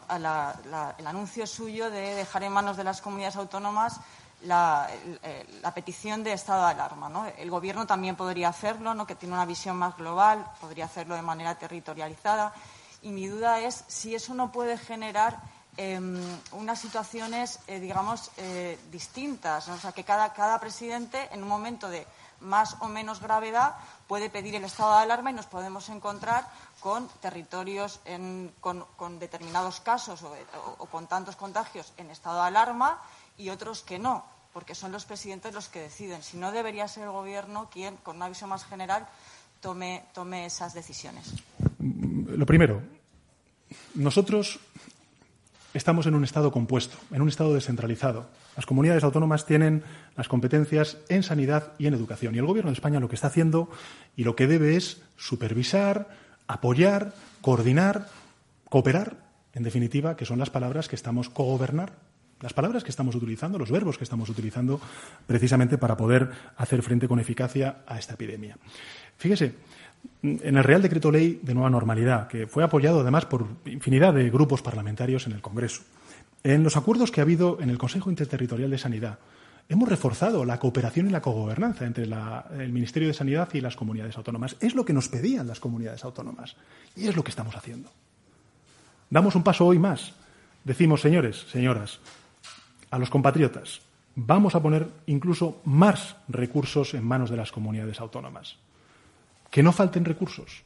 anuncio 1.06 1.48
suyo 1.48 1.90
de 1.90 2.16
dejar 2.16 2.44
en 2.44 2.52
manos 2.52 2.78
de 2.78 2.84
las 2.84 3.02
comunidades 3.02 3.38
autónomas 3.38 4.00
la, 4.42 4.88
la, 5.64 5.74
petición 5.74 6.24
de 6.24 6.34
estado 6.34 6.66
de 6.66 6.74
alarma. 6.74 7.32
El 7.38 7.50
Gobierno 7.50 7.88
también 7.88 8.16
podría 8.16 8.50
hacerlo, 8.50 8.94
¿no? 8.94 9.08
que 9.08 9.16
tiene 9.16 9.34
una 9.34 9.46
visión 9.46 9.78
más 9.78 9.98
global, 9.98 10.46
podría 10.62 10.86
hacerlo 10.86 11.16
de 11.16 11.24
manera 11.24 11.58
territorializada 11.58 12.54
y 13.02 13.12
mi 13.12 13.28
duda 13.28 13.60
es 13.62 13.84
si 13.88 14.16
eso 14.16 14.34
no 14.34 14.52
puede 14.52 14.78
generar 14.78 15.40
em, 15.78 16.20
unas 16.52 16.80
situaciones, 16.80 17.60
eh, 17.68 17.80
digamos, 17.80 18.32
eh, 18.38 18.80
distintas. 18.92 19.68
O 19.68 19.78
sea, 19.78 19.92
que 19.92 20.04
cada, 20.04 20.34
cada 20.34 20.60
presidente, 20.60 21.30
en 21.32 21.44
un 21.44 21.50
momento 21.50 21.90
de 21.90 22.06
más 22.42 22.78
o 22.82 22.88
menos 22.88 23.22
gravedad, 23.22 23.76
puede 24.08 24.30
pedir 24.30 24.56
el 24.56 24.66
estado 24.66 24.96
de 24.96 25.04
alarma 25.04 25.32
y 25.32 25.34
nos 25.34 25.46
podemos 25.46 25.90
encontrar 25.90 26.48
con 26.80 27.08
territorios 27.22 28.00
con, 28.60 28.86
determinados 29.20 29.80
casos 29.80 30.22
o, 30.22 30.36
o, 30.78 30.86
con 30.86 31.08
tantos 31.08 31.36
contagios 31.36 31.94
en 31.98 32.12
estado 32.12 32.42
de 32.42 32.48
alarma 32.48 33.02
y 33.38 33.50
otros 33.50 33.82
que 33.82 33.98
no, 33.98 34.26
porque 34.54 34.76
son 34.76 34.92
los 34.92 35.06
presidentes 35.06 35.54
los 35.54 35.70
que 35.70 35.80
deciden. 35.80 36.22
Si 36.22 36.38
no, 36.38 36.52
debería 36.52 36.88
ser 36.88 37.04
el 37.04 37.12
Gobierno 37.12 37.70
quien, 37.72 37.98
con 37.98 38.18
una 38.18 38.30
visión 38.30 38.50
más 38.50 38.66
general, 38.66 39.08
tome, 39.62 40.06
tome 40.14 40.46
esas 40.46 40.74
decisiones. 40.74 41.34
Lo 41.80 42.46
primero, 42.46 42.82
nosotros 43.96 44.60
estamos 45.76 46.06
en 46.06 46.16
un 46.16 46.24
Estado 46.24 46.52
compuesto, 46.52 46.98
en 47.12 47.22
un 47.22 47.28
Estado 47.28 47.54
descentralizado. 47.54 48.28
Las 48.56 48.66
comunidades 48.66 49.04
autónomas 49.04 49.46
tienen 49.46 49.84
las 50.16 50.30
competencias 50.30 50.98
en 51.10 51.22
sanidad 51.22 51.74
y 51.78 51.88
en 51.88 51.94
educación. 51.94 52.34
Y 52.34 52.38
el 52.38 52.46
Gobierno 52.46 52.72
de 52.72 52.76
España 52.76 53.00
lo 53.00 53.10
que 53.10 53.16
está 53.16 53.28
haciendo 53.28 53.70
y 54.16 54.24
lo 54.24 54.36
que 54.36 54.48
debe 54.48 54.78
es 54.78 55.02
supervisar, 55.18 56.08
apoyar, 56.48 57.14
coordinar, 57.42 58.08
cooperar, 58.70 59.18
en 59.54 59.64
definitiva, 59.64 60.16
que 60.16 60.26
son 60.26 60.40
las 60.40 60.50
palabras 60.50 60.88
que 60.88 60.96
estamos 60.96 61.30
cogobernar, 61.30 61.94
las 62.42 62.54
palabras 62.54 62.84
que 62.84 62.90
estamos 62.90 63.16
utilizando, 63.16 63.58
los 63.58 63.72
verbos 63.72 63.98
que 63.98 64.04
estamos 64.04 64.30
utilizando 64.30 64.80
precisamente 65.28 65.78
para 65.78 65.98
poder 65.98 66.32
hacer 66.58 66.82
frente 66.84 67.08
con 67.08 67.20
eficacia 67.20 67.78
a 67.88 67.98
esta 67.98 68.14
epidemia. 68.14 68.58
Fíjese, 69.18 69.56
en 70.22 70.58
el 70.58 70.64
Real 70.64 70.82
Decreto 70.82 71.12
Ley 71.12 71.40
de 71.42 71.54
Nueva 71.54 71.70
Normalidad, 71.70 72.28
que 72.28 72.48
fue 72.48 72.64
apoyado 72.64 73.02
además 73.02 73.26
por 73.26 73.46
infinidad 73.66 74.14
de 74.14 74.30
grupos 74.30 74.62
parlamentarios 74.62 75.28
en 75.28 75.34
el 75.34 75.42
Congreso. 75.42 75.84
En 76.44 76.64
los 76.64 76.78
acuerdos 76.78 77.12
que 77.12 77.22
ha 77.22 77.24
habido 77.24 77.60
en 77.62 77.70
el 77.70 77.78
Consejo 77.78 78.10
Interterritorial 78.10 78.70
de 78.70 78.78
Sanidad, 78.78 79.20
hemos 79.70 79.90
reforzado 79.90 80.46
la 80.46 80.60
cooperación 80.60 81.08
y 81.08 81.10
la 81.10 81.22
cogobernanza 81.22 81.86
entre 81.86 82.06
el 82.06 82.72
Ministerio 82.72 83.08
de 83.08 83.14
Sanidad 83.14 83.50
y 83.54 83.62
las 83.62 83.76
comunidades 83.76 84.18
autónomas. 84.18 84.56
Es 84.60 84.76
lo 84.76 84.86
que 84.86 84.94
nos 84.94 85.10
pedían 85.10 85.48
las 85.48 85.60
comunidades 85.60 86.04
autónomas 86.04 86.56
y 86.96 87.08
es 87.08 87.16
lo 87.16 87.24
que 87.24 87.32
estamos 87.32 87.56
haciendo. 87.56 87.90
Damos 89.10 89.36
un 89.36 89.44
paso 89.44 89.66
hoy 89.66 89.80
más. 89.80 90.14
Decimos, 90.64 91.02
señores, 91.02 91.46
señoras, 91.52 92.00
a 92.90 92.98
los 92.98 93.10
compatriotas, 93.10 93.82
vamos 94.16 94.56
a 94.56 94.62
poner 94.62 94.88
incluso 95.08 95.62
más 95.66 96.16
recursos 96.28 96.94
en 96.94 97.04
manos 97.04 97.30
de 97.30 97.38
las 97.38 97.52
comunidades 97.52 98.00
autónomas 98.00 98.58
que 99.50 99.64
no 99.64 99.72
falten 99.72 100.06
recursos, 100.06 100.64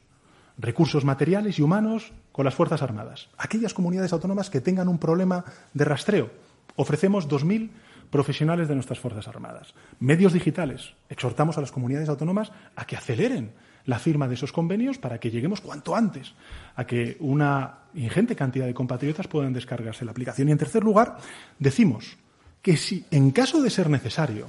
recursos 0.58 1.04
materiales 1.04 1.58
y 1.58 1.62
humanos 1.62 2.12
con 2.32 2.44
las 2.44 2.54
Fuerzas 2.54 2.82
Armadas. 2.82 3.28
Aquellas 3.38 3.74
comunidades 3.74 4.12
autónomas 4.12 4.50
que 4.50 4.60
tengan 4.60 4.88
un 4.88 4.98
problema 4.98 5.44
de 5.74 5.84
rastreo, 5.84 6.30
ofrecemos 6.76 7.28
2.000 7.28 7.70
profesionales 8.10 8.68
de 8.68 8.74
nuestras 8.74 8.98
Fuerzas 8.98 9.28
Armadas. 9.28 9.74
Medios 10.00 10.32
digitales. 10.32 10.94
Exhortamos 11.08 11.56
a 11.58 11.60
las 11.60 11.72
comunidades 11.72 12.08
autónomas 12.08 12.52
a 12.76 12.84
que 12.84 12.96
aceleren 12.96 13.52
la 13.86 13.98
firma 13.98 14.28
de 14.28 14.34
esos 14.34 14.52
convenios 14.52 14.98
para 14.98 15.18
que 15.18 15.30
lleguemos 15.30 15.60
cuanto 15.60 15.96
antes 15.96 16.34
a 16.76 16.84
que 16.84 17.16
una 17.20 17.78
ingente 17.94 18.36
cantidad 18.36 18.66
de 18.66 18.74
compatriotas 18.74 19.26
puedan 19.26 19.52
descargarse 19.52 20.04
la 20.04 20.10
aplicación. 20.10 20.48
Y 20.48 20.52
en 20.52 20.58
tercer 20.58 20.84
lugar, 20.84 21.18
decimos 21.58 22.16
que 22.62 22.76
si 22.76 23.04
en 23.10 23.30
caso 23.30 23.62
de 23.62 23.70
ser 23.70 23.88
necesario 23.88 24.48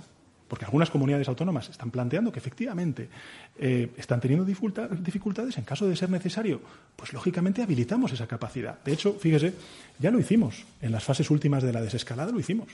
porque 0.52 0.66
algunas 0.66 0.90
comunidades 0.90 1.30
autónomas 1.30 1.70
están 1.70 1.92
planteando 1.92 2.30
que 2.30 2.40
efectivamente 2.40 3.08
eh, 3.58 3.90
están 3.96 4.20
teniendo 4.20 4.44
dificultades 4.44 5.58
en 5.58 5.64
caso 5.64 5.88
de 5.88 5.96
ser 5.96 6.10
necesario, 6.10 6.60
pues 6.98 7.14
lógicamente 7.14 7.64
habilitamos 7.64 8.12
esa 8.12 8.28
capacidad. 8.28 8.84
De 8.84 8.92
hecho, 8.92 9.14
fíjese, 9.14 9.54
ya 9.98 10.12
lo 10.12 10.20
hicimos. 10.20 10.66
En 10.82 10.92
las 10.92 11.06
fases 11.06 11.32
últimas 11.32 11.64
de 11.64 11.72
la 11.72 11.80
desescalada 11.80 12.34
lo 12.34 12.40
hicimos. 12.42 12.68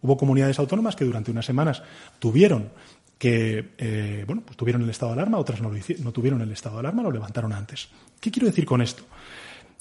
Hubo 0.00 0.16
comunidades 0.16 0.58
autónomas 0.58 0.96
que 0.96 1.04
durante 1.04 1.30
unas 1.30 1.44
semanas 1.44 1.82
tuvieron 2.18 2.70
que, 3.18 3.72
eh, 3.76 4.24
bueno, 4.26 4.40
pues 4.42 4.56
tuvieron 4.56 4.80
el 4.80 4.88
estado 4.88 5.12
de 5.12 5.20
alarma, 5.20 5.36
otras 5.36 5.60
no, 5.60 5.70
no 5.70 6.12
tuvieron 6.12 6.40
el 6.40 6.50
estado 6.50 6.76
de 6.76 6.80
alarma, 6.80 7.02
lo 7.02 7.10
levantaron 7.10 7.52
antes. 7.52 7.90
¿Qué 8.20 8.30
quiero 8.30 8.46
decir 8.46 8.64
con 8.64 8.80
esto? 8.80 9.04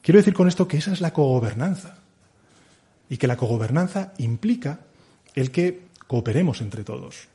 Quiero 0.02 0.18
decir 0.18 0.34
con 0.34 0.50
esto 0.50 0.68
que 0.68 0.76
esa 0.76 0.92
es 0.92 1.00
la 1.00 1.14
cogobernanza 1.14 1.96
y 3.10 3.16
que 3.16 3.28
la 3.28 3.38
cogobernanza 3.38 4.12
implica 4.18 4.82
el 5.34 5.52
que 5.52 5.88
cooperemos 6.10 6.60
entre 6.62 6.84
todos. 6.84 7.28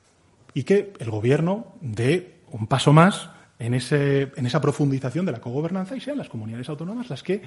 Y 0.53 0.65
que 0.65 0.93
el 0.99 1.09
Gobierno 1.09 1.77
dé 1.81 2.41
un 2.51 2.67
paso 2.67 2.93
más 2.93 3.31
en, 3.61 3.73
ese, 3.73 4.33
en 4.35 4.47
esa 4.47 4.61
profundización 4.61 5.25
de 5.25 5.31
la 5.31 5.41
cogobernanza 5.41 5.97
y 5.97 6.01
sean 6.01 6.19
las 6.19 6.29
comunidades 6.29 6.69
autónomas 6.69 7.09
las 7.09 7.23
que, 7.23 7.41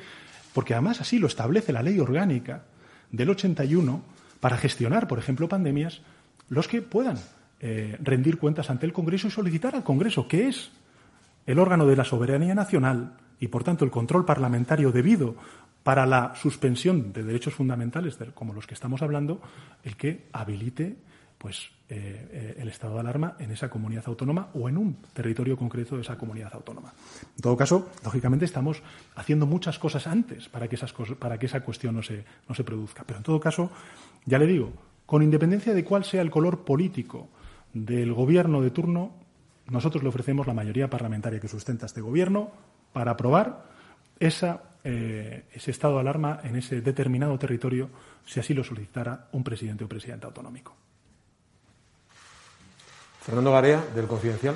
porque 0.53 0.73
además 0.73 1.01
así 1.01 1.19
lo 1.19 1.27
establece 1.27 1.73
la 1.73 1.83
ley 1.83 1.99
orgánica 1.99 2.63
del 3.11 3.29
81 3.29 4.01
para 4.39 4.55
gestionar, 4.55 5.09
por 5.09 5.19
ejemplo, 5.19 5.49
pandemias, 5.49 5.99
los 6.47 6.69
que 6.69 6.81
puedan 6.81 7.17
eh, 7.59 7.97
rendir 8.01 8.37
cuentas 8.37 8.69
ante 8.69 8.85
el 8.85 8.93
Congreso 8.93 9.27
y 9.27 9.31
solicitar 9.31 9.75
al 9.75 9.83
Congreso, 9.83 10.29
que 10.29 10.47
es 10.47 10.71
el 11.45 11.59
órgano 11.59 11.85
de 11.85 11.97
la 11.97 12.05
soberanía 12.05 12.55
nacional 12.55 13.17
y, 13.41 13.49
por 13.49 13.65
tanto, 13.65 13.83
el 13.83 13.91
control 13.91 14.23
parlamentario 14.23 14.93
debido 14.93 15.35
para 15.83 16.05
la 16.05 16.35
suspensión 16.35 17.11
de 17.11 17.23
derechos 17.23 17.53
fundamentales, 17.53 18.17
como 18.33 18.53
los 18.53 18.65
que 18.65 18.75
estamos 18.75 19.01
hablando, 19.01 19.41
el 19.83 19.97
que 19.97 20.27
habilite 20.31 20.95
pues, 21.37 21.69
eh, 21.89 22.27
eh, 22.31 22.55
el 22.59 22.67
estado 22.67 22.95
de 22.95 22.99
alarma 23.01 23.35
en 23.39 23.51
esa 23.51 23.69
comunidad 23.69 24.03
autónoma 24.07 24.49
o 24.53 24.67
en 24.67 24.77
un 24.77 24.95
territorio 25.13 25.55
concreto 25.55 25.95
de 25.95 26.01
esa 26.01 26.17
comunidad 26.17 26.53
autónoma. 26.53 26.93
En 27.35 27.41
todo 27.41 27.55
caso, 27.55 27.89
lógicamente 28.03 28.45
estamos 28.45 28.81
haciendo 29.15 29.45
muchas 29.45 29.79
cosas 29.79 30.07
antes 30.07 30.49
para 30.49 30.67
que, 30.67 30.75
esa 30.75 31.61
cuestión 31.61 31.95
no 31.95 32.03
se, 32.03 32.25
no 32.47 32.55
se 32.55 32.63
produzca. 32.63 33.03
Pero 33.05 33.17
en 33.17 33.23
todo 33.23 33.39
caso, 33.39 33.71
ya 34.25 34.39
le 34.39 34.47
digo, 34.47 34.73
con 35.05 35.23
independencia 35.23 35.73
de 35.73 35.83
cuál 35.83 36.03
sea 36.03 36.21
el 36.21 36.29
color 36.29 36.65
político 36.65 37.29
del 37.73 38.13
gobierno 38.13 38.61
de 38.61 38.71
turno, 38.71 39.13
nosotros 39.67 40.03
le 40.03 40.09
ofrecemos 40.09 40.47
la 40.47 40.53
mayoría 40.53 40.89
parlamentaria 40.89 41.39
que 41.39 41.47
sustenta 41.47 41.85
este 41.85 42.01
gobierno 42.01 42.51
para 42.91 43.11
aprobar 43.11 43.65
eh, 44.19 45.43
ese 45.53 45.71
estado 45.71 45.95
de 45.95 45.99
alarma 46.01 46.39
en 46.43 46.55
ese 46.55 46.81
determinado 46.81 47.37
territorio 47.37 47.89
si 48.25 48.39
así 48.39 48.53
lo 48.53 48.63
solicitara 48.63 49.29
un 49.31 49.43
presidente 49.43 49.83
o 49.83 49.87
presidente 49.87 50.25
autonómico. 50.25 50.86
Fernando 53.27 53.51
Garea, 53.51 53.83
del 53.93 54.07
Confidencial. 54.07 54.55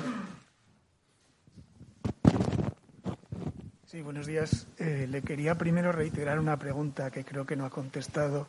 Sí, 3.84 4.00
buenos 4.00 4.26
días. 4.26 4.66
Eh, 4.78 5.06
le 5.10 5.20
quería 5.20 5.58
primero 5.58 5.92
reiterar 5.92 6.38
una 6.38 6.58
pregunta 6.58 7.10
que 7.10 7.22
creo 7.22 7.44
que 7.44 7.54
no 7.54 7.66
ha 7.66 7.70
contestado 7.70 8.46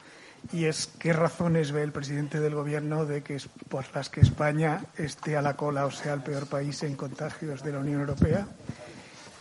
y 0.53 0.63
es 0.63 0.87
qué 0.97 1.11
razones 1.11 1.73
ve 1.73 1.83
el 1.83 1.91
presidente 1.91 2.39
del 2.39 2.55
Gobierno 2.55 3.05
de 3.05 3.21
que 3.21 3.35
por 3.67 3.83
las 3.93 4.07
que 4.07 4.21
España 4.21 4.85
esté 4.97 5.35
a 5.35 5.41
la 5.41 5.57
cola 5.57 5.85
o 5.85 5.91
sea 5.91 6.13
el 6.13 6.21
peor 6.21 6.47
país 6.47 6.83
en 6.83 6.95
contagios 6.95 7.61
de 7.61 7.73
la 7.73 7.79
Unión 7.79 7.99
Europea. 7.99 8.47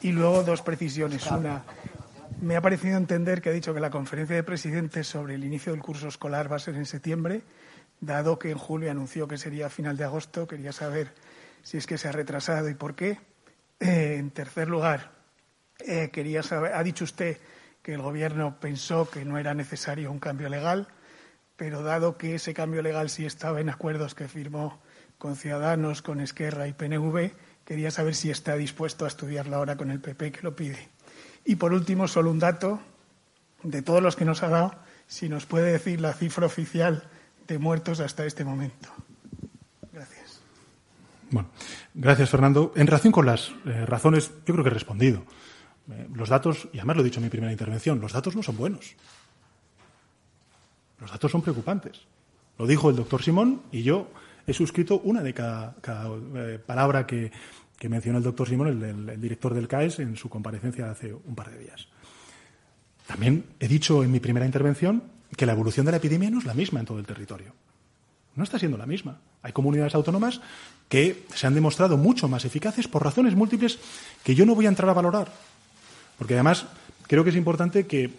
Y 0.01 0.11
luego 0.11 0.43
dos 0.43 0.62
precisiones. 0.62 1.24
Una, 1.30 1.62
me 2.41 2.57
ha 2.57 2.61
parecido 2.61 2.97
entender 2.97 3.41
que 3.41 3.51
ha 3.51 3.53
dicho 3.53 3.72
que 3.72 3.78
la 3.78 3.91
conferencia 3.91 4.35
de 4.35 4.43
presidentes 4.43 5.07
sobre 5.07 5.37
el 5.37 5.45
inicio 5.45 5.70
del 5.70 5.80
curso 5.80 6.09
escolar 6.09 6.51
va 6.51 6.57
a 6.57 6.59
ser 6.59 6.74
en 6.74 6.87
septiembre 6.87 7.43
dado 8.03 8.38
que 8.38 8.50
en 8.50 8.59
julio 8.59 8.90
anunció 8.90 9.28
que 9.28 9.38
sería 9.38 9.66
a 9.66 9.70
final 9.70 9.96
de 9.96 10.05
agosto, 10.05 10.46
quería 10.46 10.72
saber 10.72 11.14
si 11.62 11.78
es 11.78 11.86
que 11.86 11.96
se 11.96 12.09
ha 12.09 12.12
retrasado 12.12 12.68
y 12.68 12.74
por 12.74 12.94
qué. 12.94 13.20
Eh, 13.80 14.16
en 14.18 14.30
tercer 14.30 14.68
lugar, 14.68 15.12
eh, 15.78 16.11
quería 16.12 16.42
saber, 16.42 16.74
ha 16.74 16.82
dicho 16.82 17.05
usted 17.05 17.38
que 17.80 17.94
el 17.94 18.03
Gobierno 18.03 18.59
pensó 18.61 19.09
que 19.09 19.24
no 19.24 19.38
era 19.38 19.55
necesario 19.55 20.11
un 20.11 20.18
cambio 20.18 20.48
legal, 20.48 20.88
pero 21.57 21.82
dado 21.82 22.18
que 22.18 22.34
ese 22.34 22.55
cambio 22.55 22.82
legal 22.82 23.09
sí 23.09 23.24
estaba 23.24 23.61
en 23.61 23.68
acuerdos 23.68 24.14
que 24.14 24.28
firmó 24.28 24.82
con 25.18 25.36
Ciudadanos, 25.36 26.03
con 26.03 26.20
Esquerra 26.20 26.66
y 26.66 26.72
PNV, 26.72 27.30
quería 27.64 27.92
saber 27.92 28.16
si 28.16 28.30
está 28.30 28.57
dispuesto 28.57 29.05
a 29.05 29.09
estudiarlo 29.09 29.57
ahora 29.57 29.76
con 29.76 29.92
el 29.92 30.00
PP 30.00 30.32
que 30.32 30.42
lo 30.42 30.57
pide. 30.57 30.88
Y 31.44 31.57
por 31.57 31.72
último, 31.72 32.09
solo 32.09 32.30
un 32.30 32.40
dato 32.40 32.80
de 33.62 33.82
todos 33.82 34.03
los 34.03 34.16
que 34.16 34.24
nos 34.24 34.42
ha 34.42 34.48
dado, 34.48 34.74
si 35.07 35.28
nos 35.28 35.46
puede 35.46 35.70
decir 35.70 36.00
la 36.00 36.14
cifra 36.14 36.46
oficial 36.46 37.09
de 37.47 37.59
muertos 37.59 38.01
hasta 38.01 38.26
este 38.26 38.45
momento. 38.45 38.88
Gracias. 39.93 40.40
Bueno, 41.30 41.49
gracias, 41.95 42.30
Fernando. 42.30 42.72
En 42.76 42.86
relación 42.86 43.12
con 43.12 43.26
las 43.26 43.53
eh, 43.66 43.86
razones, 43.86 44.30
yo 44.47 44.55
creo 44.55 44.64
que 44.64 44.70
he 44.70 44.74
respondido. 44.74 45.24
Eh, 45.90 46.09
los 46.14 46.28
datos, 46.28 46.68
y 46.72 46.78
además 46.78 46.97
lo 46.97 47.03
he 47.03 47.05
dicho 47.07 47.20
en 47.20 47.24
mi 47.24 47.30
primera 47.30 47.53
intervención, 47.53 48.01
los 48.01 48.12
datos 48.12 48.36
no 48.36 48.43
son 48.43 48.57
buenos. 48.57 48.95
Los 51.01 51.11
datos 51.11 51.30
son 51.30 51.43
preocupantes. 51.43 52.01
Lo 52.59 52.66
dijo 52.66 52.90
el 52.90 52.97
doctor 52.97 53.22
Simón 53.22 53.62
y 53.72 53.82
yo 53.82 54.09
he 54.47 54.53
suscrito 54.53 55.01
una 55.05 55.22
de 55.22 55.34
cada, 55.34 55.74
eh, 56.36 56.59
palabra 56.64 57.07
que, 57.07 57.32
mencionó 57.88 58.18
el 58.18 58.24
doctor 58.24 58.49
Simón, 58.49 58.68
el, 58.68 59.20
director 59.20 59.55
del 59.55 59.66
CAES, 59.66 59.99
en 59.99 60.16
su 60.16 60.28
comparecencia 60.28 60.88
hace 60.88 61.12
un 61.12 61.34
par 61.34 61.51
de 61.51 61.59
días. 61.59 61.88
También 63.07 63.45
he 63.59 63.66
dicho 63.66 64.05
en 64.05 64.12
mi 64.12 64.20
primera 64.20 64.47
intervención 64.47 65.03
que 65.37 65.47
la 65.47 65.53
evolución 65.53 65.87
de 65.87 65.93
la 65.93 65.99
epidemia 65.99 66.30
no 66.30 66.39
es 66.39 66.45
la 66.45 66.55
misma 66.55 66.80
en 66.80 66.87
todo 66.87 66.99
el 66.99 67.07
territorio. 67.07 67.53
No 68.35 68.45
está 68.45 68.59
siendo 68.59 68.78
la 68.78 68.87
misma. 68.87 69.18
Hay 69.43 69.53
comunidades 69.53 69.95
autónomas 69.95 70.41
que 70.89 71.24
se 71.35 71.47
han 71.47 71.55
demostrado 71.55 71.97
mucho 71.97 72.28
más 72.28 72.45
eficaces 72.45 72.89
por 72.89 73.05
razones 73.05 73.35
múltiples 73.35 73.78
que 74.24 74.35
yo 74.35 74.47
no 74.47 74.55
voy 74.55 74.66
a 74.66 74.70
entrar 74.70 74.89
a 74.89 74.95
valorar. 74.95 75.33
Porque 76.18 76.35
además 76.35 76.66
creo 77.07 77.24
que 77.24 77.30
es 77.30 77.37
importante 77.37 77.87
que, 77.87 78.11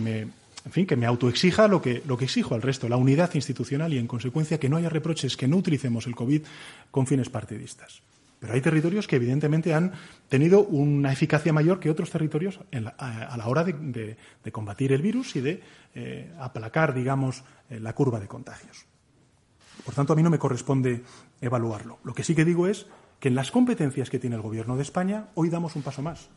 me, 0.00 0.20
en 0.20 0.72
fin, 0.72 0.86
que 0.86 0.96
me 0.96 1.06
autoexija 1.06 1.68
lo 1.68 1.82
que, 1.82 2.02
lo 2.06 2.16
que 2.16 2.24
exijo 2.24 2.54
al 2.54 2.62
resto, 2.62 2.88
la 2.88 2.96
unidad 2.96 3.34
institucional 3.34 3.92
y, 3.92 3.98
en 3.98 4.06
consecuencia, 4.06 4.58
que 4.58 4.68
no 4.68 4.76
haya 4.76 4.88
reproches, 4.88 5.36
que 5.36 5.48
no 5.48 5.56
utilicemos 5.56 6.06
el 6.06 6.16
COVID 6.16 6.42
con 6.90 7.06
fines 7.06 7.28
partidistas. 7.28 8.00
Pero 8.38 8.52
hay 8.52 8.60
territorios 8.60 9.06
que 9.06 9.16
evidentemente 9.16 9.74
han 9.74 9.92
tenido 10.28 10.62
una 10.64 11.12
eficacia 11.12 11.52
mayor 11.52 11.80
que 11.80 11.90
otros 11.90 12.10
territorios 12.10 12.60
a, 12.98 13.36
la 13.36 13.48
hora 13.48 13.64
de, 13.64 14.16
combatir 14.52 14.92
el 14.92 15.02
virus 15.02 15.34
y 15.36 15.40
de 15.40 15.62
eh, 15.94 16.32
aplacar, 16.38 16.94
digamos, 16.94 17.42
eh, 17.68 17.80
la 17.80 17.94
curva 17.94 18.20
de 18.20 18.28
contagios. 18.28 18.86
Por 19.84 19.94
tanto, 19.94 20.12
a 20.12 20.16
mí 20.16 20.22
no 20.22 20.30
me 20.30 20.38
corresponde 20.38 21.02
evaluarlo. 21.40 21.98
Lo 22.04 22.14
que 22.14 22.22
sí 22.22 22.34
que 22.34 22.44
digo 22.44 22.66
es 22.66 22.86
que 23.18 23.28
en 23.28 23.34
las 23.34 23.50
competencias 23.50 24.10
que 24.10 24.18
tiene 24.18 24.36
el 24.36 24.42
Gobierno 24.42 24.76
de 24.76 24.82
España, 24.82 25.28
hoy 25.34 25.50
damos 25.50 25.74
un 25.74 25.82
paso 25.82 26.02
más. 26.02 26.28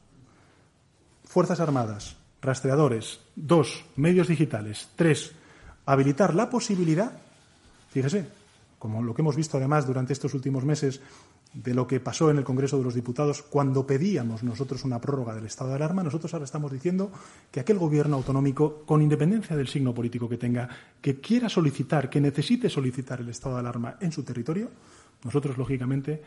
Fuerzas 1.25 1.59
Armadas, 1.59 2.17
rastreadores, 2.41 3.19
dos, 3.35 3.85
medios 3.95 4.27
digitales, 4.27 4.89
tres, 4.95 5.33
habilitar 5.85 6.33
la 6.33 6.49
posibilidad, 6.49 7.11
fíjese, 7.91 8.27
como 8.79 9.03
lo 9.03 9.13
que 9.13 9.21
hemos 9.21 9.35
visto 9.35 9.57
además 9.57 9.85
durante 9.85 10.13
estos 10.13 10.33
últimos 10.33 10.65
meses 10.65 11.01
de 11.53 11.73
lo 11.73 11.85
que 11.85 11.99
pasó 11.99 12.29
en 12.31 12.37
el 12.37 12.43
Congreso 12.43 12.77
de 12.77 12.83
los 12.83 12.95
Diputados 12.95 13.41
cuando 13.41 13.85
pedíamos 13.85 14.41
nosotros 14.41 14.85
una 14.85 15.01
prórroga 15.01 15.35
del 15.35 15.45
estado 15.45 15.69
de 15.69 15.75
alarma, 15.75 16.03
nosotros 16.03 16.33
ahora 16.33 16.45
estamos 16.45 16.71
diciendo 16.71 17.11
que 17.51 17.59
aquel 17.59 17.77
gobierno 17.77 18.15
autonómico, 18.15 18.83
con 18.85 19.01
independencia 19.01 19.55
del 19.55 19.67
signo 19.67 19.93
político 19.93 20.29
que 20.29 20.37
tenga, 20.37 20.69
que 21.01 21.19
quiera 21.19 21.49
solicitar, 21.49 22.09
que 22.09 22.21
necesite 22.21 22.69
solicitar 22.69 23.19
el 23.19 23.29
estado 23.29 23.55
de 23.55 23.61
alarma 23.61 23.97
en 23.99 24.11
su 24.11 24.23
territorio, 24.23 24.69
nosotros, 25.23 25.57
lógicamente, 25.57 26.21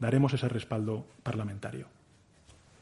daremos 0.00 0.34
ese 0.34 0.48
respaldo 0.48 1.06
parlamentario. 1.22 1.86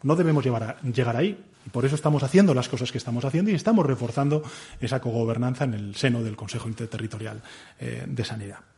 No 0.03 0.17
debemos 0.17 0.45
llegar 0.45 1.17
ahí, 1.17 1.45
y 1.65 1.71
por 1.71 1.85
eso 1.85 1.95
estamos 1.95 2.23
haciendo 2.23 2.55
las 2.55 2.69
cosas 2.69 2.91
que 2.91 2.99
estamos 2.99 3.25
haciendo 3.25 3.51
y 3.51 3.55
estamos 3.55 3.87
reforzando 3.87 4.43
esa 4.81 5.01
cogobernanza 5.01 5.65
en 5.65 5.75
el 5.75 5.95
seno 5.95 6.23
del 6.23 6.37
Consejo 6.37 6.69
Interterritorial 6.69 7.43
eh, 7.79 8.05
de 8.09 8.25
Sanidad. 8.25 8.72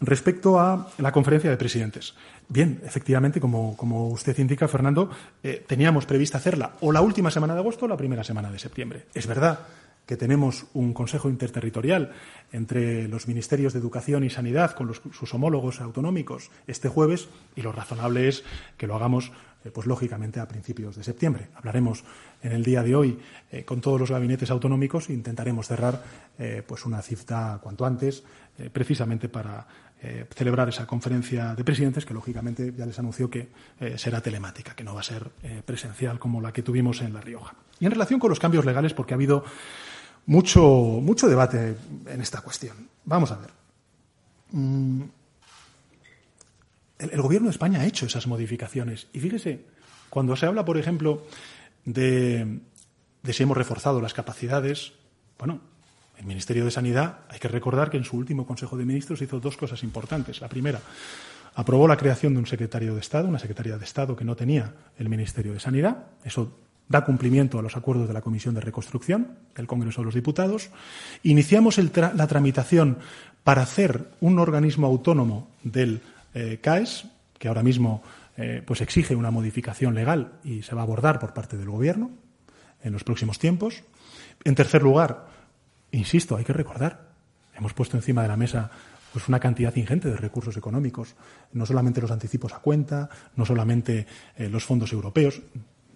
Respecto 0.00 0.60
a 0.60 0.90
la 0.98 1.12
conferencia 1.12 1.50
de 1.50 1.56
presidentes. 1.56 2.14
Bien, 2.48 2.80
efectivamente, 2.84 3.40
como, 3.40 4.08
usted 4.08 4.38
indica, 4.38 4.68
Fernando, 4.68 5.10
eh, 5.42 5.64
teníamos 5.66 6.06
prevista 6.06 6.38
hacerla 6.38 6.72
o 6.80 6.92
la 6.92 7.00
última 7.00 7.30
semana 7.30 7.54
de 7.54 7.60
agosto 7.60 7.84
o 7.86 7.88
la 7.88 7.96
primera 7.96 8.22
semana 8.22 8.50
de 8.50 8.58
septiembre. 8.58 9.06
Es 9.12 9.26
verdad 9.26 9.60
que 10.06 10.16
tenemos 10.16 10.64
un 10.72 10.94
Consejo 10.94 11.28
Interterritorial 11.28 12.12
entre 12.50 13.08
los 13.08 13.28
Ministerios 13.28 13.74
de 13.74 13.80
Educación 13.80 14.24
y 14.24 14.30
Sanidad 14.30 14.70
con 14.70 14.94
sus 14.94 15.34
homólogos 15.34 15.82
autonómicos 15.82 16.50
este 16.66 16.88
jueves 16.88 17.28
y 17.56 17.60
lo 17.60 17.72
razonable 17.72 18.26
es 18.26 18.42
que 18.78 18.86
lo 18.86 18.94
hagamos 18.94 19.32
eh, 19.64 19.70
pues 19.70 19.86
lógicamente 19.86 20.40
a 20.40 20.48
principios 20.48 20.96
de 20.96 21.04
septiembre. 21.04 21.48
Hablaremos 21.54 22.04
en 22.42 22.52
el 22.52 22.64
día 22.64 22.82
de 22.82 22.94
hoy 22.94 23.18
eh, 23.50 23.64
con 23.64 23.80
todos 23.80 24.00
los 24.00 24.10
gabinetes 24.10 24.50
autonómicos 24.50 25.08
e 25.08 25.12
intentaremos 25.12 25.66
cerrar 25.66 26.02
pues 26.68 26.86
una 26.86 27.02
cita 27.02 27.58
cuanto 27.60 27.84
antes, 27.84 28.22
precisamente 28.72 29.28
para 29.28 29.66
eh, 30.00 30.26
celebrar 30.32 30.68
esa 30.68 30.86
conferencia 30.86 31.56
de 31.56 31.64
presidentes 31.64 32.06
que 32.06 32.14
lógicamente 32.14 32.72
ya 32.72 32.86
les 32.86 32.96
anunció 33.00 33.28
que 33.28 33.48
eh, 33.80 33.98
será 33.98 34.20
telemática, 34.20 34.72
que 34.76 34.84
no 34.84 34.94
va 34.94 35.00
a 35.00 35.02
ser 35.02 35.28
eh, 35.42 35.60
presencial 35.64 36.20
como 36.20 36.40
la 36.40 36.52
que 36.52 36.62
tuvimos 36.62 37.00
en 37.02 37.12
La 37.12 37.20
Rioja. 37.20 37.56
Y 37.80 37.86
en 37.86 37.90
relación 37.90 38.20
con 38.20 38.30
los 38.30 38.38
cambios 38.38 38.64
legales, 38.64 38.94
porque 38.94 39.14
ha 39.14 39.16
habido 39.16 39.44
mucho, 40.26 40.62
mucho 41.02 41.26
debate 41.26 41.74
en 42.06 42.20
esta 42.20 42.42
cuestión. 42.42 42.76
Vamos 43.06 43.32
a 43.32 43.38
ver. 43.38 43.50
Mm, 44.52 45.02
el, 46.98 47.22
Gobierno 47.22 47.48
de 47.48 47.52
España 47.52 47.80
ha 47.80 47.86
hecho 47.86 48.06
esas 48.06 48.26
modificaciones. 48.26 49.08
Y 49.12 49.20
fíjese, 49.20 49.64
cuando 50.10 50.36
se 50.36 50.46
habla, 50.46 50.64
por 50.64 50.78
ejemplo, 50.78 51.26
de, 51.84 52.60
si 53.24 53.42
hemos 53.42 53.56
reforzado 53.56 54.00
las 54.00 54.14
capacidades, 54.14 54.92
bueno, 55.38 55.60
el 56.18 56.26
Ministerio 56.26 56.64
de 56.64 56.70
Sanidad, 56.70 57.20
hay 57.28 57.38
que 57.38 57.48
recordar 57.48 57.90
que 57.90 57.96
en 57.96 58.04
su 58.04 58.16
último 58.16 58.46
Consejo 58.46 58.76
de 58.76 58.84
Ministros 58.84 59.22
hizo 59.22 59.38
dos 59.38 59.56
cosas 59.56 59.82
importantes. 59.82 60.40
La 60.40 60.48
primera, 60.48 60.80
aprobó 61.54 61.86
la 61.86 61.96
creación 61.96 62.34
de 62.34 62.40
un 62.40 62.46
secretario 62.46 62.94
de 62.94 63.00
Estado, 63.00 63.28
una 63.28 63.38
secretaria 63.38 63.78
de 63.78 63.84
Estado 63.84 64.16
que 64.16 64.24
no 64.24 64.34
tenía 64.36 64.74
el 64.98 65.08
Ministerio 65.08 65.52
de 65.52 65.60
Sanidad. 65.60 66.06
Eso 66.24 66.52
da 66.88 67.04
cumplimiento 67.04 67.58
a 67.58 67.62
los 67.62 67.76
acuerdos 67.76 68.08
de 68.08 68.14
la 68.14 68.22
Comisión 68.22 68.54
de 68.54 68.62
Reconstrucción 68.62 69.28
del 69.54 69.66
Congreso 69.66 70.00
de 70.00 70.06
los 70.06 70.14
Diputados. 70.14 70.70
Iniciamos 71.22 71.78
la 71.78 72.26
tramitación 72.26 72.98
para 73.44 73.62
hacer 73.62 74.08
un 74.20 74.38
organismo 74.38 74.86
autónomo 74.86 75.48
del 75.62 76.00
eh, 76.34 76.58
CAES, 76.60 77.06
que 77.38 77.48
ahora 77.48 77.62
mismo 77.62 78.02
eh, 78.36 78.62
pues 78.64 78.80
exige 78.80 79.16
una 79.16 79.30
modificación 79.30 79.94
legal 79.94 80.32
y 80.44 80.62
se 80.62 80.74
va 80.74 80.82
a 80.82 80.84
abordar 80.84 81.18
por 81.18 81.34
parte 81.34 81.56
del 81.56 81.70
Gobierno 81.70 82.10
en 82.82 82.92
los 82.92 83.04
próximos 83.04 83.38
tiempos. 83.38 83.82
En 84.44 84.54
tercer 84.54 84.82
lugar, 84.82 85.26
insisto, 85.90 86.36
hay 86.36 86.44
que 86.44 86.52
recordar, 86.52 87.08
hemos 87.56 87.72
puesto 87.72 87.96
encima 87.96 88.22
de 88.22 88.28
la 88.28 88.36
mesa 88.36 88.70
pues 89.12 89.28
una 89.28 89.40
cantidad 89.40 89.74
ingente 89.74 90.08
de 90.08 90.16
recursos 90.16 90.56
económicos, 90.56 91.14
no 91.52 91.66
solamente 91.66 92.00
los 92.00 92.10
anticipos 92.10 92.52
a 92.52 92.58
cuenta, 92.58 93.08
no 93.36 93.44
solamente 93.44 94.06
eh, 94.36 94.48
los 94.48 94.64
fondos 94.64 94.92
europeos, 94.92 95.40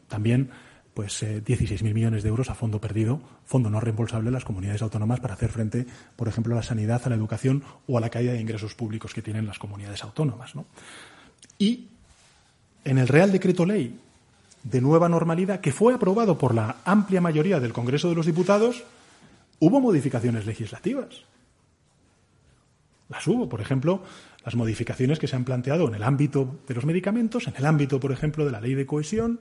también 0.08 0.50
pues 0.94 1.22
16.000 1.22 1.86
eh, 1.86 1.94
millones 1.94 2.22
de 2.22 2.28
euros 2.28 2.50
a 2.50 2.54
fondo 2.54 2.80
perdido, 2.80 3.20
fondo 3.44 3.70
no 3.70 3.80
reembolsable 3.80 4.26
de 4.26 4.32
las 4.32 4.44
comunidades 4.44 4.82
autónomas 4.82 5.20
para 5.20 5.34
hacer 5.34 5.50
frente, 5.50 5.86
por 6.16 6.28
ejemplo, 6.28 6.54
a 6.54 6.56
la 6.56 6.62
sanidad, 6.62 7.02
a 7.04 7.08
la 7.08 7.14
educación 7.14 7.62
o 7.86 7.98
a 7.98 8.00
la 8.00 8.10
caída 8.10 8.32
de 8.32 8.40
ingresos 8.40 8.74
públicos 8.74 9.14
que 9.14 9.22
tienen 9.22 9.46
las 9.46 9.58
comunidades 9.58 10.02
autónomas. 10.04 10.52
Y 11.58 11.88
en 12.84 12.98
el 12.98 13.08
Real 13.08 13.32
Decreto 13.32 13.64
Ley 13.64 13.98
de 14.64 14.80
nueva 14.80 15.08
normalidad, 15.08 15.60
que 15.60 15.72
fue 15.72 15.94
aprobado 15.94 16.38
por 16.38 16.54
la 16.54 16.76
amplia 16.84 17.20
mayoría 17.20 17.58
del 17.58 17.72
Congreso 17.72 18.08
de 18.08 18.14
los 18.14 18.26
Diputados, 18.26 18.84
hubo 19.58 19.80
modificaciones 19.80 20.46
legislativas. 20.46 21.24
Las 23.08 23.26
hubo, 23.26 23.48
por 23.48 23.60
ejemplo, 23.60 24.02
las 24.44 24.54
modificaciones 24.54 25.18
que 25.18 25.26
se 25.26 25.36
han 25.36 25.44
planteado 25.44 25.88
en 25.88 25.94
el 25.94 26.02
ámbito 26.02 26.60
de 26.66 26.74
los 26.74 26.84
medicamentos, 26.84 27.48
en 27.48 27.54
el 27.56 27.66
ámbito, 27.66 28.00
por 28.00 28.12
ejemplo, 28.12 28.44
de 28.44 28.52
la 28.52 28.60
ley 28.60 28.74
de 28.74 28.86
cohesión, 28.86 29.40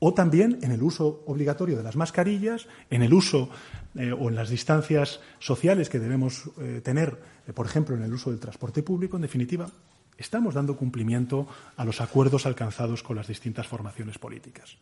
o 0.00 0.14
también 0.14 0.58
en 0.62 0.72
el 0.72 0.82
uso 0.82 1.22
obligatorio 1.26 1.76
de 1.76 1.82
las 1.82 1.94
mascarillas, 1.94 2.66
en 2.88 3.02
el 3.02 3.12
uso 3.14 3.50
eh, 3.94 4.12
o 4.12 4.28
en 4.28 4.34
las 4.34 4.48
distancias 4.48 5.20
sociales 5.38 5.88
que 5.88 5.98
debemos 6.00 6.50
eh, 6.58 6.80
tener, 6.82 7.20
eh, 7.46 7.52
por 7.52 7.66
ejemplo, 7.66 7.94
en 7.94 8.02
el 8.02 8.12
uso 8.12 8.30
del 8.30 8.40
transporte 8.40 8.82
público. 8.82 9.16
En 9.16 9.22
definitiva, 9.22 9.70
estamos 10.16 10.54
dando 10.54 10.76
cumplimiento 10.76 11.46
a 11.76 11.84
los 11.84 12.00
acuerdos 12.00 12.46
alcanzados 12.46 13.02
con 13.02 13.16
las 13.16 13.28
distintas 13.28 13.66
formaciones 13.66 14.18
políticas. 14.18 14.76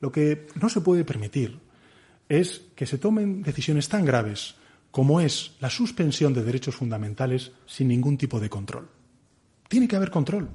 Lo 0.00 0.10
que 0.10 0.48
no 0.60 0.68
se 0.68 0.80
puede 0.80 1.04
permitir 1.04 1.60
es 2.28 2.62
que 2.74 2.86
se 2.86 2.98
tomen 2.98 3.42
decisiones 3.42 3.88
tan 3.88 4.04
graves 4.04 4.56
como 4.90 5.20
es 5.20 5.52
la 5.60 5.70
suspensión 5.70 6.32
de 6.32 6.42
derechos 6.42 6.74
fundamentales 6.74 7.52
sin 7.66 7.88
ningún 7.88 8.16
tipo 8.16 8.40
de 8.40 8.50
control. 8.50 8.88
Tiene 9.68 9.88
que 9.88 9.96
haber 9.96 10.10
control. 10.10 10.48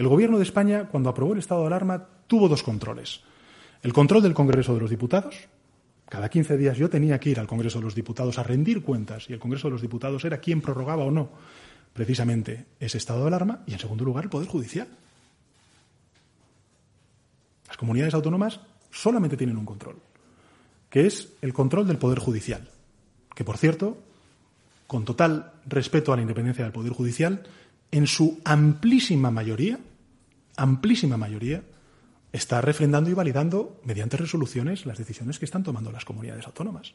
El 0.00 0.08
Gobierno 0.08 0.38
de 0.38 0.44
España, 0.44 0.88
cuando 0.88 1.10
aprobó 1.10 1.34
el 1.34 1.40
estado 1.40 1.60
de 1.60 1.66
alarma, 1.66 2.08
tuvo 2.26 2.48
dos 2.48 2.62
controles. 2.62 3.20
El 3.82 3.92
control 3.92 4.22
del 4.22 4.32
Congreso 4.32 4.72
de 4.72 4.80
los 4.80 4.88
Diputados. 4.88 5.36
Cada 6.08 6.30
15 6.30 6.56
días 6.56 6.78
yo 6.78 6.88
tenía 6.88 7.20
que 7.20 7.28
ir 7.28 7.38
al 7.38 7.46
Congreso 7.46 7.80
de 7.80 7.84
los 7.84 7.94
Diputados 7.94 8.38
a 8.38 8.42
rendir 8.42 8.82
cuentas 8.82 9.28
y 9.28 9.34
el 9.34 9.38
Congreso 9.38 9.68
de 9.68 9.72
los 9.72 9.82
Diputados 9.82 10.24
era 10.24 10.38
quien 10.38 10.62
prorrogaba 10.62 11.04
o 11.04 11.10
no 11.10 11.28
precisamente 11.92 12.64
ese 12.80 12.96
estado 12.96 13.20
de 13.20 13.26
alarma 13.26 13.62
y, 13.66 13.74
en 13.74 13.78
segundo 13.78 14.06
lugar, 14.06 14.24
el 14.24 14.30
Poder 14.30 14.48
Judicial. 14.48 14.88
Las 17.68 17.76
comunidades 17.76 18.14
autónomas 18.14 18.58
solamente 18.90 19.36
tienen 19.36 19.58
un 19.58 19.66
control, 19.66 19.96
que 20.88 21.06
es 21.06 21.34
el 21.42 21.52
control 21.52 21.86
del 21.86 21.98
Poder 21.98 22.20
Judicial 22.20 22.66
que 23.34 23.44
por 23.44 23.58
cierto, 23.58 23.98
con 24.86 25.04
total 25.04 25.52
respeto 25.66 26.10
a 26.12 26.16
la 26.16 26.22
independencia 26.22 26.64
del 26.64 26.72
Poder 26.72 26.92
Judicial, 26.92 27.42
en 27.90 28.06
su 28.06 28.40
amplísima 28.44 29.30
mayoría, 29.30 29.78
amplísima 30.60 31.16
mayoría, 31.16 31.62
está 32.32 32.60
refrendando 32.60 33.10
y 33.10 33.14
validando 33.14 33.80
mediante 33.84 34.16
resoluciones 34.16 34.86
las 34.86 34.98
decisiones 34.98 35.38
que 35.38 35.46
están 35.46 35.64
tomando 35.64 35.90
las 35.90 36.04
comunidades 36.04 36.46
autónomas. 36.46 36.94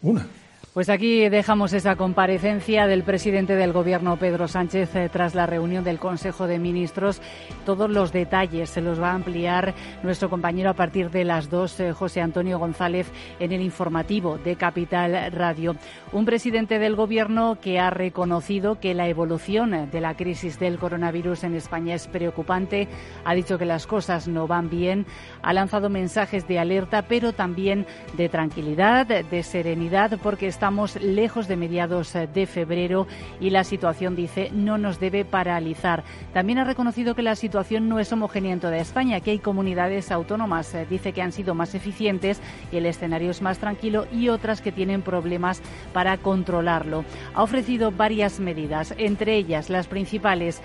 Una. 0.00 0.26
Pues 0.72 0.88
aquí 0.88 1.28
dejamos 1.28 1.74
esa 1.74 1.96
comparecencia 1.96 2.86
del 2.86 3.02
presidente 3.02 3.56
del 3.56 3.74
Gobierno, 3.74 4.16
Pedro 4.16 4.48
Sánchez, 4.48 4.96
eh, 4.96 5.10
tras 5.12 5.34
la 5.34 5.44
reunión 5.44 5.84
del 5.84 5.98
Consejo 5.98 6.46
de 6.46 6.58
Ministros. 6.58 7.20
Todos 7.66 7.90
los 7.90 8.10
detalles 8.10 8.70
se 8.70 8.80
los 8.80 8.98
va 8.98 9.10
a 9.10 9.14
ampliar 9.14 9.74
nuestro 10.02 10.30
compañero 10.30 10.70
a 10.70 10.74
partir 10.74 11.10
de 11.10 11.24
las 11.24 11.50
dos, 11.50 11.78
eh, 11.78 11.92
José 11.92 12.22
Antonio 12.22 12.58
González, 12.58 13.06
en 13.38 13.52
el 13.52 13.60
informativo 13.60 14.38
de 14.38 14.56
Capital 14.56 15.30
Radio. 15.32 15.76
Un 16.10 16.24
presidente 16.24 16.78
del 16.78 16.96
Gobierno 16.96 17.58
que 17.60 17.78
ha 17.78 17.90
reconocido 17.90 18.80
que 18.80 18.94
la 18.94 19.08
evolución 19.08 19.90
de 19.90 20.00
la 20.00 20.16
crisis 20.16 20.58
del 20.58 20.78
coronavirus 20.78 21.44
en 21.44 21.54
España 21.54 21.94
es 21.94 22.08
preocupante. 22.08 22.88
Ha 23.26 23.34
dicho 23.34 23.58
que 23.58 23.66
las 23.66 23.86
cosas 23.86 24.26
no 24.26 24.46
van 24.46 24.70
bien. 24.70 25.04
Ha 25.42 25.52
lanzado 25.52 25.90
mensajes 25.90 26.48
de 26.48 26.58
alerta, 26.58 27.02
pero 27.02 27.34
también 27.34 27.84
de 28.16 28.30
tranquilidad, 28.30 29.06
de 29.06 29.42
serenidad, 29.42 30.18
porque 30.22 30.46
está 30.46 30.61
estamos 30.62 30.94
lejos 31.02 31.48
de 31.48 31.56
mediados 31.56 32.14
eh, 32.14 32.28
de 32.32 32.46
febrero 32.46 33.08
y 33.40 33.50
la 33.50 33.64
situación, 33.64 34.14
dice, 34.14 34.48
no 34.52 34.78
nos 34.78 35.00
debe 35.00 35.24
paralizar. 35.24 36.04
También 36.32 36.60
ha 36.60 36.64
reconocido 36.64 37.16
que 37.16 37.22
la 37.22 37.34
situación 37.34 37.88
no 37.88 37.98
es 37.98 38.12
homogénea 38.12 38.52
en 38.52 38.60
toda 38.60 38.76
España, 38.76 39.18
que 39.18 39.32
hay 39.32 39.40
comunidades 39.40 40.12
autónomas, 40.12 40.72
eh, 40.76 40.86
dice 40.88 41.12
que 41.12 41.20
han 41.20 41.32
sido 41.32 41.56
más 41.56 41.74
eficientes 41.74 42.40
y 42.70 42.76
el 42.76 42.86
escenario 42.86 43.32
es 43.32 43.42
más 43.42 43.58
tranquilo 43.58 44.06
y 44.12 44.28
otras 44.28 44.60
que 44.60 44.70
tienen 44.70 45.02
problemas 45.02 45.60
para 45.92 46.16
controlarlo. 46.16 47.04
Ha 47.34 47.42
ofrecido 47.42 47.90
varias 47.90 48.38
medidas, 48.38 48.94
entre 48.98 49.34
ellas 49.34 49.68
las 49.68 49.88
principales 49.88 50.62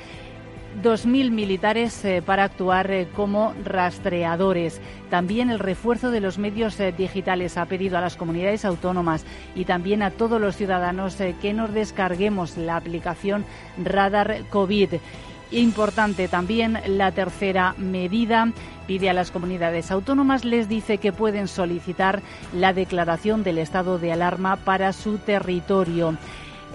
2.000 0.82 1.32
militares 1.32 2.05
eh, 2.05 2.21
para 2.23 2.43
actuar 2.43 2.91
eh, 2.91 3.07
como 3.15 3.53
rastreadores. 3.63 4.80
También 5.09 5.49
el 5.49 5.59
refuerzo 5.59 6.11
de 6.11 6.21
los 6.21 6.38
medios 6.38 6.80
eh, 6.80 6.93
digitales 6.95 7.57
ha 7.57 7.65
pedido 7.65 7.97
a 7.97 8.01
las 8.01 8.15
comunidades 8.15 8.63
autónomas 8.63 9.25
y 9.55 9.65
también 9.65 10.03
a 10.03 10.11
todos 10.11 10.39
los 10.39 10.55
ciudadanos 10.55 11.17
que 11.41 11.53
nos 11.53 11.73
descarguemos 11.73 12.57
la 12.57 12.75
aplicación 12.75 13.45
Radar 13.84 14.43
COVID. 14.49 14.95
Importante 15.51 16.28
también 16.28 16.80
la 16.88 17.11
tercera 17.11 17.73
medida. 17.78 18.51
Pide 18.86 19.09
a 19.09 19.13
las 19.13 19.32
comunidades 19.32 19.91
autónomas, 19.91 20.45
les 20.45 20.69
dice 20.69 20.97
que 20.97 21.11
pueden 21.11 21.47
solicitar 21.47 22.21
la 22.53 22.73
declaración 22.73 23.43
del 23.43 23.57
estado 23.57 23.97
de 23.97 24.11
alarma 24.11 24.57
para 24.57 24.93
su 24.93 25.17
territorio. 25.17 26.17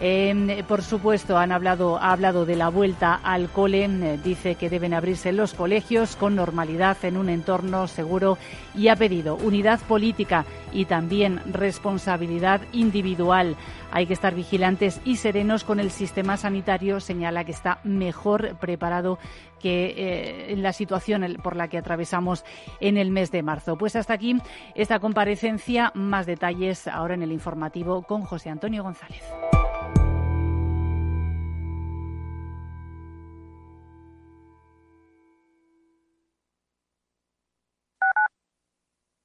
Eh, 0.05 0.65
por 0.67 0.83
supuesto, 0.83 1.39
han 1.39 1.53
hablado, 1.53 1.97
ha 1.97 2.11
hablado 2.11 2.45
de 2.45 2.57
la 2.57 2.71
vuelta 2.71 3.15
al 3.15 3.49
cole. 3.51 3.85
Eh, 3.85 4.19
dice 4.25 4.57
que 4.57 4.69
deben 4.69 4.95
abrirse 4.95 5.31
los 5.31 5.55
colegios 5.55 6.17
con 6.17 6.35
normalidad 6.35 6.97
en 7.05 7.17
un 7.17 7.29
entorno 7.29 7.87
seguro 7.87 8.37
y 8.75 8.89
ha 8.89 8.97
pedido 8.97 9.37
unidad 9.37 9.79
política 9.79 10.45
y 10.73 10.87
también 10.87 11.41
responsabilidad 11.53 12.63
individual. 12.73 13.55
Hay 13.93 14.07
que 14.07 14.15
estar 14.15 14.35
vigilantes 14.35 15.01
y 15.05 15.19
serenos 15.19 15.63
con 15.63 15.79
el 15.79 15.93
sistema 15.93 16.37
sanitario. 16.37 16.99
Señala 16.99 17.45
que 17.45 17.53
está 17.53 17.79
mejor 17.85 18.57
preparado 18.57 19.21
que 19.61 19.95
eh, 20.51 20.57
la 20.57 20.73
situación 20.73 21.37
por 21.45 21.55
la 21.55 21.69
que 21.69 21.79
atravesamos 21.79 22.45
en 22.81 22.97
el 22.97 23.13
mes 23.13 23.31
de 23.31 23.45
marzo. 23.45 23.79
Pues 23.79 23.95
hasta 23.95 24.15
aquí 24.15 24.37
esta 24.75 24.99
comparecencia. 24.99 25.93
Más 25.95 26.27
detalles 26.27 26.89
ahora 26.89 27.15
en 27.15 27.23
el 27.23 27.31
informativo 27.31 28.03
con 28.03 28.23
José 28.23 28.51
Antonio 28.51 28.83
González. 28.83 29.23